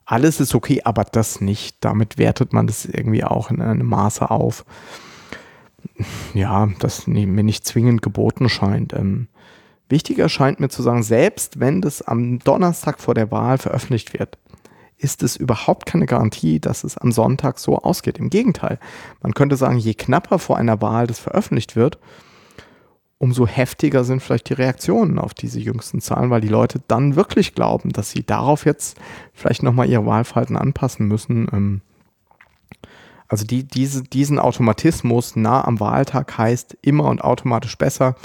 alles 0.05 0.39
ist 0.39 0.53
okay, 0.53 0.81
aber 0.83 1.05
das 1.05 1.39
nicht. 1.41 1.77
Damit 1.79 2.17
wertet 2.17 2.53
man 2.53 2.67
das 2.67 2.85
irgendwie 2.85 3.23
auch 3.23 3.49
in 3.49 3.61
einem 3.61 3.87
Maße 3.87 4.29
auf. 4.29 4.65
Ja, 6.33 6.67
das 6.79 7.07
mir 7.07 7.25
nicht 7.25 7.65
zwingend 7.65 8.01
geboten 8.01 8.49
scheint. 8.49 8.93
Ähm, 8.93 9.27
Wichtiger 9.89 10.29
scheint 10.29 10.59
mir 10.59 10.69
zu 10.69 10.81
sagen, 10.81 11.03
selbst 11.03 11.59
wenn 11.59 11.81
das 11.81 12.01
am 12.01 12.39
Donnerstag 12.39 12.99
vor 12.99 13.13
der 13.13 13.31
Wahl 13.31 13.57
veröffentlicht 13.57 14.17
wird, 14.17 14.37
ist 14.97 15.23
es 15.23 15.35
überhaupt 15.35 15.85
keine 15.85 16.05
Garantie, 16.05 16.59
dass 16.59 16.83
es 16.83 16.97
am 16.97 17.11
Sonntag 17.11 17.59
so 17.59 17.77
ausgeht. 17.77 18.17
Im 18.17 18.29
Gegenteil, 18.29 18.79
man 19.21 19.33
könnte 19.33 19.57
sagen, 19.57 19.77
je 19.77 19.93
knapper 19.93 20.39
vor 20.39 20.57
einer 20.57 20.81
Wahl 20.81 21.05
das 21.05 21.19
veröffentlicht 21.19 21.75
wird, 21.75 21.99
umso 23.17 23.47
heftiger 23.47 24.03
sind 24.03 24.21
vielleicht 24.21 24.49
die 24.49 24.53
Reaktionen 24.53 25.19
auf 25.19 25.33
diese 25.33 25.59
jüngsten 25.59 26.01
Zahlen, 26.01 26.29
weil 26.29 26.41
die 26.41 26.47
Leute 26.47 26.81
dann 26.87 27.15
wirklich 27.15 27.55
glauben, 27.55 27.91
dass 27.91 28.11
sie 28.11 28.25
darauf 28.25 28.65
jetzt 28.65 28.97
vielleicht 29.33 29.63
nochmal 29.63 29.89
ihr 29.89 30.05
Wahlverhalten 30.05 30.57
anpassen 30.57 31.07
müssen. 31.07 31.47
Ähm, 31.51 31.81
also 33.27 33.45
die, 33.45 33.63
diese, 33.63 34.03
diesen 34.03 34.37
Automatismus 34.37 35.35
nah 35.35 35.65
am 35.65 35.79
Wahltag 35.79 36.37
heißt 36.37 36.77
immer 36.81 37.05
und 37.05 37.23
automatisch 37.23 37.77
besser. 37.77 38.15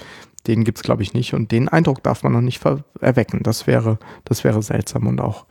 Den 0.47 0.65
gibt 0.65 0.79
es, 0.79 0.83
glaube 0.83 1.03
ich, 1.03 1.13
nicht. 1.13 1.35
Und 1.35 1.53
den 1.53 1.69
Eindruck 1.69 2.03
darf 2.03 2.23
man 2.23 2.33
noch 2.33 2.41
nicht 2.41 2.63
erwecken. 3.01 3.41
Das 3.43 3.67
wäre, 3.67 3.99
das 4.25 4.45
wäre 4.45 4.63
seltsam 4.63 5.07
und 5.07 5.21
auch 5.21 5.47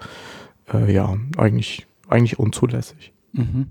äh, 0.73 0.91
ja, 0.91 1.17
eigentlich, 1.37 1.87
eigentlich 2.07 2.39
unzulässig. 2.39 3.13
Mhm. 3.33 3.67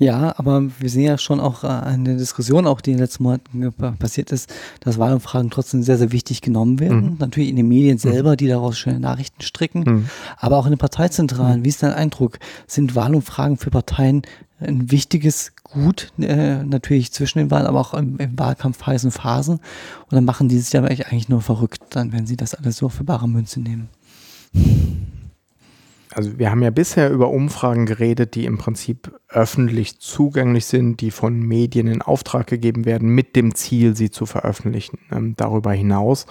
Ja, 0.00 0.34
aber 0.38 0.62
wir 0.78 0.88
sehen 0.88 1.02
ja 1.02 1.18
schon 1.18 1.40
auch 1.40 1.62
äh, 1.62 1.94
in 1.94 2.06
der 2.06 2.16
Diskussion, 2.16 2.66
auch 2.66 2.80
die 2.80 2.92
in 2.92 2.96
den 2.96 3.02
letzten 3.02 3.22
Monaten 3.22 3.70
passiert 3.98 4.32
ist, 4.32 4.52
dass 4.80 4.98
Wahlumfragen 4.98 5.50
trotzdem 5.50 5.82
sehr, 5.82 5.98
sehr 5.98 6.10
wichtig 6.10 6.40
genommen 6.40 6.80
werden. 6.80 7.12
Mhm. 7.12 7.16
Natürlich 7.18 7.50
in 7.50 7.56
den 7.56 7.68
Medien 7.68 7.96
mhm. 7.96 7.98
selber, 7.98 8.36
die 8.36 8.46
daraus 8.46 8.78
schöne 8.78 8.98
Nachrichten 8.98 9.42
stricken, 9.42 9.80
mhm. 9.80 10.08
aber 10.38 10.56
auch 10.56 10.64
in 10.64 10.72
den 10.72 10.78
Parteizentralen. 10.78 11.60
Mhm. 11.60 11.64
Wie 11.64 11.68
ist 11.68 11.82
dein 11.82 11.92
Eindruck? 11.92 12.38
Sind 12.66 12.94
Wahlumfragen 12.94 13.58
für 13.58 13.68
Parteien 13.68 14.22
ein 14.58 14.90
wichtiges 14.90 15.52
Gut, 15.72 16.12
äh, 16.18 16.62
natürlich 16.64 17.12
zwischen 17.12 17.38
den 17.38 17.50
Wahlen, 17.50 17.66
aber 17.66 17.80
auch 17.80 17.94
im, 17.94 18.18
im 18.18 18.38
Wahlkampf 18.38 18.84
heißen 18.84 19.10
Phasen? 19.10 19.60
Oder 20.10 20.20
machen 20.20 20.48
die 20.48 20.58
sich 20.58 20.76
aber 20.76 20.88
eigentlich 20.88 21.28
nur 21.28 21.42
verrückt 21.42 21.82
dann, 21.90 22.12
wenn 22.12 22.26
sie 22.26 22.36
das 22.36 22.54
alles 22.54 22.76
so 22.76 22.88
für 22.88 23.04
bare 23.04 23.28
Münze 23.28 23.60
nehmen? 23.60 23.88
also 26.12 26.38
wir 26.38 26.50
haben 26.50 26.62
ja 26.62 26.70
bisher 26.70 27.10
über 27.10 27.30
Umfragen 27.30 27.86
geredet, 27.86 28.34
die 28.34 28.44
im 28.44 28.58
Prinzip 28.58 29.12
öffentlich 29.28 30.00
zugänglich 30.00 30.66
sind, 30.66 31.00
die 31.00 31.10
von 31.10 31.40
Medien 31.40 31.86
in 31.86 32.02
Auftrag 32.02 32.46
gegeben 32.46 32.84
werden, 32.84 33.10
mit 33.10 33.36
dem 33.36 33.54
Ziel, 33.54 33.94
sie 33.94 34.10
zu 34.10 34.26
veröffentlichen. 34.26 34.98
Ähm, 35.12 35.34
darüber 35.36 35.72
hinaus 35.72 36.26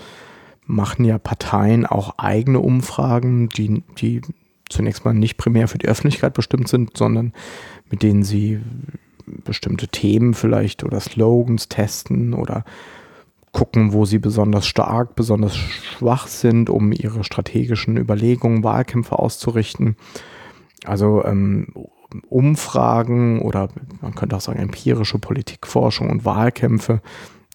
machen 0.65 1.05
ja 1.05 1.17
Parteien 1.17 1.85
auch 1.85 2.17
eigene 2.17 2.59
Umfragen, 2.59 3.49
die, 3.49 3.83
die 3.97 4.21
zunächst 4.69 5.05
mal 5.05 5.13
nicht 5.13 5.37
primär 5.37 5.67
für 5.67 5.77
die 5.77 5.87
Öffentlichkeit 5.87 6.33
bestimmt 6.33 6.67
sind, 6.67 6.97
sondern 6.97 7.33
mit 7.89 8.03
denen 8.03 8.23
sie 8.23 8.59
bestimmte 9.43 9.87
Themen 9.87 10.33
vielleicht 10.33 10.83
oder 10.83 10.99
Slogans 10.99 11.69
testen 11.69 12.33
oder 12.33 12.63
gucken, 13.51 13.93
wo 13.93 14.05
sie 14.05 14.19
besonders 14.19 14.67
stark, 14.67 15.15
besonders 15.15 15.55
schwach 15.55 16.27
sind, 16.27 16.69
um 16.69 16.91
ihre 16.91 17.23
strategischen 17.23 17.97
Überlegungen, 17.97 18.63
Wahlkämpfe 18.63 19.17
auszurichten. 19.17 19.95
Also 20.85 21.23
ähm, 21.25 21.67
Umfragen 22.29 23.41
oder 23.41 23.69
man 24.01 24.15
könnte 24.15 24.35
auch 24.35 24.41
sagen 24.41 24.59
empirische 24.59 25.19
Politikforschung 25.19 26.09
und 26.09 26.25
Wahlkämpfe 26.25 27.01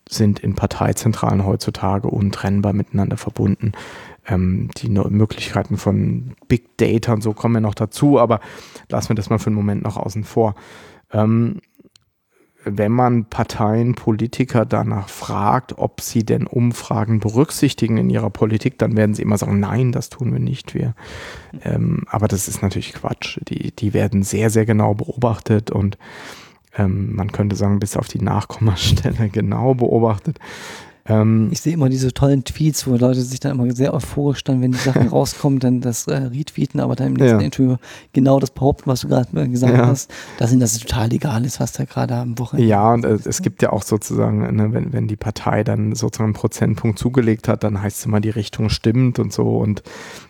sind 0.09 0.41
in 0.41 0.55
Parteizentralen 0.55 1.45
heutzutage 1.45 2.09
untrennbar 2.09 2.73
miteinander 2.73 3.17
verbunden. 3.17 3.73
Ähm, 4.27 4.71
die 4.77 4.89
Möglichkeiten 4.89 5.77
von 5.77 6.37
Big 6.47 6.77
Data 6.77 7.13
und 7.15 7.23
so 7.23 7.33
kommen 7.33 7.57
ja 7.57 7.61
noch 7.61 7.75
dazu, 7.75 8.19
aber 8.19 8.41
lassen 8.89 9.11
wir 9.11 9.17
das 9.17 9.31
mal 9.31 9.39
für 9.39 9.47
einen 9.47 9.57
Moment 9.57 9.83
noch 9.83 9.97
außen 9.97 10.25
vor. 10.25 10.55
Ähm, 11.15 11.61
wenn 12.65 12.93
man 12.93 13.27
Parteien, 13.27 13.95
Politiker 13.95 14.65
danach 14.65 15.09
fragt, 15.09 15.77
ob 15.79 16.01
sie 16.01 16.25
denn 16.25 16.47
Umfragen 16.47 17.21
berücksichtigen 17.21 17.99
in 17.99 18.09
ihrer 18.09 18.31
Politik, 18.31 18.79
dann 18.79 18.97
werden 18.97 19.15
sie 19.15 19.23
immer 19.23 19.37
sagen, 19.37 19.61
nein, 19.61 19.93
das 19.93 20.09
tun 20.09 20.33
wir 20.33 20.41
nicht. 20.41 20.75
Wir, 20.75 20.95
ähm, 21.63 22.05
aber 22.09 22.27
das 22.27 22.49
ist 22.49 22.63
natürlich 22.63 22.95
Quatsch. 22.95 23.39
Die, 23.49 23.71
die 23.73 23.93
werden 23.93 24.23
sehr, 24.23 24.49
sehr 24.49 24.65
genau 24.65 24.95
beobachtet 24.95 25.71
und 25.71 25.99
ähm, 26.77 27.15
man 27.15 27.33
könnte 27.33 27.55
sagen, 27.55 27.79
bis 27.79 27.97
auf 27.97 28.09
die 28.09 28.23
Nachkommastelle 28.23 29.29
genau 29.33 29.75
beobachtet. 29.75 30.39
Ähm, 31.07 31.51
ich 31.53 31.61
sehe 31.61 31.75
immer 31.75 31.91
diese 31.91 32.15
tollen 32.15 32.45
Tweets, 32.45 32.87
wo 32.87 32.97
Leute 32.97 33.21
sich 33.21 33.39
dann 33.39 33.59
immer 33.59 33.75
sehr 33.75 33.93
euphorisch 33.93 34.43
dann, 34.43 34.63
wenn 34.63 34.73
die 34.73 34.79
Sachen 34.79 35.09
rauskommen, 35.09 35.59
dann 35.59 35.81
das 35.81 36.07
äh, 36.07 36.15
retweeten, 36.15 36.81
aber 36.81 36.97
dann 36.97 37.09
im 37.09 37.15
nächsten 37.15 37.41
ja. 37.41 37.45
Interview 37.45 37.77
genau 38.15 38.41
das 38.41 38.51
behaupten, 38.51 38.87
was 38.87 39.01
du 39.01 39.09
gerade 39.09 39.29
äh, 39.39 39.49
gesagt 39.49 39.77
ja. 39.77 39.87
hast, 39.87 40.11
dass 40.39 40.51
ihnen 40.51 40.61
das 40.61 40.79
total 40.79 41.13
egal 41.13 41.45
ist, 41.45 41.61
was 41.61 41.73
da 41.73 41.85
gerade 41.85 42.15
am 42.15 42.39
Wochenende 42.39 42.69
Ja, 42.69 42.95
und 42.95 43.05
äh, 43.05 43.19
es 43.25 43.43
gibt 43.43 43.61
ja 43.61 43.71
auch 43.71 43.83
sozusagen, 43.83 44.57
ne, 44.57 44.73
wenn, 44.73 44.95
wenn 44.95 45.07
die 45.07 45.17
Partei 45.17 45.63
dann 45.63 45.95
sozusagen 45.95 46.29
einen 46.29 46.35
Prozentpunkt 46.35 46.99
zugelegt 46.99 47.49
hat, 47.49 47.65
dann 47.65 47.83
heißt 47.83 47.99
es 47.99 48.07
immer, 48.07 48.21
die 48.21 48.31
Richtung 48.31 48.71
stimmt 48.71 49.19
und 49.19 49.33
so. 49.33 49.59
Und 49.59 49.83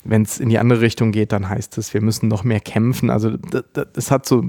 wenn 0.02 0.22
es 0.22 0.40
in 0.40 0.48
die 0.48 0.58
andere 0.58 0.80
Richtung 0.80 1.12
geht, 1.12 1.30
dann 1.30 1.48
heißt 1.48 1.78
es, 1.78 1.94
wir 1.94 2.00
müssen 2.00 2.26
noch 2.26 2.42
mehr 2.42 2.60
kämpfen. 2.60 3.10
Also 3.10 3.36
das, 3.36 3.64
das 3.92 4.10
hat 4.10 4.26
so 4.26 4.44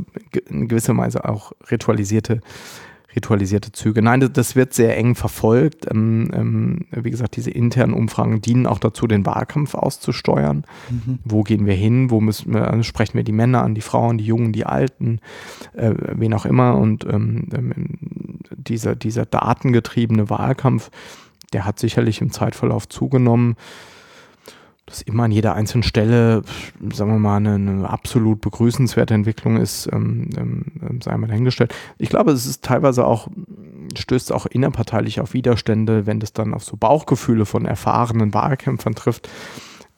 in 0.49 0.67
gewisser 0.67 0.97
Weise 0.97 1.29
auch 1.29 1.51
ritualisierte 1.69 2.41
ritualisierte 3.15 3.71
Züge. 3.71 4.01
Nein, 4.01 4.29
das 4.33 4.55
wird 4.55 4.73
sehr 4.73 4.97
eng 4.97 5.15
verfolgt. 5.15 5.87
Ähm, 5.89 6.29
ähm, 6.33 6.85
wie 6.91 7.11
gesagt, 7.11 7.35
diese 7.35 7.51
internen 7.51 7.93
Umfragen 7.93 8.41
dienen 8.41 8.67
auch 8.67 8.79
dazu, 8.79 9.07
den 9.07 9.25
Wahlkampf 9.25 9.73
auszusteuern. 9.75 10.65
Mhm. 10.89 11.19
Wo 11.23 11.43
gehen 11.43 11.65
wir 11.65 11.75
hin? 11.75 12.11
Wo 12.11 12.21
müssen 12.21 12.53
wir, 12.53 12.69
also 12.69 12.83
sprechen 12.83 13.15
wir 13.15 13.23
die 13.23 13.31
Männer 13.31 13.63
an, 13.63 13.75
die 13.75 13.81
Frauen, 13.81 14.17
die 14.17 14.25
Jungen, 14.25 14.51
die 14.51 14.65
Alten, 14.65 15.19
äh, 15.73 15.93
wen 15.97 16.33
auch 16.33 16.45
immer. 16.45 16.77
Und 16.77 17.05
ähm, 17.05 17.47
ähm 17.53 17.73
dieser, 18.57 18.95
dieser 18.95 19.25
datengetriebene 19.25 20.29
Wahlkampf, 20.29 20.89
der 21.53 21.65
hat 21.65 21.79
sicherlich 21.79 22.21
im 22.21 22.31
Zeitverlauf 22.31 22.89
zugenommen 22.89 23.55
dass 24.85 25.01
immer 25.01 25.23
an 25.23 25.31
jeder 25.31 25.55
einzelnen 25.55 25.83
Stelle, 25.83 26.43
sagen 26.93 27.11
wir 27.11 27.19
mal, 27.19 27.37
eine, 27.37 27.55
eine 27.55 27.89
absolut 27.89 28.41
begrüßenswerte 28.41 29.15
Entwicklung 29.15 29.57
ist, 29.57 29.89
ähm, 29.91 30.29
ähm, 30.37 30.99
sei 31.03 31.17
mal 31.17 31.27
dahingestellt. 31.27 31.73
Ich 31.97 32.09
glaube, 32.09 32.31
es 32.31 32.45
ist 32.45 32.63
teilweise 32.63 33.05
auch, 33.05 33.27
stößt 33.97 34.31
auch 34.31 34.45
innerparteilich 34.45 35.19
auf 35.21 35.33
Widerstände, 35.33 36.05
wenn 36.05 36.19
das 36.19 36.33
dann 36.33 36.53
auf 36.53 36.63
so 36.63 36.77
Bauchgefühle 36.77 37.45
von 37.45 37.65
erfahrenen 37.65 38.33
Wahlkämpfern 38.33 38.93
trifft. 38.93 39.27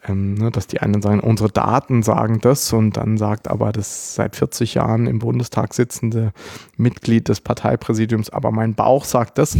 Ähm, 0.07 0.35
ne, 0.35 0.51
dass 0.51 0.67
die 0.67 0.79
einen 0.79 1.01
sagen, 1.01 1.19
unsere 1.19 1.49
Daten 1.49 2.01
sagen 2.01 2.39
das 2.39 2.71
und 2.71 2.95
dann 2.95 3.17
sagt 3.17 3.49
aber 3.49 3.73
das 3.73 4.15
seit 4.15 4.35
40 4.37 4.75
Jahren 4.75 5.05
im 5.07 5.19
Bundestag 5.19 5.73
sitzende 5.73 6.31
Mitglied 6.77 7.27
des 7.27 7.41
Parteipräsidiums, 7.41 8.29
aber 8.29 8.51
mein 8.51 8.75
Bauch 8.75 9.03
sagt 9.03 9.37
das 9.37 9.57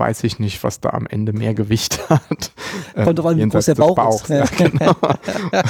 weiß 0.00 0.24
ich 0.24 0.38
nicht, 0.38 0.64
was 0.64 0.80
da 0.80 0.90
am 0.90 1.06
Ende 1.06 1.32
mehr 1.32 1.54
Gewicht 1.54 2.00
hat. 2.10 2.52
Kommt 2.94 3.18
doch 3.18 3.26
an, 3.26 3.36
wie 3.38 3.46
groß 3.48 3.66
der 3.66 3.74
Bauch 3.76 3.94
Bauchs. 3.94 4.22
ist. 4.22 4.30
Ja, 4.30 4.44
genau. 4.56 4.96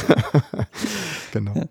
genau. 1.33 1.69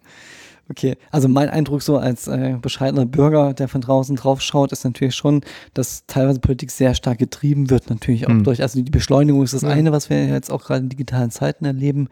Okay, 0.70 0.97
also 1.09 1.28
mein 1.28 1.49
Eindruck 1.49 1.82
so 1.82 1.97
als 1.97 2.28
äh, 2.28 2.55
bescheidener 2.61 3.07
Bürger, 3.07 3.55
der 3.55 3.67
von 3.67 3.82
draußen 3.82 4.15
drauf 4.15 4.39
schaut, 4.39 4.72
ist 4.72 4.84
natürlich 4.84 5.15
schon, 5.15 5.41
dass 5.74 6.05
teilweise 6.05 6.39
Politik 6.39 6.70
sehr 6.70 6.93
stark 6.93 7.17
getrieben 7.17 7.72
wird, 7.72 7.89
natürlich 7.89 8.28
auch 8.28 8.34
mhm. 8.34 8.43
durch, 8.43 8.61
also 8.61 8.80
die 8.80 8.91
Beschleunigung 8.91 9.41
ist 9.41 9.55
das 9.55 9.63
mhm. 9.63 9.70
eine, 9.70 9.91
was 9.91 10.11
wir 10.11 10.28
jetzt 10.28 10.51
auch 10.51 10.63
gerade 10.63 10.82
in 10.82 10.89
digitalen 10.89 11.32
Zeiten 11.32 11.65
erleben, 11.65 12.07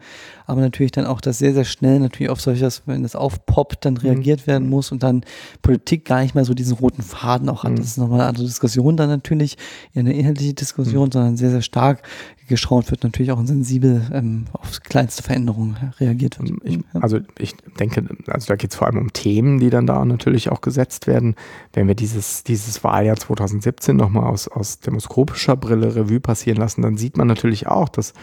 aber 0.46 0.60
natürlich 0.60 0.90
dann 0.90 1.06
auch, 1.06 1.20
dass 1.20 1.38
sehr, 1.38 1.54
sehr 1.54 1.64
schnell 1.64 2.00
natürlich 2.00 2.30
auf 2.30 2.40
solches, 2.40 2.82
wenn 2.86 3.04
das 3.04 3.14
aufpoppt, 3.14 3.84
dann 3.84 3.94
mhm. 3.94 4.00
reagiert 4.00 4.40
mhm. 4.40 4.46
werden 4.50 4.68
muss 4.68 4.90
und 4.90 5.04
dann 5.04 5.22
Politik 5.62 6.04
gar 6.04 6.22
nicht 6.22 6.34
mehr 6.34 6.44
so 6.44 6.52
diesen 6.52 6.76
roten 6.76 7.02
Faden 7.02 7.48
auch 7.48 7.62
hat. 7.62 7.72
Mhm. 7.72 7.76
Das 7.76 7.86
ist 7.86 7.98
nochmal 7.98 8.20
eine 8.20 8.28
andere 8.28 8.44
Diskussion 8.44 8.96
dann 8.96 9.08
natürlich, 9.08 9.56
eine 9.94 10.12
inhaltliche 10.12 10.54
Diskussion, 10.54 11.06
mhm. 11.06 11.12
sondern 11.12 11.36
sehr, 11.36 11.50
sehr 11.50 11.62
stark 11.62 12.02
geschaut 12.48 12.90
wird, 12.90 13.04
natürlich 13.04 13.30
auch 13.30 13.44
sensibel 13.46 14.02
ähm, 14.12 14.46
auf 14.52 14.80
kleinste 14.80 15.22
Veränderungen 15.22 15.76
reagiert 16.00 16.40
wird. 16.40 16.50
Ich, 16.64 16.78
also 16.94 17.20
ich 17.38 17.54
denke, 17.78 18.04
also 18.26 18.47
da 18.48 18.56
geht 18.56 18.70
es 18.70 18.76
vor 18.76 18.86
allem 18.86 18.98
um 18.98 19.12
Themen, 19.12 19.58
die 19.58 19.70
dann 19.70 19.86
da 19.86 20.04
natürlich 20.04 20.50
auch 20.50 20.60
gesetzt 20.60 21.06
werden. 21.06 21.34
Wenn 21.72 21.86
wir 21.86 21.94
dieses, 21.94 22.44
dieses 22.44 22.82
Wahljahr 22.82 23.16
2017 23.16 23.96
nochmal 23.96 24.24
aus, 24.24 24.48
aus 24.48 24.80
demoskopischer 24.80 25.56
Brille 25.56 25.94
Revue 25.94 26.20
passieren 26.20 26.58
lassen, 26.58 26.82
dann 26.82 26.96
sieht 26.96 27.16
man 27.16 27.26
natürlich 27.26 27.66
auch, 27.66 27.88
dass 27.88 28.14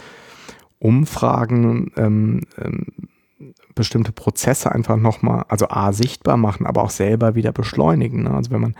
Umfragen 0.78 1.92
ähm, 1.96 2.42
ähm, 2.58 2.86
bestimmte 3.74 4.12
Prozesse 4.12 4.72
einfach 4.72 4.96
nochmal, 4.96 5.44
also 5.48 5.68
A, 5.68 5.92
sichtbar 5.92 6.36
machen, 6.36 6.66
aber 6.66 6.82
auch 6.82 6.90
selber 6.90 7.34
wieder 7.34 7.52
beschleunigen. 7.52 8.24
Ne? 8.24 8.30
Also 8.30 8.50
wenn 8.50 8.60
man 8.60 8.74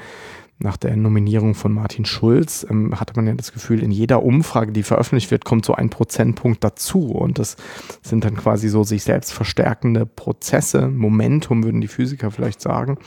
nach 0.58 0.76
der 0.76 0.96
Nominierung 0.96 1.54
von 1.54 1.72
Martin 1.72 2.06
Schulz 2.06 2.66
ähm, 2.68 2.98
hatte 2.98 3.12
man 3.16 3.26
ja 3.26 3.34
das 3.34 3.52
Gefühl, 3.52 3.82
in 3.82 3.90
jeder 3.90 4.22
Umfrage, 4.22 4.72
die 4.72 4.82
veröffentlicht 4.82 5.30
wird, 5.30 5.44
kommt 5.44 5.66
so 5.66 5.74
ein 5.74 5.90
Prozentpunkt 5.90 6.64
dazu. 6.64 7.10
Und 7.10 7.38
das 7.38 7.56
sind 8.02 8.24
dann 8.24 8.36
quasi 8.36 8.68
so 8.68 8.82
sich 8.82 9.02
selbst 9.02 9.32
verstärkende 9.32 10.06
Prozesse. 10.06 10.88
Momentum 10.88 11.62
würden 11.62 11.82
die 11.82 11.88
Physiker 11.88 12.30
vielleicht 12.30 12.62
sagen. 12.62 12.98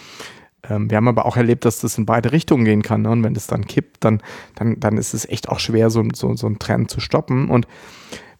Ähm, 0.70 0.90
wir 0.92 0.98
haben 0.98 1.08
aber 1.08 1.26
auch 1.26 1.38
erlebt, 1.38 1.66
dass 1.66 1.80
das 1.80 1.98
in 1.98 2.06
beide 2.06 2.32
Richtungen 2.32 2.66
gehen 2.66 2.84
kann. 2.84 3.02
Ne? 3.02 3.10
Und 3.10 3.24
wenn 3.24 3.34
das 3.34 3.48
dann 3.48 3.66
kippt, 3.66 4.04
dann, 4.04 4.22
dann, 4.56 4.80
dann 4.80 4.98
ist 4.98 5.16
es 5.16 5.28
echt 5.28 5.50
auch 5.50 5.60
schwer, 5.60 5.90
so, 5.90 6.04
so, 6.14 6.36
so 6.36 6.46
einen 6.46 6.60
Trend 6.60 6.92
zu 6.92 7.00
stoppen. 7.00 7.50
Und 7.50 7.68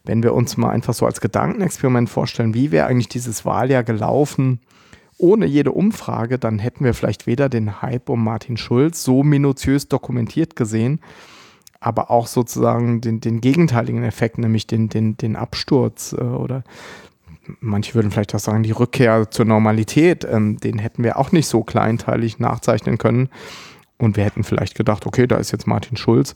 wenn 0.04 0.22
wir 0.22 0.34
uns 0.34 0.56
mal 0.56 0.70
einfach 0.70 0.94
so 0.94 1.04
als 1.04 1.20
Gedankenexperiment 1.20 2.08
vorstellen, 2.08 2.54
wie 2.54 2.70
wäre 2.70 2.86
eigentlich 2.86 3.08
dieses 3.08 3.44
Wahljahr 3.44 3.82
gelaufen, 3.82 4.60
ohne 5.20 5.46
jede 5.46 5.72
Umfrage, 5.72 6.38
dann 6.38 6.58
hätten 6.58 6.84
wir 6.84 6.94
vielleicht 6.94 7.26
weder 7.26 7.48
den 7.48 7.82
Hype 7.82 8.08
um 8.08 8.24
Martin 8.24 8.56
Schulz 8.56 9.02
so 9.02 9.22
minutiös 9.22 9.88
dokumentiert 9.88 10.56
gesehen, 10.56 11.00
aber 11.80 12.10
auch 12.10 12.26
sozusagen 12.26 13.00
den, 13.00 13.20
den 13.20 13.40
gegenteiligen 13.40 14.02
Effekt, 14.02 14.38
nämlich 14.38 14.66
den, 14.66 14.88
den, 14.88 15.16
den 15.16 15.36
Absturz 15.36 16.14
äh, 16.18 16.22
oder 16.22 16.64
manche 17.60 17.94
würden 17.94 18.10
vielleicht 18.10 18.34
auch 18.34 18.40
sagen, 18.40 18.62
die 18.62 18.70
Rückkehr 18.70 19.30
zur 19.30 19.44
Normalität, 19.44 20.26
ähm, 20.30 20.58
den 20.58 20.78
hätten 20.78 21.02
wir 21.02 21.18
auch 21.18 21.32
nicht 21.32 21.46
so 21.46 21.62
kleinteilig 21.62 22.38
nachzeichnen 22.38 22.98
können. 22.98 23.28
Und 24.00 24.16
wir 24.16 24.24
hätten 24.24 24.44
vielleicht 24.44 24.74
gedacht, 24.74 25.06
okay, 25.06 25.26
da 25.26 25.36
ist 25.36 25.52
jetzt 25.52 25.66
Martin 25.66 25.96
Schulz. 25.96 26.34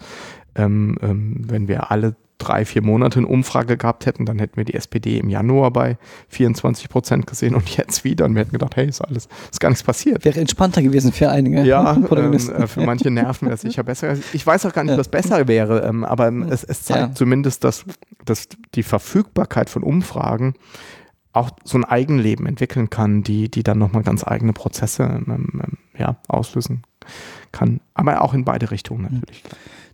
Ähm, 0.54 0.96
ähm, 1.02 1.42
wenn 1.48 1.68
wir 1.68 1.90
alle 1.90 2.14
drei, 2.38 2.64
vier 2.64 2.82
Monate 2.82 3.18
eine 3.18 3.26
Umfrage 3.26 3.76
gehabt 3.76 4.06
hätten, 4.06 4.26
dann 4.26 4.38
hätten 4.38 4.56
wir 4.56 4.64
die 4.64 4.74
SPD 4.74 5.18
im 5.18 5.30
Januar 5.30 5.70
bei 5.70 5.98
24 6.28 6.88
Prozent 6.88 7.26
gesehen 7.26 7.54
und 7.54 7.68
jetzt 7.76 8.04
wieder. 8.04 8.24
Und 8.24 8.34
wir 8.34 8.40
hätten 8.40 8.52
gedacht, 8.52 8.76
hey, 8.76 8.86
ist 8.86 9.00
alles, 9.00 9.28
ist 9.50 9.60
gar 9.60 9.70
nichts 9.70 9.82
passiert. 9.82 10.24
Wäre 10.24 10.40
entspannter 10.40 10.82
gewesen 10.82 11.12
für 11.12 11.30
einige. 11.30 11.62
Ja, 11.62 11.96
ähm, 12.10 12.32
äh, 12.34 12.66
für 12.66 12.82
manche 12.82 13.10
Nerven 13.10 13.46
wäre 13.46 13.54
es 13.54 13.62
sicher 13.62 13.82
besser. 13.82 14.16
Ich 14.32 14.46
weiß 14.46 14.66
auch 14.66 14.72
gar 14.72 14.84
nicht, 14.84 14.92
ja. 14.92 14.98
was 14.98 15.08
besser 15.08 15.48
wäre, 15.48 15.82
ähm, 15.82 16.04
aber 16.04 16.32
es, 16.50 16.64
es 16.64 16.82
zeigt 16.84 17.00
ja. 17.00 17.14
zumindest, 17.14 17.64
dass, 17.64 17.84
dass 18.24 18.48
die 18.74 18.82
Verfügbarkeit 18.82 19.70
von 19.70 19.82
Umfragen 19.82 20.54
auch 21.32 21.50
so 21.64 21.78
ein 21.78 21.84
Eigenleben 21.84 22.46
entwickeln 22.46 22.90
kann, 22.90 23.22
die, 23.22 23.50
die 23.50 23.64
dann 23.64 23.78
nochmal 23.78 24.02
ganz 24.02 24.24
eigene 24.26 24.52
Prozesse 24.52 25.02
ähm, 25.02 25.60
ähm 25.62 25.78
ja, 25.96 26.16
auslösen 26.26 26.82
kann. 27.54 27.80
Aber 27.94 28.20
auch 28.20 28.34
in 28.34 28.44
beide 28.44 28.70
Richtungen 28.70 29.06
hm. 29.06 29.14
natürlich. 29.14 29.42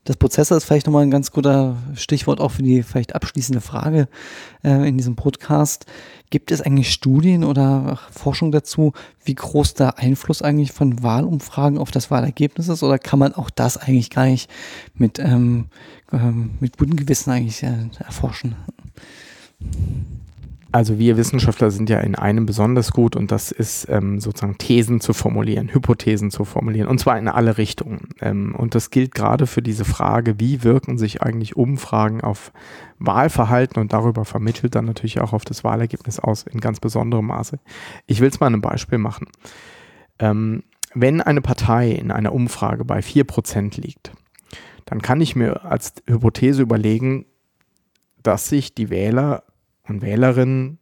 Das 0.04 0.16
Prozessor 0.16 0.56
ist 0.56 0.64
vielleicht 0.64 0.86
nochmal 0.86 1.02
ein 1.02 1.10
ganz 1.10 1.30
guter 1.30 1.76
Stichwort 1.94 2.40
auch 2.40 2.52
für 2.52 2.62
die 2.62 2.82
vielleicht 2.82 3.14
abschließende 3.14 3.60
Frage 3.60 4.08
äh, 4.64 4.88
in 4.88 4.96
diesem 4.96 5.14
Podcast. 5.14 5.84
Gibt 6.30 6.50
es 6.50 6.62
eigentlich 6.62 6.90
Studien 6.90 7.44
oder 7.44 7.98
Forschung 8.10 8.50
dazu, 8.50 8.94
wie 9.24 9.34
groß 9.34 9.74
der 9.74 9.98
Einfluss 9.98 10.40
eigentlich 10.40 10.72
von 10.72 11.02
Wahlumfragen 11.02 11.76
auf 11.76 11.90
das 11.90 12.10
Wahlergebnis 12.10 12.68
ist? 12.68 12.82
Oder 12.82 12.98
kann 12.98 13.18
man 13.18 13.34
auch 13.34 13.50
das 13.50 13.76
eigentlich 13.76 14.08
gar 14.08 14.24
nicht 14.24 14.50
mit, 14.94 15.18
ähm, 15.18 15.66
ähm, 16.12 16.52
mit 16.60 16.78
gutem 16.78 16.96
Gewissen 16.96 17.30
eigentlich 17.30 17.62
äh, 17.62 17.90
erforschen? 17.98 18.56
Also 20.72 21.00
wir 21.00 21.16
Wissenschaftler 21.16 21.72
sind 21.72 21.90
ja 21.90 21.98
in 21.98 22.14
einem 22.14 22.46
besonders 22.46 22.92
gut 22.92 23.16
und 23.16 23.32
das 23.32 23.50
ist 23.50 23.88
ähm, 23.88 24.20
sozusagen 24.20 24.56
Thesen 24.56 25.00
zu 25.00 25.12
formulieren, 25.12 25.72
Hypothesen 25.74 26.30
zu 26.30 26.44
formulieren 26.44 26.86
und 26.86 27.00
zwar 27.00 27.18
in 27.18 27.26
alle 27.26 27.58
Richtungen. 27.58 28.10
Ähm, 28.20 28.54
und 28.54 28.76
das 28.76 28.90
gilt 28.90 29.14
gerade 29.14 29.48
für 29.48 29.62
diese 29.62 29.84
Frage, 29.84 30.38
wie 30.38 30.62
wirken 30.62 30.96
sich 30.96 31.22
eigentlich 31.22 31.56
Umfragen 31.56 32.20
auf 32.20 32.52
Wahlverhalten 33.00 33.80
und 33.80 33.92
darüber 33.92 34.24
vermittelt 34.24 34.76
dann 34.76 34.84
natürlich 34.84 35.20
auch 35.20 35.32
auf 35.32 35.44
das 35.44 35.64
Wahlergebnis 35.64 36.20
aus 36.20 36.44
in 36.44 36.60
ganz 36.60 36.78
besonderem 36.78 37.26
Maße. 37.26 37.58
Ich 38.06 38.20
will 38.20 38.28
es 38.28 38.38
mal 38.38 38.52
ein 38.52 38.60
Beispiel 38.60 38.98
machen. 38.98 39.26
Ähm, 40.20 40.62
wenn 40.94 41.20
eine 41.20 41.40
Partei 41.40 41.90
in 41.90 42.12
einer 42.12 42.32
Umfrage 42.32 42.84
bei 42.84 43.00
4% 43.00 43.80
liegt, 43.80 44.12
dann 44.84 45.02
kann 45.02 45.20
ich 45.20 45.34
mir 45.34 45.64
als 45.64 45.94
Hypothese 46.06 46.62
überlegen, 46.62 47.26
dass 48.22 48.48
sich 48.48 48.74
die 48.74 48.90
Wähler 48.90 49.44
und 49.90 50.02
Wählerinnen, 50.02 50.78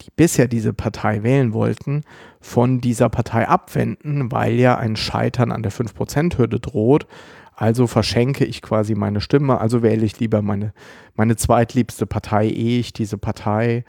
die 0.00 0.10
bisher 0.14 0.48
diese 0.48 0.72
Partei 0.72 1.22
wählen 1.22 1.52
wollten, 1.52 2.02
von 2.40 2.80
dieser 2.80 3.08
Partei 3.08 3.46
abwenden, 3.46 4.32
weil 4.32 4.54
ja 4.54 4.76
ein 4.76 4.96
Scheitern 4.96 5.52
an 5.52 5.62
der 5.62 5.72
5%-Hürde 5.72 6.60
droht. 6.60 7.06
Also 7.54 7.86
verschenke 7.86 8.44
ich 8.44 8.62
quasi 8.62 8.94
meine 8.94 9.20
Stimme, 9.20 9.60
also 9.60 9.82
wähle 9.82 10.04
ich 10.04 10.18
lieber 10.18 10.42
meine, 10.42 10.72
meine 11.14 11.36
zweitliebste 11.36 12.06
Partei, 12.06 12.48
ehe 12.48 12.80
ich 12.80 12.92
diese 12.92 13.18
Partei 13.18 13.84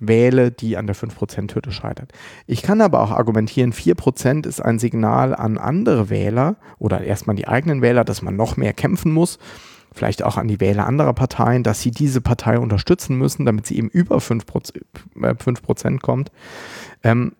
wähle, 0.00 0.50
die 0.50 0.76
an 0.76 0.86
der 0.86 0.96
5%-Hürde 0.96 1.70
scheitert. 1.70 2.12
Ich 2.46 2.62
kann 2.62 2.80
aber 2.80 3.00
auch 3.00 3.12
argumentieren, 3.12 3.72
4% 3.72 4.46
ist 4.46 4.60
ein 4.60 4.78
Signal 4.78 5.34
an 5.34 5.56
andere 5.56 6.10
Wähler 6.10 6.56
oder 6.78 7.02
erstmal 7.02 7.36
die 7.36 7.48
eigenen 7.48 7.80
Wähler, 7.80 8.04
dass 8.04 8.20
man 8.20 8.36
noch 8.36 8.56
mehr 8.56 8.72
kämpfen 8.74 9.12
muss 9.12 9.38
vielleicht 9.94 10.22
auch 10.22 10.36
an 10.36 10.48
die 10.48 10.60
Wähler 10.60 10.86
anderer 10.86 11.14
Parteien, 11.14 11.62
dass 11.62 11.80
sie 11.80 11.90
diese 11.90 12.20
Partei 12.20 12.58
unterstützen 12.58 13.16
müssen, 13.16 13.46
damit 13.46 13.66
sie 13.66 13.78
eben 13.78 13.88
über 13.88 14.18
5%, 14.18 14.82
äh, 15.22 15.34
5 15.38 16.00
kommt. 16.02 16.30
Ähm, 17.02 17.32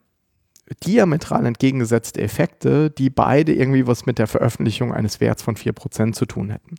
diametral 0.87 1.45
entgegengesetzte 1.45 2.23
Effekte, 2.23 2.91
die 2.91 3.11
beide 3.11 3.53
irgendwie 3.53 3.87
was 3.87 4.07
mit 4.07 4.19
der 4.19 4.27
Veröffentlichung 4.27 4.95
eines 4.95 5.21
Werts 5.21 5.43
von 5.43 5.57
4% 5.57 6.15
zu 6.15 6.25
tun 6.25 6.51
hätten. 6.51 6.77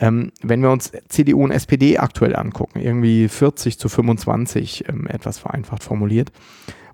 Ähm, 0.00 0.32
wenn 0.42 0.62
wir 0.62 0.70
uns 0.70 0.92
CDU 1.08 1.44
und 1.44 1.50
SPD 1.50 1.98
aktuell 1.98 2.34
angucken, 2.34 2.80
irgendwie 2.80 3.28
40 3.28 3.78
zu 3.78 3.88
25, 3.88 4.88
ähm, 4.88 5.06
etwas 5.06 5.38
vereinfacht 5.38 5.84
formuliert, 5.84 6.32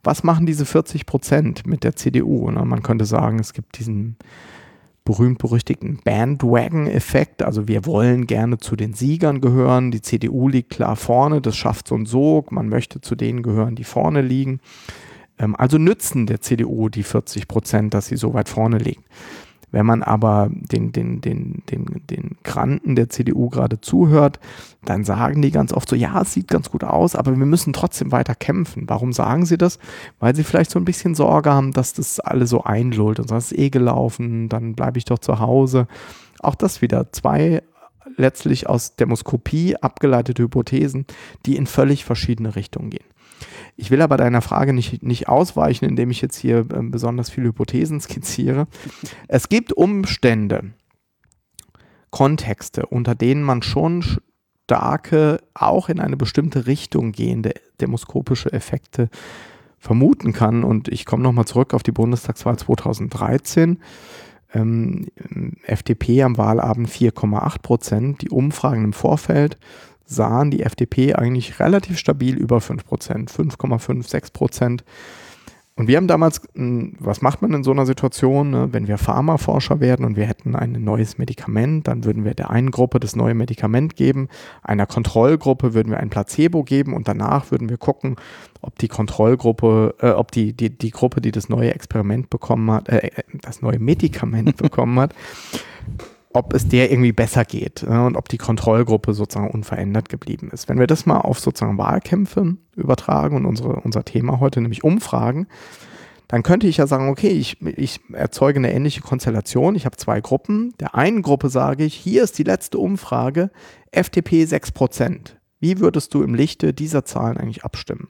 was 0.02 0.22
machen 0.22 0.46
diese 0.46 0.66
40 0.66 1.06
Prozent 1.06 1.66
mit 1.66 1.84
der 1.84 1.96
CDU? 1.96 2.50
Ne? 2.50 2.64
Man 2.64 2.82
könnte 2.82 3.04
sagen, 3.04 3.38
es 3.38 3.52
gibt 3.52 3.78
diesen 3.78 4.16
berühmt-berüchtigten 5.04 6.00
Bandwagon-Effekt. 6.04 7.42
Also 7.42 7.68
wir 7.68 7.84
wollen 7.86 8.26
gerne 8.26 8.58
zu 8.58 8.74
den 8.76 8.94
Siegern 8.94 9.40
gehören. 9.40 9.90
Die 9.90 10.02
CDU 10.02 10.48
liegt 10.48 10.70
klar 10.70 10.96
vorne, 10.96 11.40
das 11.40 11.56
schafft 11.56 11.88
so 11.88 11.94
und 11.94 12.06
so. 12.06 12.44
Man 12.50 12.68
möchte 12.68 13.00
zu 13.00 13.14
denen 13.14 13.42
gehören, 13.42 13.76
die 13.76 13.84
vorne 13.84 14.22
liegen. 14.22 14.60
Ähm, 15.38 15.54
also 15.56 15.78
nützen 15.78 16.26
der 16.26 16.40
CDU 16.40 16.88
die 16.88 17.02
40 17.02 17.48
Prozent, 17.48 17.94
dass 17.94 18.06
sie 18.06 18.16
so 18.16 18.34
weit 18.34 18.48
vorne 18.48 18.78
liegen. 18.78 19.04
Wenn 19.74 19.86
man 19.86 20.04
aber 20.04 20.50
den, 20.52 20.92
den, 20.92 21.20
den, 21.20 21.64
den, 21.68 22.00
den 22.08 22.36
Granten 22.44 22.94
der 22.94 23.08
CDU 23.08 23.48
gerade 23.48 23.80
zuhört, 23.80 24.38
dann 24.84 25.02
sagen 25.02 25.42
die 25.42 25.50
ganz 25.50 25.72
oft 25.72 25.88
so, 25.88 25.96
ja, 25.96 26.22
es 26.22 26.32
sieht 26.32 26.46
ganz 26.46 26.70
gut 26.70 26.84
aus, 26.84 27.16
aber 27.16 27.36
wir 27.36 27.44
müssen 27.44 27.72
trotzdem 27.72 28.12
weiter 28.12 28.36
kämpfen. 28.36 28.84
Warum 28.86 29.12
sagen 29.12 29.46
sie 29.46 29.58
das? 29.58 29.80
Weil 30.20 30.36
sie 30.36 30.44
vielleicht 30.44 30.70
so 30.70 30.78
ein 30.78 30.84
bisschen 30.84 31.16
Sorge 31.16 31.50
haben, 31.50 31.72
dass 31.72 31.92
das 31.92 32.20
alle 32.20 32.46
so 32.46 32.62
einlullt 32.62 33.18
und 33.18 33.26
sagt, 33.26 33.42
es 33.42 33.50
ist 33.50 33.58
eh 33.58 33.68
gelaufen, 33.68 34.48
dann 34.48 34.76
bleibe 34.76 34.98
ich 34.98 35.06
doch 35.06 35.18
zu 35.18 35.40
Hause. 35.40 35.88
Auch 36.38 36.54
das 36.54 36.80
wieder 36.80 37.10
zwei 37.10 37.60
letztlich 38.16 38.68
aus 38.68 38.96
Demoskopie 38.96 39.76
abgeleitete 39.76 40.42
Hypothesen, 40.42 41.06
die 41.46 41.56
in 41.56 41.66
völlig 41.66 42.04
verschiedene 42.04 42.56
Richtungen 42.56 42.90
gehen. 42.90 43.04
Ich 43.76 43.90
will 43.90 44.02
aber 44.02 44.16
deiner 44.16 44.40
Frage 44.40 44.72
nicht, 44.72 45.02
nicht 45.02 45.28
ausweichen, 45.28 45.84
indem 45.84 46.10
ich 46.10 46.20
jetzt 46.20 46.36
hier 46.36 46.58
äh, 46.58 46.82
besonders 46.82 47.30
viele 47.30 47.48
Hypothesen 47.48 48.00
skizziere. 48.00 48.66
Es 49.28 49.48
gibt 49.48 49.72
Umstände, 49.72 50.72
Kontexte, 52.10 52.86
unter 52.86 53.14
denen 53.14 53.42
man 53.42 53.62
schon 53.62 54.04
starke, 54.64 55.40
auch 55.52 55.88
in 55.88 56.00
eine 56.00 56.16
bestimmte 56.16 56.66
Richtung 56.66 57.12
gehende 57.12 57.54
demoskopische 57.80 58.52
Effekte 58.52 59.10
vermuten 59.78 60.32
kann. 60.32 60.64
Und 60.64 60.88
ich 60.88 61.04
komme 61.04 61.22
nochmal 61.22 61.44
zurück 61.44 61.74
auf 61.74 61.82
die 61.82 61.92
Bundestagswahl 61.92 62.56
2013. 62.56 63.80
Ähm, 64.54 65.08
FDP 65.64 66.22
am 66.22 66.38
Wahlabend 66.38 66.88
4,8 66.88 67.62
Prozent. 67.62 68.22
Die 68.22 68.30
Umfragen 68.30 68.84
im 68.84 68.92
Vorfeld 68.92 69.58
sahen 70.04 70.50
die 70.50 70.62
FDP 70.62 71.14
eigentlich 71.14 71.60
relativ 71.60 71.98
stabil 71.98 72.36
über 72.36 72.58
5%, 72.58 73.30
5,5, 73.30 74.08
6%. 74.08 74.84
Und 75.76 75.88
wir 75.88 75.96
haben 75.96 76.06
damals, 76.06 76.40
hm, 76.54 76.94
was 77.00 77.20
macht 77.20 77.42
man 77.42 77.52
in 77.52 77.64
so 77.64 77.72
einer 77.72 77.84
Situation, 77.84 78.50
ne? 78.50 78.68
wenn 78.70 78.86
wir 78.86 78.96
Pharmaforscher 78.96 79.80
werden 79.80 80.06
und 80.06 80.16
wir 80.16 80.24
hätten 80.26 80.54
ein 80.54 80.72
neues 80.72 81.18
Medikament, 81.18 81.88
dann 81.88 82.04
würden 82.04 82.24
wir 82.24 82.34
der 82.34 82.50
einen 82.50 82.70
Gruppe 82.70 83.00
das 83.00 83.16
neue 83.16 83.34
Medikament 83.34 83.96
geben, 83.96 84.28
einer 84.62 84.86
Kontrollgruppe 84.86 85.74
würden 85.74 85.90
wir 85.90 85.98
ein 85.98 86.10
Placebo 86.10 86.62
geben 86.62 86.94
und 86.94 87.08
danach 87.08 87.50
würden 87.50 87.68
wir 87.68 87.76
gucken, 87.76 88.14
ob 88.60 88.78
die 88.78 88.86
Kontrollgruppe, 88.86 89.96
äh, 90.00 90.10
ob 90.10 90.30
die, 90.30 90.52
die, 90.52 90.70
die 90.70 90.90
Gruppe, 90.90 91.20
die 91.20 91.32
das 91.32 91.48
neue 91.48 91.74
Experiment 91.74 92.30
bekommen 92.30 92.70
hat, 92.70 92.88
äh, 92.88 93.08
äh 93.08 93.22
das 93.42 93.60
neue 93.60 93.80
Medikament 93.80 94.56
bekommen 94.58 95.00
hat, 95.00 95.12
ob 96.34 96.52
es 96.52 96.68
der 96.68 96.90
irgendwie 96.90 97.12
besser 97.12 97.44
geht 97.44 97.84
äh, 97.84 97.96
und 97.96 98.16
ob 98.16 98.28
die 98.28 98.38
Kontrollgruppe 98.38 99.14
sozusagen 99.14 99.50
unverändert 99.50 100.10
geblieben 100.10 100.50
ist. 100.52 100.68
Wenn 100.68 100.78
wir 100.78 100.86
das 100.86 101.06
mal 101.06 101.20
auf 101.20 101.38
sozusagen 101.38 101.78
Wahlkämpfe 101.78 102.56
übertragen 102.76 103.36
und 103.36 103.46
unsere, 103.46 103.76
unser 103.76 104.04
Thema 104.04 104.40
heute 104.40 104.60
nämlich 104.60 104.84
Umfragen, 104.84 105.46
dann 106.28 106.42
könnte 106.42 106.66
ich 106.66 106.78
ja 106.78 106.86
sagen, 106.86 107.08
okay, 107.08 107.28
ich, 107.28 107.62
ich 107.62 108.00
erzeuge 108.12 108.58
eine 108.58 108.72
ähnliche 108.72 109.00
Konstellation. 109.00 109.76
Ich 109.76 109.86
habe 109.86 109.96
zwei 109.96 110.20
Gruppen. 110.20 110.74
Der 110.80 110.94
einen 110.94 111.22
Gruppe 111.22 111.48
sage 111.48 111.84
ich, 111.84 111.94
hier 111.94 112.24
ist 112.24 112.38
die 112.38 112.44
letzte 112.44 112.78
Umfrage, 112.78 113.50
FDP 113.92 114.42
6%. 114.44 115.36
Wie 115.60 115.78
würdest 115.78 116.12
du 116.14 116.22
im 116.22 116.34
Lichte 116.34 116.74
dieser 116.74 117.04
Zahlen 117.04 117.36
eigentlich 117.36 117.64
abstimmen? 117.64 118.08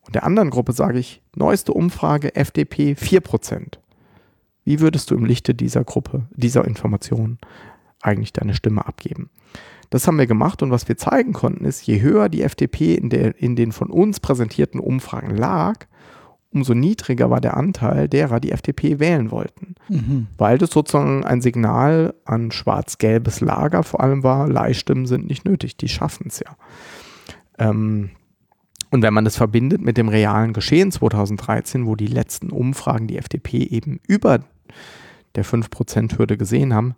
Und 0.00 0.14
der 0.14 0.24
anderen 0.24 0.50
Gruppe 0.50 0.72
sage 0.72 0.98
ich, 0.98 1.20
neueste 1.36 1.72
Umfrage, 1.74 2.34
FDP 2.34 2.92
4%. 2.94 3.81
Wie 4.64 4.80
würdest 4.80 5.10
du 5.10 5.14
im 5.14 5.24
Lichte 5.24 5.54
dieser 5.54 5.84
Gruppe, 5.84 6.26
dieser 6.34 6.64
Informationen 6.64 7.38
eigentlich 8.00 8.32
deine 8.32 8.54
Stimme 8.54 8.86
abgeben? 8.86 9.30
Das 9.90 10.06
haben 10.06 10.18
wir 10.18 10.26
gemacht 10.26 10.62
und 10.62 10.70
was 10.70 10.88
wir 10.88 10.96
zeigen 10.96 11.32
konnten 11.32 11.64
ist, 11.64 11.86
je 11.86 12.00
höher 12.00 12.28
die 12.28 12.42
FDP 12.42 12.94
in, 12.94 13.10
der, 13.10 13.38
in 13.38 13.56
den 13.56 13.72
von 13.72 13.90
uns 13.90 14.20
präsentierten 14.20 14.80
Umfragen 14.80 15.36
lag, 15.36 15.86
umso 16.50 16.74
niedriger 16.74 17.30
war 17.30 17.40
der 17.40 17.56
Anteil 17.56 18.08
derer, 18.08 18.40
die 18.40 18.52
FDP 18.52 19.00
wählen 19.00 19.30
wollten. 19.30 19.74
Mhm. 19.88 20.28
Weil 20.38 20.58
das 20.58 20.70
sozusagen 20.70 21.24
ein 21.24 21.40
Signal 21.40 22.14
an 22.24 22.52
schwarz-gelbes 22.52 23.40
Lager 23.40 23.82
vor 23.82 24.00
allem 24.00 24.22
war, 24.22 24.48
Leihstimmen 24.48 25.06
sind 25.06 25.26
nicht 25.26 25.44
nötig, 25.44 25.76
die 25.76 25.88
schaffen 25.88 26.26
es 26.28 26.40
ja. 26.40 26.56
Ähm, 27.58 28.10
und 28.90 29.02
wenn 29.02 29.14
man 29.14 29.24
das 29.24 29.36
verbindet 29.36 29.80
mit 29.80 29.96
dem 29.96 30.08
realen 30.08 30.52
Geschehen 30.52 30.92
2013, 30.92 31.86
wo 31.86 31.96
die 31.96 32.06
letzten 32.06 32.50
Umfragen 32.50 33.06
die 33.06 33.16
FDP 33.16 33.58
eben 33.58 34.00
über 34.06 34.40
der 35.34 35.44
5%-Hürde 35.44 36.36
gesehen 36.36 36.74
haben, 36.74 36.94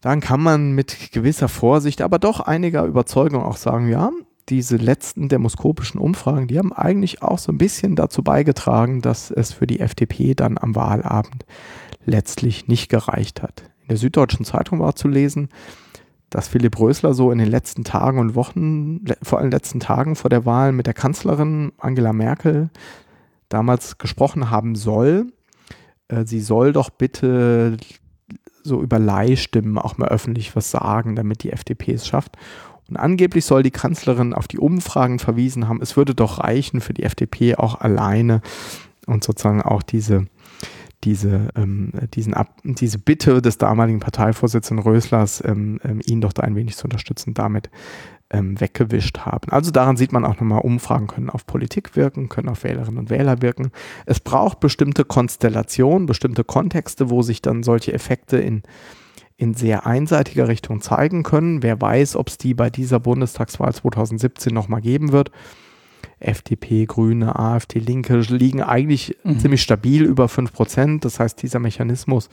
dann 0.00 0.20
kann 0.20 0.40
man 0.40 0.72
mit 0.72 1.12
gewisser 1.12 1.48
Vorsicht, 1.48 2.00
aber 2.02 2.18
doch 2.18 2.40
einiger 2.40 2.84
Überzeugung 2.84 3.42
auch 3.42 3.56
sagen, 3.56 3.88
ja, 3.88 4.10
diese 4.48 4.76
letzten 4.76 5.28
demoskopischen 5.28 6.00
Umfragen, 6.00 6.48
die 6.48 6.58
haben 6.58 6.72
eigentlich 6.72 7.22
auch 7.22 7.38
so 7.38 7.52
ein 7.52 7.58
bisschen 7.58 7.94
dazu 7.96 8.22
beigetragen, 8.22 9.00
dass 9.00 9.30
es 9.30 9.52
für 9.52 9.66
die 9.66 9.80
FDP 9.80 10.34
dann 10.34 10.58
am 10.58 10.74
Wahlabend 10.74 11.44
letztlich 12.04 12.66
nicht 12.66 12.88
gereicht 12.88 13.42
hat. 13.42 13.62
In 13.82 13.88
der 13.88 13.96
Süddeutschen 13.96 14.44
Zeitung 14.44 14.80
war 14.80 14.96
zu 14.96 15.06
lesen, 15.06 15.50
dass 16.30 16.48
Philipp 16.48 16.78
Rösler 16.78 17.12
so 17.12 17.30
in 17.30 17.38
den 17.38 17.50
letzten 17.50 17.84
Tagen 17.84 18.18
und 18.18 18.34
Wochen, 18.34 19.04
vor 19.22 19.38
allem 19.38 19.50
letzten 19.50 19.80
Tagen 19.80 20.16
vor 20.16 20.30
der 20.30 20.46
Wahl 20.46 20.72
mit 20.72 20.86
der 20.86 20.94
Kanzlerin 20.94 21.72
Angela 21.78 22.12
Merkel 22.12 22.70
damals 23.48 23.98
gesprochen 23.98 24.50
haben 24.50 24.76
soll. 24.76 25.26
Äh, 26.10 26.26
sie 26.26 26.40
soll 26.40 26.72
doch 26.72 26.90
bitte 26.90 27.76
so 28.62 28.82
über 28.82 28.98
Leihstimmen 28.98 29.78
auch 29.78 29.96
mal 29.96 30.08
öffentlich 30.08 30.54
was 30.54 30.70
sagen, 30.70 31.16
damit 31.16 31.42
die 31.42 31.52
FDP 31.52 31.92
es 31.92 32.06
schafft. 32.06 32.36
Und 32.88 32.96
angeblich 32.96 33.44
soll 33.44 33.62
die 33.62 33.70
Kanzlerin 33.70 34.34
auf 34.34 34.48
die 34.48 34.58
Umfragen 34.58 35.18
verwiesen 35.18 35.68
haben, 35.68 35.80
es 35.80 35.96
würde 35.96 36.14
doch 36.14 36.40
reichen 36.40 36.80
für 36.80 36.92
die 36.92 37.04
FDP 37.04 37.54
auch 37.54 37.80
alleine 37.80 38.42
und 39.06 39.24
sozusagen 39.24 39.62
auch 39.62 39.82
diese 39.82 40.26
diese, 41.04 41.48
ähm, 41.56 41.92
diesen 42.12 42.34
Ab 42.34 42.60
diese 42.62 42.98
Bitte 42.98 43.40
des 43.40 43.56
damaligen 43.56 44.00
Parteivorsitzenden 44.00 44.84
Röslers, 44.84 45.42
ähm, 45.44 45.80
ähm, 45.82 46.02
ihn 46.04 46.20
doch 46.20 46.34
da 46.34 46.42
ein 46.42 46.56
wenig 46.56 46.76
zu 46.76 46.84
unterstützen, 46.84 47.32
damit 47.32 47.70
ähm, 48.30 48.60
weggewischt 48.60 49.18
haben. 49.20 49.50
Also 49.50 49.70
daran 49.70 49.96
sieht 49.96 50.12
man 50.12 50.24
auch 50.24 50.36
nochmal, 50.36 50.60
Umfragen 50.60 51.08
können 51.08 51.30
auf 51.30 51.46
Politik 51.46 51.96
wirken, 51.96 52.28
können 52.28 52.48
auf 52.48 52.64
Wählerinnen 52.64 52.98
und 52.98 53.10
Wähler 53.10 53.42
wirken. 53.42 53.72
Es 54.06 54.20
braucht 54.20 54.60
bestimmte 54.60 55.04
Konstellationen, 55.04 56.06
bestimmte 56.06 56.44
Kontexte, 56.44 57.10
wo 57.10 57.22
sich 57.22 57.42
dann 57.42 57.62
solche 57.62 57.92
Effekte 57.92 58.38
in, 58.38 58.62
in 59.36 59.54
sehr 59.54 59.86
einseitiger 59.86 60.48
Richtung 60.48 60.80
zeigen 60.80 61.22
können. 61.22 61.62
Wer 61.62 61.80
weiß, 61.80 62.16
ob 62.16 62.28
es 62.28 62.38
die 62.38 62.54
bei 62.54 62.70
dieser 62.70 63.00
Bundestagswahl 63.00 63.74
2017 63.74 64.54
nochmal 64.54 64.80
geben 64.80 65.12
wird. 65.12 65.32
FDP, 66.20 66.84
Grüne, 66.86 67.36
AfD, 67.38 67.78
Linke 67.78 68.18
liegen 68.20 68.62
eigentlich 68.62 69.16
mhm. 69.24 69.38
ziemlich 69.40 69.62
stabil 69.62 70.04
über 70.04 70.26
5%. 70.26 71.00
Das 71.00 71.18
heißt, 71.18 71.42
dieser 71.42 71.58
Mechanismus 71.58 72.28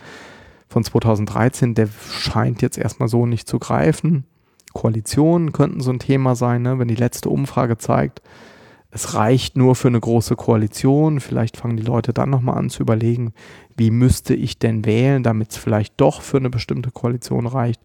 von 0.67 0.83
2013, 0.83 1.73
der 1.73 1.87
scheint 2.11 2.61
jetzt 2.61 2.77
erstmal 2.77 3.07
so 3.07 3.25
nicht 3.25 3.47
zu 3.47 3.57
greifen. 3.57 4.25
Koalitionen 4.77 5.53
könnten 5.53 5.81
so 5.81 5.89
ein 5.89 5.97
Thema 5.97 6.35
sein, 6.35 6.61
ne? 6.61 6.77
wenn 6.77 6.87
die 6.87 6.93
letzte 6.93 7.29
Umfrage 7.29 7.79
zeigt, 7.79 8.21
es 8.91 9.15
reicht 9.15 9.57
nur 9.57 9.75
für 9.75 9.87
eine 9.87 9.99
große 9.99 10.35
Koalition. 10.35 11.19
Vielleicht 11.19 11.57
fangen 11.57 11.77
die 11.77 11.83
Leute 11.83 12.13
dann 12.13 12.29
nochmal 12.29 12.59
an 12.59 12.69
zu 12.69 12.83
überlegen, 12.83 13.33
wie 13.75 13.89
müsste 13.89 14.35
ich 14.35 14.59
denn 14.59 14.85
wählen, 14.85 15.23
damit 15.23 15.51
es 15.51 15.57
vielleicht 15.57 15.95
doch 15.97 16.21
für 16.21 16.37
eine 16.37 16.51
bestimmte 16.51 16.91
Koalition 16.91 17.47
reicht. 17.47 17.81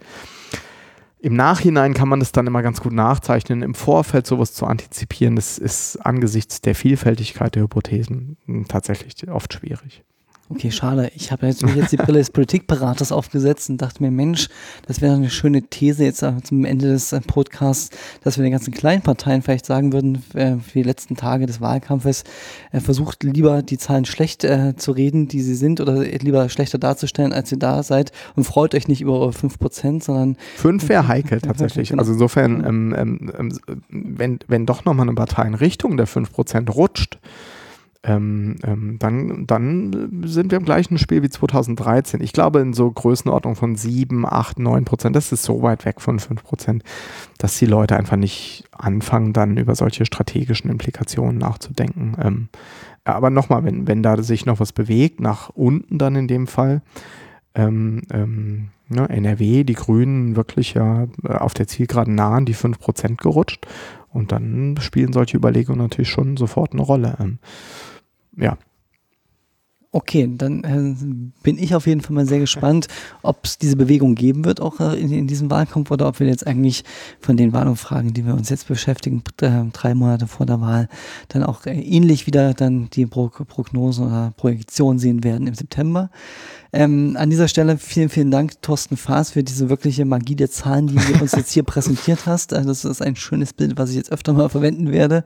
Im 1.19 1.35
Nachhinein 1.35 1.95
kann 1.95 2.11
man 2.11 2.21
das 2.21 2.33
dann 2.33 2.47
immer 2.47 2.63
ganz 2.63 2.83
gut 2.83 2.93
nachzeichnen. 2.93 3.63
Im 3.63 3.75
Vorfeld 3.75 4.27
sowas 4.27 4.53
zu 4.53 4.67
antizipieren, 4.67 5.37
das 5.37 5.57
ist 5.57 5.97
angesichts 5.97 6.61
der 6.61 6.75
Vielfältigkeit 6.75 7.55
der 7.55 7.63
Hypothesen 7.63 8.37
tatsächlich 8.69 9.31
oft 9.31 9.55
schwierig. 9.55 10.05
Okay, 10.49 10.71
schade. 10.71 11.11
Ich 11.15 11.33
habe 11.33 11.47
jetzt, 11.47 11.63
jetzt 11.63 11.93
die 11.93 11.97
Brille 11.97 12.19
des 12.19 12.31
Politikberaters 12.31 13.11
aufgesetzt 13.11 13.71
und 13.71 13.81
dachte 13.81 14.03
mir, 14.03 14.11
Mensch, 14.11 14.49
das 14.87 15.01
wäre 15.01 15.15
eine 15.15 15.31
schöne 15.31 15.63
These 15.63 16.05
jetzt 16.05 16.25
zum 16.45 16.65
Ende 16.65 16.89
des 16.89 17.13
äh, 17.13 17.21
Podcasts, 17.21 17.91
dass 18.23 18.37
wir 18.37 18.43
den 18.43 18.53
ganzen 18.53 18.73
kleinen 18.73 19.03
Parteien 19.03 19.43
vielleicht 19.43 19.65
sagen 19.65 19.93
würden, 19.93 20.23
äh, 20.35 20.57
für 20.57 20.79
die 20.79 20.83
letzten 20.83 21.17
Tage 21.17 21.47
des 21.47 21.61
Wahlkampfes, 21.61 22.25
äh, 22.73 22.81
versucht 22.81 23.23
lieber 23.23 23.63
die 23.63 23.79
Zahlen 23.79 24.05
schlecht 24.05 24.43
zu 24.43 24.93
reden, 24.93 25.29
die 25.29 25.41
sie 25.41 25.55
sind, 25.55 25.81
oder 25.81 26.03
lieber 26.03 26.49
schlechter 26.49 26.79
darzustellen, 26.79 27.33
als 27.33 27.53
ihr 27.53 27.59
da 27.59 27.83
seid 27.83 28.13
und 28.35 28.45
freut 28.45 28.75
euch 28.75 28.89
nicht 28.89 29.01
über 29.01 29.19
eure 29.19 29.31
5%, 29.31 30.03
sondern. 30.03 30.37
Fünf 30.57 30.89
wäre 30.89 31.07
heikel 31.13 31.41
tatsächlich. 31.41 31.91
Genau. 31.91 32.01
Also 32.01 32.13
insofern, 32.13 32.65
ähm, 32.67 32.95
ähm, 32.97 33.33
ähm, 33.39 33.59
wenn, 33.89 34.39
wenn 34.49 34.67
doch 34.67 34.85
nochmal 34.85 35.07
eine 35.07 35.15
Partei 35.15 35.47
in 35.47 35.55
Richtung 35.55 35.97
der 35.97 36.09
5% 36.09 36.71
rutscht, 36.71 37.19
ähm, 38.05 38.57
ähm, 38.65 38.99
dann, 38.99 39.47
dann 39.47 40.23
sind 40.25 40.51
wir 40.51 40.59
im 40.59 40.65
gleichen 40.65 40.99
Spiel 40.99 41.23
wie 41.23 41.29
2013. 41.29 42.21
Ich 42.21 42.33
glaube, 42.33 42.61
in 42.61 42.73
so 42.73 42.91
Größenordnung 42.91 43.55
von 43.55 43.77
7, 43.77 44.27
8, 44.27 44.59
9 44.59 44.85
Prozent, 44.85 45.15
das 45.15 45.31
ist 45.31 45.45
so 45.45 45.63
weit 45.63 45.85
weg 45.85 46.01
von 46.01 46.19
5 46.19 46.43
Prozent, 46.43 46.83
dass 47.39 47.59
die 47.59 47.67
Leute 47.67 47.97
einfach 47.97 48.17
nicht 48.17 48.65
anfangen, 48.73 49.33
dann 49.33 49.57
über 49.57 49.77
solche 49.77 50.05
strategischen 50.05 50.69
Implikationen 50.69 51.39
nachzudenken. 51.39 52.17
Ähm, 52.21 52.49
aber 53.05 53.31
nochmal, 53.31 53.65
wenn, 53.65 53.87
wenn 53.87 54.03
da 54.03 54.21
sich 54.23 54.47
noch 54.47 54.59
was 54.59 54.73
bewegt, 54.73 55.21
nach 55.21 55.51
unten 55.51 55.99
dann 55.99 56.17
in 56.17 56.27
dem 56.27 56.49
Fall, 56.49 56.83
ähm, 57.55 58.03
ähm, 58.13 58.71
ne, 58.89 59.09
NRW, 59.09 59.63
die 59.63 59.75
Grünen 59.75 60.35
wirklich 60.35 60.75
ja 60.75 61.07
äh, 61.25 61.35
auf 61.35 61.55
der 61.55 61.69
Zielgeraden 61.69 62.17
nah 62.17 62.35
an 62.35 62.47
die 62.47 62.55
5% 62.55 63.17
gerutscht. 63.17 63.67
Und 64.09 64.33
dann 64.33 64.77
spielen 64.81 65.13
solche 65.13 65.37
Überlegungen 65.37 65.81
natürlich 65.81 66.11
schon 66.11 66.37
sofort 66.37 66.73
eine 66.73 66.83
Rolle. 66.83 67.17
Ja. 68.37 68.59
Okay, 69.95 70.27
dann 70.39 70.65
äh, 70.65 71.23
bin 71.43 71.59
ich 71.59 71.75
auf 71.75 71.87
jeden 71.87 72.01
Fall 72.01 72.15
mal 72.15 72.25
sehr 72.25 72.39
gespannt, 72.39 72.89
ob 73.21 73.45
es 73.45 73.59
diese 73.59 73.77
Bewegung 73.77 74.15
geben 74.15 74.47
wird, 74.47 74.59
auch 74.59 74.81
äh, 74.81 74.99
in, 74.99 75.13
in, 75.13 75.27
diesem 75.27 75.51
Wahlkampf, 75.51 75.91
oder 75.91 76.09
ob 76.09 76.19
wir 76.19 76.27
jetzt 76.27 76.47
eigentlich 76.47 76.83
von 77.21 77.37
den 77.37 77.53
Wahlumfragen, 77.53 78.15
die 78.15 78.25
wir 78.25 78.33
uns 78.33 78.49
jetzt 78.49 78.69
beschäftigen, 78.69 79.23
äh, 79.43 79.65
drei 79.71 79.95
Monate 79.95 80.27
vor 80.29 80.47
der 80.47 80.63
Wahl, 80.63 80.89
dann 81.29 81.43
auch 81.43 81.67
äh, 81.67 81.79
ähnlich 81.79 82.27
wieder 82.27 82.55
dann 82.55 82.89
die 82.89 83.05
Pro 83.05 83.29
Prognosen 83.29 84.07
oder 84.07 84.33
Projektionen 84.35 84.99
sehen 84.99 85.25
werden 85.25 85.47
im 85.47 85.55
September. 85.55 86.09
Ähm, 86.75 87.19
an 87.19 87.29
dieser 87.29 87.49
Stelle 87.49 87.77
vielen, 87.77 88.09
vielen 88.09 88.31
Dank, 88.31 88.63
Thorsten 88.63 88.97
Faas, 88.97 89.33
für 89.33 89.45
diese 89.45 89.69
wirkliche 89.69 90.07
Magie 90.07 90.37
der 90.37 90.51
Zahlen, 90.51 90.87
die 90.87 90.95
du 90.95 91.03
uns 91.21 91.33
jetzt 91.33 91.53
hier 91.53 91.65
präsentiert 91.65 92.25
hast. 92.25 92.55
Also 92.55 92.71
das 92.71 92.87
ist 92.87 93.03
ein 93.03 93.15
schönes 93.15 93.53
Bild, 93.53 93.77
was 93.77 93.91
ich 93.91 93.97
jetzt 93.97 94.11
öfter 94.11 94.33
mal 94.33 94.49
verwenden 94.49 94.91
werde. 94.91 95.25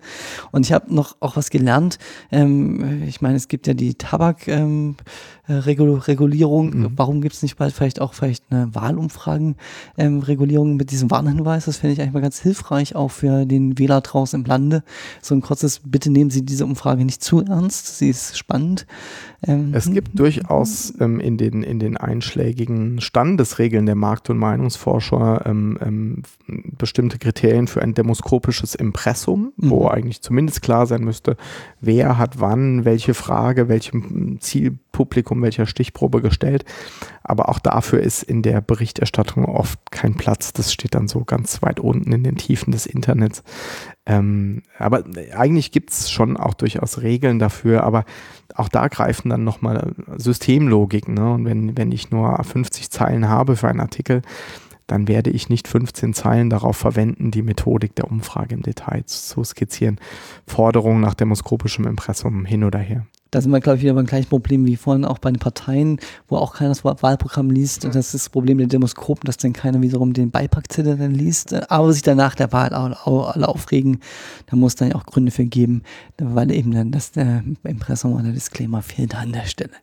Und 0.50 0.66
ich 0.66 0.72
habe 0.72 0.92
noch 0.92 1.14
auch 1.20 1.36
was 1.36 1.50
gelernt. 1.50 2.00
Ähm, 2.32 3.04
ich 3.06 3.20
meine, 3.20 3.36
es 3.36 3.46
gibt 3.46 3.68
ja 3.68 3.74
die 3.74 3.94
Tabakregulierung. 3.94 6.72
Ähm, 6.72 6.80
mhm. 6.80 6.90
Warum 6.96 7.20
gibt 7.20 7.36
es 7.36 7.42
nicht 7.42 7.56
bald 7.56 7.72
vielleicht 7.72 8.00
auch 8.00 8.12
vielleicht 8.12 8.42
eine 8.50 8.74
Wahlumfragenregulierung 8.74 10.70
ähm, 10.70 10.76
mit 10.76 10.90
diesem 10.90 11.12
Warnhinweis? 11.12 11.66
Das 11.66 11.76
finde 11.76 11.92
ich 11.92 12.00
eigentlich 12.00 12.14
mal 12.14 12.22
ganz 12.22 12.40
hilfreich, 12.40 12.96
auch 12.96 13.12
für 13.12 13.46
den 13.46 13.78
Wähler 13.78 14.00
draußen 14.00 14.40
im 14.40 14.46
Lande. 14.46 14.82
So 15.22 15.36
ein 15.36 15.42
kurzes, 15.42 15.80
bitte 15.84 16.10
nehmen 16.10 16.30
Sie 16.30 16.44
diese 16.44 16.64
Umfrage 16.64 17.04
nicht 17.04 17.22
zu 17.22 17.44
ernst. 17.44 17.98
Sie 17.98 18.08
ist 18.08 18.36
spannend. 18.36 18.84
Ähm, 19.46 19.72
es 19.74 19.90
gibt 19.90 20.18
durchaus 20.18 20.94
ähm, 20.98 21.20
in, 21.36 21.52
den, 21.52 21.62
in 21.62 21.78
den 21.78 21.96
einschlägigen 21.96 23.00
Standesregeln 23.00 23.86
der 23.86 23.94
Markt- 23.94 24.30
und 24.30 24.38
Meinungsforscher 24.38 25.44
ähm, 25.46 25.78
ähm 25.80 26.22
bestimmte 26.46 27.18
Kriterien 27.18 27.66
für 27.66 27.82
ein 27.82 27.94
demoskopisches 27.94 28.74
Impressum, 28.74 29.52
mhm. 29.56 29.70
wo 29.70 29.88
eigentlich 29.88 30.22
zumindest 30.22 30.62
klar 30.62 30.86
sein 30.86 31.02
müsste, 31.02 31.36
wer 31.80 32.18
hat 32.18 32.40
wann 32.40 32.84
welche 32.84 33.14
Frage, 33.14 33.68
welchem 33.68 34.40
Zielpublikum, 34.40 35.42
welcher 35.42 35.66
Stichprobe 35.66 36.22
gestellt. 36.22 36.64
Aber 37.22 37.48
auch 37.48 37.58
dafür 37.58 38.00
ist 38.00 38.22
in 38.22 38.42
der 38.42 38.60
Berichterstattung 38.60 39.44
oft 39.44 39.90
kein 39.90 40.14
Platz. 40.14 40.52
Das 40.52 40.72
steht 40.72 40.94
dann 40.94 41.08
so 41.08 41.24
ganz 41.24 41.60
weit 41.62 41.80
unten 41.80 42.12
in 42.12 42.22
den 42.22 42.36
Tiefen 42.36 42.70
des 42.70 42.86
Internets. 42.86 43.42
Ähm, 44.06 44.62
aber 44.78 45.04
eigentlich 45.36 45.72
gibt 45.72 45.90
es 45.90 46.10
schon 46.10 46.36
auch 46.36 46.54
durchaus 46.54 47.02
Regeln 47.02 47.40
dafür, 47.40 47.82
aber 47.82 48.04
auch 48.54 48.68
da 48.68 48.88
greifen 48.88 49.28
dann 49.28 49.44
nochmal 49.44 49.92
Systemlogiken. 50.16 51.14
Ne? 51.14 51.32
Und 51.32 51.44
wenn, 51.44 51.76
wenn 51.76 51.92
ich 51.92 52.10
nur 52.10 52.42
50 52.42 52.90
Zeilen 52.90 53.28
habe 53.28 53.56
für 53.56 53.68
einen 53.68 53.80
Artikel, 53.80 54.22
dann 54.86 55.08
werde 55.08 55.30
ich 55.30 55.48
nicht 55.48 55.66
15 55.66 56.14
Zeilen 56.14 56.50
darauf 56.50 56.76
verwenden, 56.76 57.30
die 57.30 57.42
Methodik 57.42 57.94
der 57.96 58.08
Umfrage 58.08 58.54
im 58.54 58.62
Detail 58.62 59.04
zu 59.04 59.42
skizzieren. 59.42 59.98
Forderungen 60.46 61.00
nach 61.00 61.14
demoskopischem 61.14 61.86
Impressum 61.86 62.44
hin 62.44 62.62
oder 62.62 62.78
her. 62.78 63.06
Da 63.30 63.40
sind 63.40 63.50
wir, 63.50 63.60
glaube 63.60 63.78
ich, 63.78 63.82
wieder 63.82 63.94
beim 63.94 64.06
gleichen 64.06 64.28
Problem 64.28 64.66
wie 64.66 64.76
vorhin 64.76 65.04
auch 65.04 65.18
bei 65.18 65.30
den 65.30 65.38
Parteien, 65.38 65.98
wo 66.28 66.36
auch 66.36 66.54
keiner 66.54 66.70
das 66.70 66.84
Wahlprogramm 66.84 67.50
liest. 67.50 67.84
Und 67.84 67.94
das 67.94 68.06
ist 68.06 68.14
das 68.14 68.28
Problem 68.28 68.58
der 68.58 68.66
Demoskopen, 68.66 69.26
dass 69.26 69.36
dann 69.36 69.52
keiner 69.52 69.82
wiederum 69.82 70.12
den 70.12 70.30
Beipackzettel 70.30 70.96
dann 70.96 71.12
liest. 71.12 71.52
Aber 71.70 71.92
sich 71.92 72.02
danach 72.02 72.34
der 72.34 72.52
Wahl 72.52 72.70
alle 72.70 73.48
aufregen, 73.48 74.00
da 74.46 74.56
muss 74.56 74.76
dann 74.76 74.90
ja 74.90 74.94
auch 74.94 75.06
Gründe 75.06 75.32
für 75.32 75.44
geben, 75.44 75.82
weil 76.18 76.50
eben 76.50 76.72
dann 76.72 76.92
das 76.92 77.12
der 77.12 77.42
Impressum 77.64 78.14
oder 78.14 78.30
Disclaimer 78.30 78.82
fehlt 78.82 79.14
an 79.14 79.32
der 79.32 79.46
Stelle. 79.46 79.74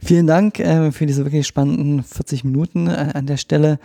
Vielen 0.00 0.26
Dank 0.26 0.58
äh, 0.58 0.92
für 0.92 1.06
diese 1.06 1.24
wirklich 1.24 1.46
spannenden 1.46 2.02
40 2.02 2.44
Minuten 2.44 2.88
äh, 2.88 3.10
an 3.14 3.26
der 3.26 3.36
Stelle. 3.36 3.78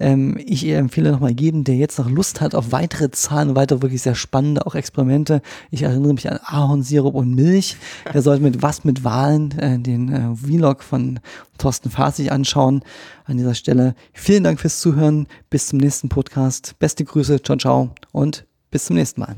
Ähm, 0.00 0.36
ich 0.44 0.66
empfehle 0.66 1.12
nochmal 1.12 1.38
jedem, 1.38 1.64
der 1.64 1.76
jetzt 1.76 1.98
noch 1.98 2.10
Lust 2.10 2.40
hat 2.40 2.54
auf 2.54 2.72
weitere 2.72 3.10
Zahlen, 3.10 3.54
weitere 3.54 3.82
wirklich 3.82 4.02
sehr 4.02 4.14
spannende 4.14 4.66
auch 4.66 4.74
Experimente. 4.74 5.40
Ich 5.70 5.82
erinnere 5.82 6.14
mich 6.14 6.30
an 6.30 6.40
Ahornsirup 6.42 7.14
und 7.14 7.34
Milch. 7.34 7.76
Der 8.12 8.22
sollte 8.22 8.42
mit 8.42 8.62
was 8.62 8.84
mit 8.84 9.04
Wahlen 9.04 9.52
äh, 9.58 9.78
den 9.78 10.12
äh, 10.12 10.36
Vlog 10.36 10.82
von 10.82 11.20
Thorsten 11.58 11.90
Faas 11.90 12.16
sich 12.16 12.32
anschauen. 12.32 12.82
An 13.24 13.36
dieser 13.36 13.54
Stelle 13.54 13.94
vielen 14.12 14.44
Dank 14.44 14.60
fürs 14.60 14.80
Zuhören. 14.80 15.28
Bis 15.48 15.68
zum 15.68 15.78
nächsten 15.78 16.08
Podcast. 16.08 16.74
Beste 16.78 17.04
Grüße, 17.04 17.40
ciao, 17.42 17.56
ciao 17.56 17.90
und 18.12 18.46
bis 18.70 18.86
zum 18.86 18.96
nächsten 18.96 19.20
Mal. 19.20 19.36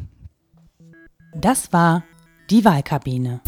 Das 1.34 1.72
war 1.72 2.02
die 2.48 2.64
Wahlkabine. 2.64 3.40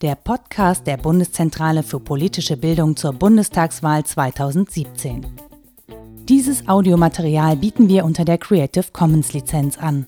Der 0.00 0.14
Podcast 0.14 0.86
der 0.86 0.96
Bundeszentrale 0.96 1.82
für 1.82 1.98
politische 1.98 2.56
Bildung 2.56 2.96
zur 2.96 3.12
Bundestagswahl 3.12 4.04
2017. 4.04 5.47
Dieses 6.28 6.68
Audiomaterial 6.68 7.56
bieten 7.56 7.88
wir 7.88 8.04
unter 8.04 8.26
der 8.26 8.36
Creative 8.36 8.84
Commons 8.92 9.32
Lizenz 9.32 9.78
an. 9.78 10.06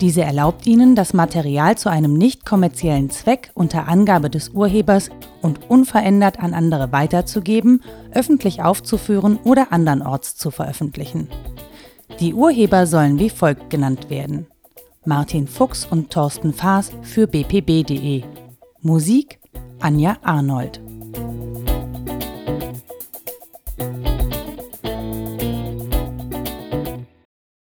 Diese 0.00 0.22
erlaubt 0.22 0.64
Ihnen, 0.64 0.94
das 0.94 1.12
Material 1.12 1.76
zu 1.76 1.90
einem 1.90 2.14
nicht 2.14 2.46
kommerziellen 2.46 3.10
Zweck 3.10 3.50
unter 3.54 3.88
Angabe 3.88 4.30
des 4.30 4.50
Urhebers 4.50 5.10
und 5.42 5.68
unverändert 5.68 6.38
an 6.38 6.54
andere 6.54 6.92
weiterzugeben, 6.92 7.82
öffentlich 8.12 8.62
aufzuführen 8.62 9.40
oder 9.42 9.72
andernorts 9.72 10.36
zu 10.36 10.52
veröffentlichen. 10.52 11.26
Die 12.20 12.32
Urheber 12.32 12.86
sollen 12.86 13.18
wie 13.18 13.30
folgt 13.30 13.70
genannt 13.70 14.08
werden. 14.08 14.46
Martin 15.04 15.48
Fuchs 15.48 15.84
und 15.84 16.10
Thorsten 16.10 16.54
Faas 16.54 16.92
für 17.02 17.26
bpb.de. 17.26 18.22
Musik 18.82 19.40
Anja 19.80 20.16
Arnold. 20.22 20.80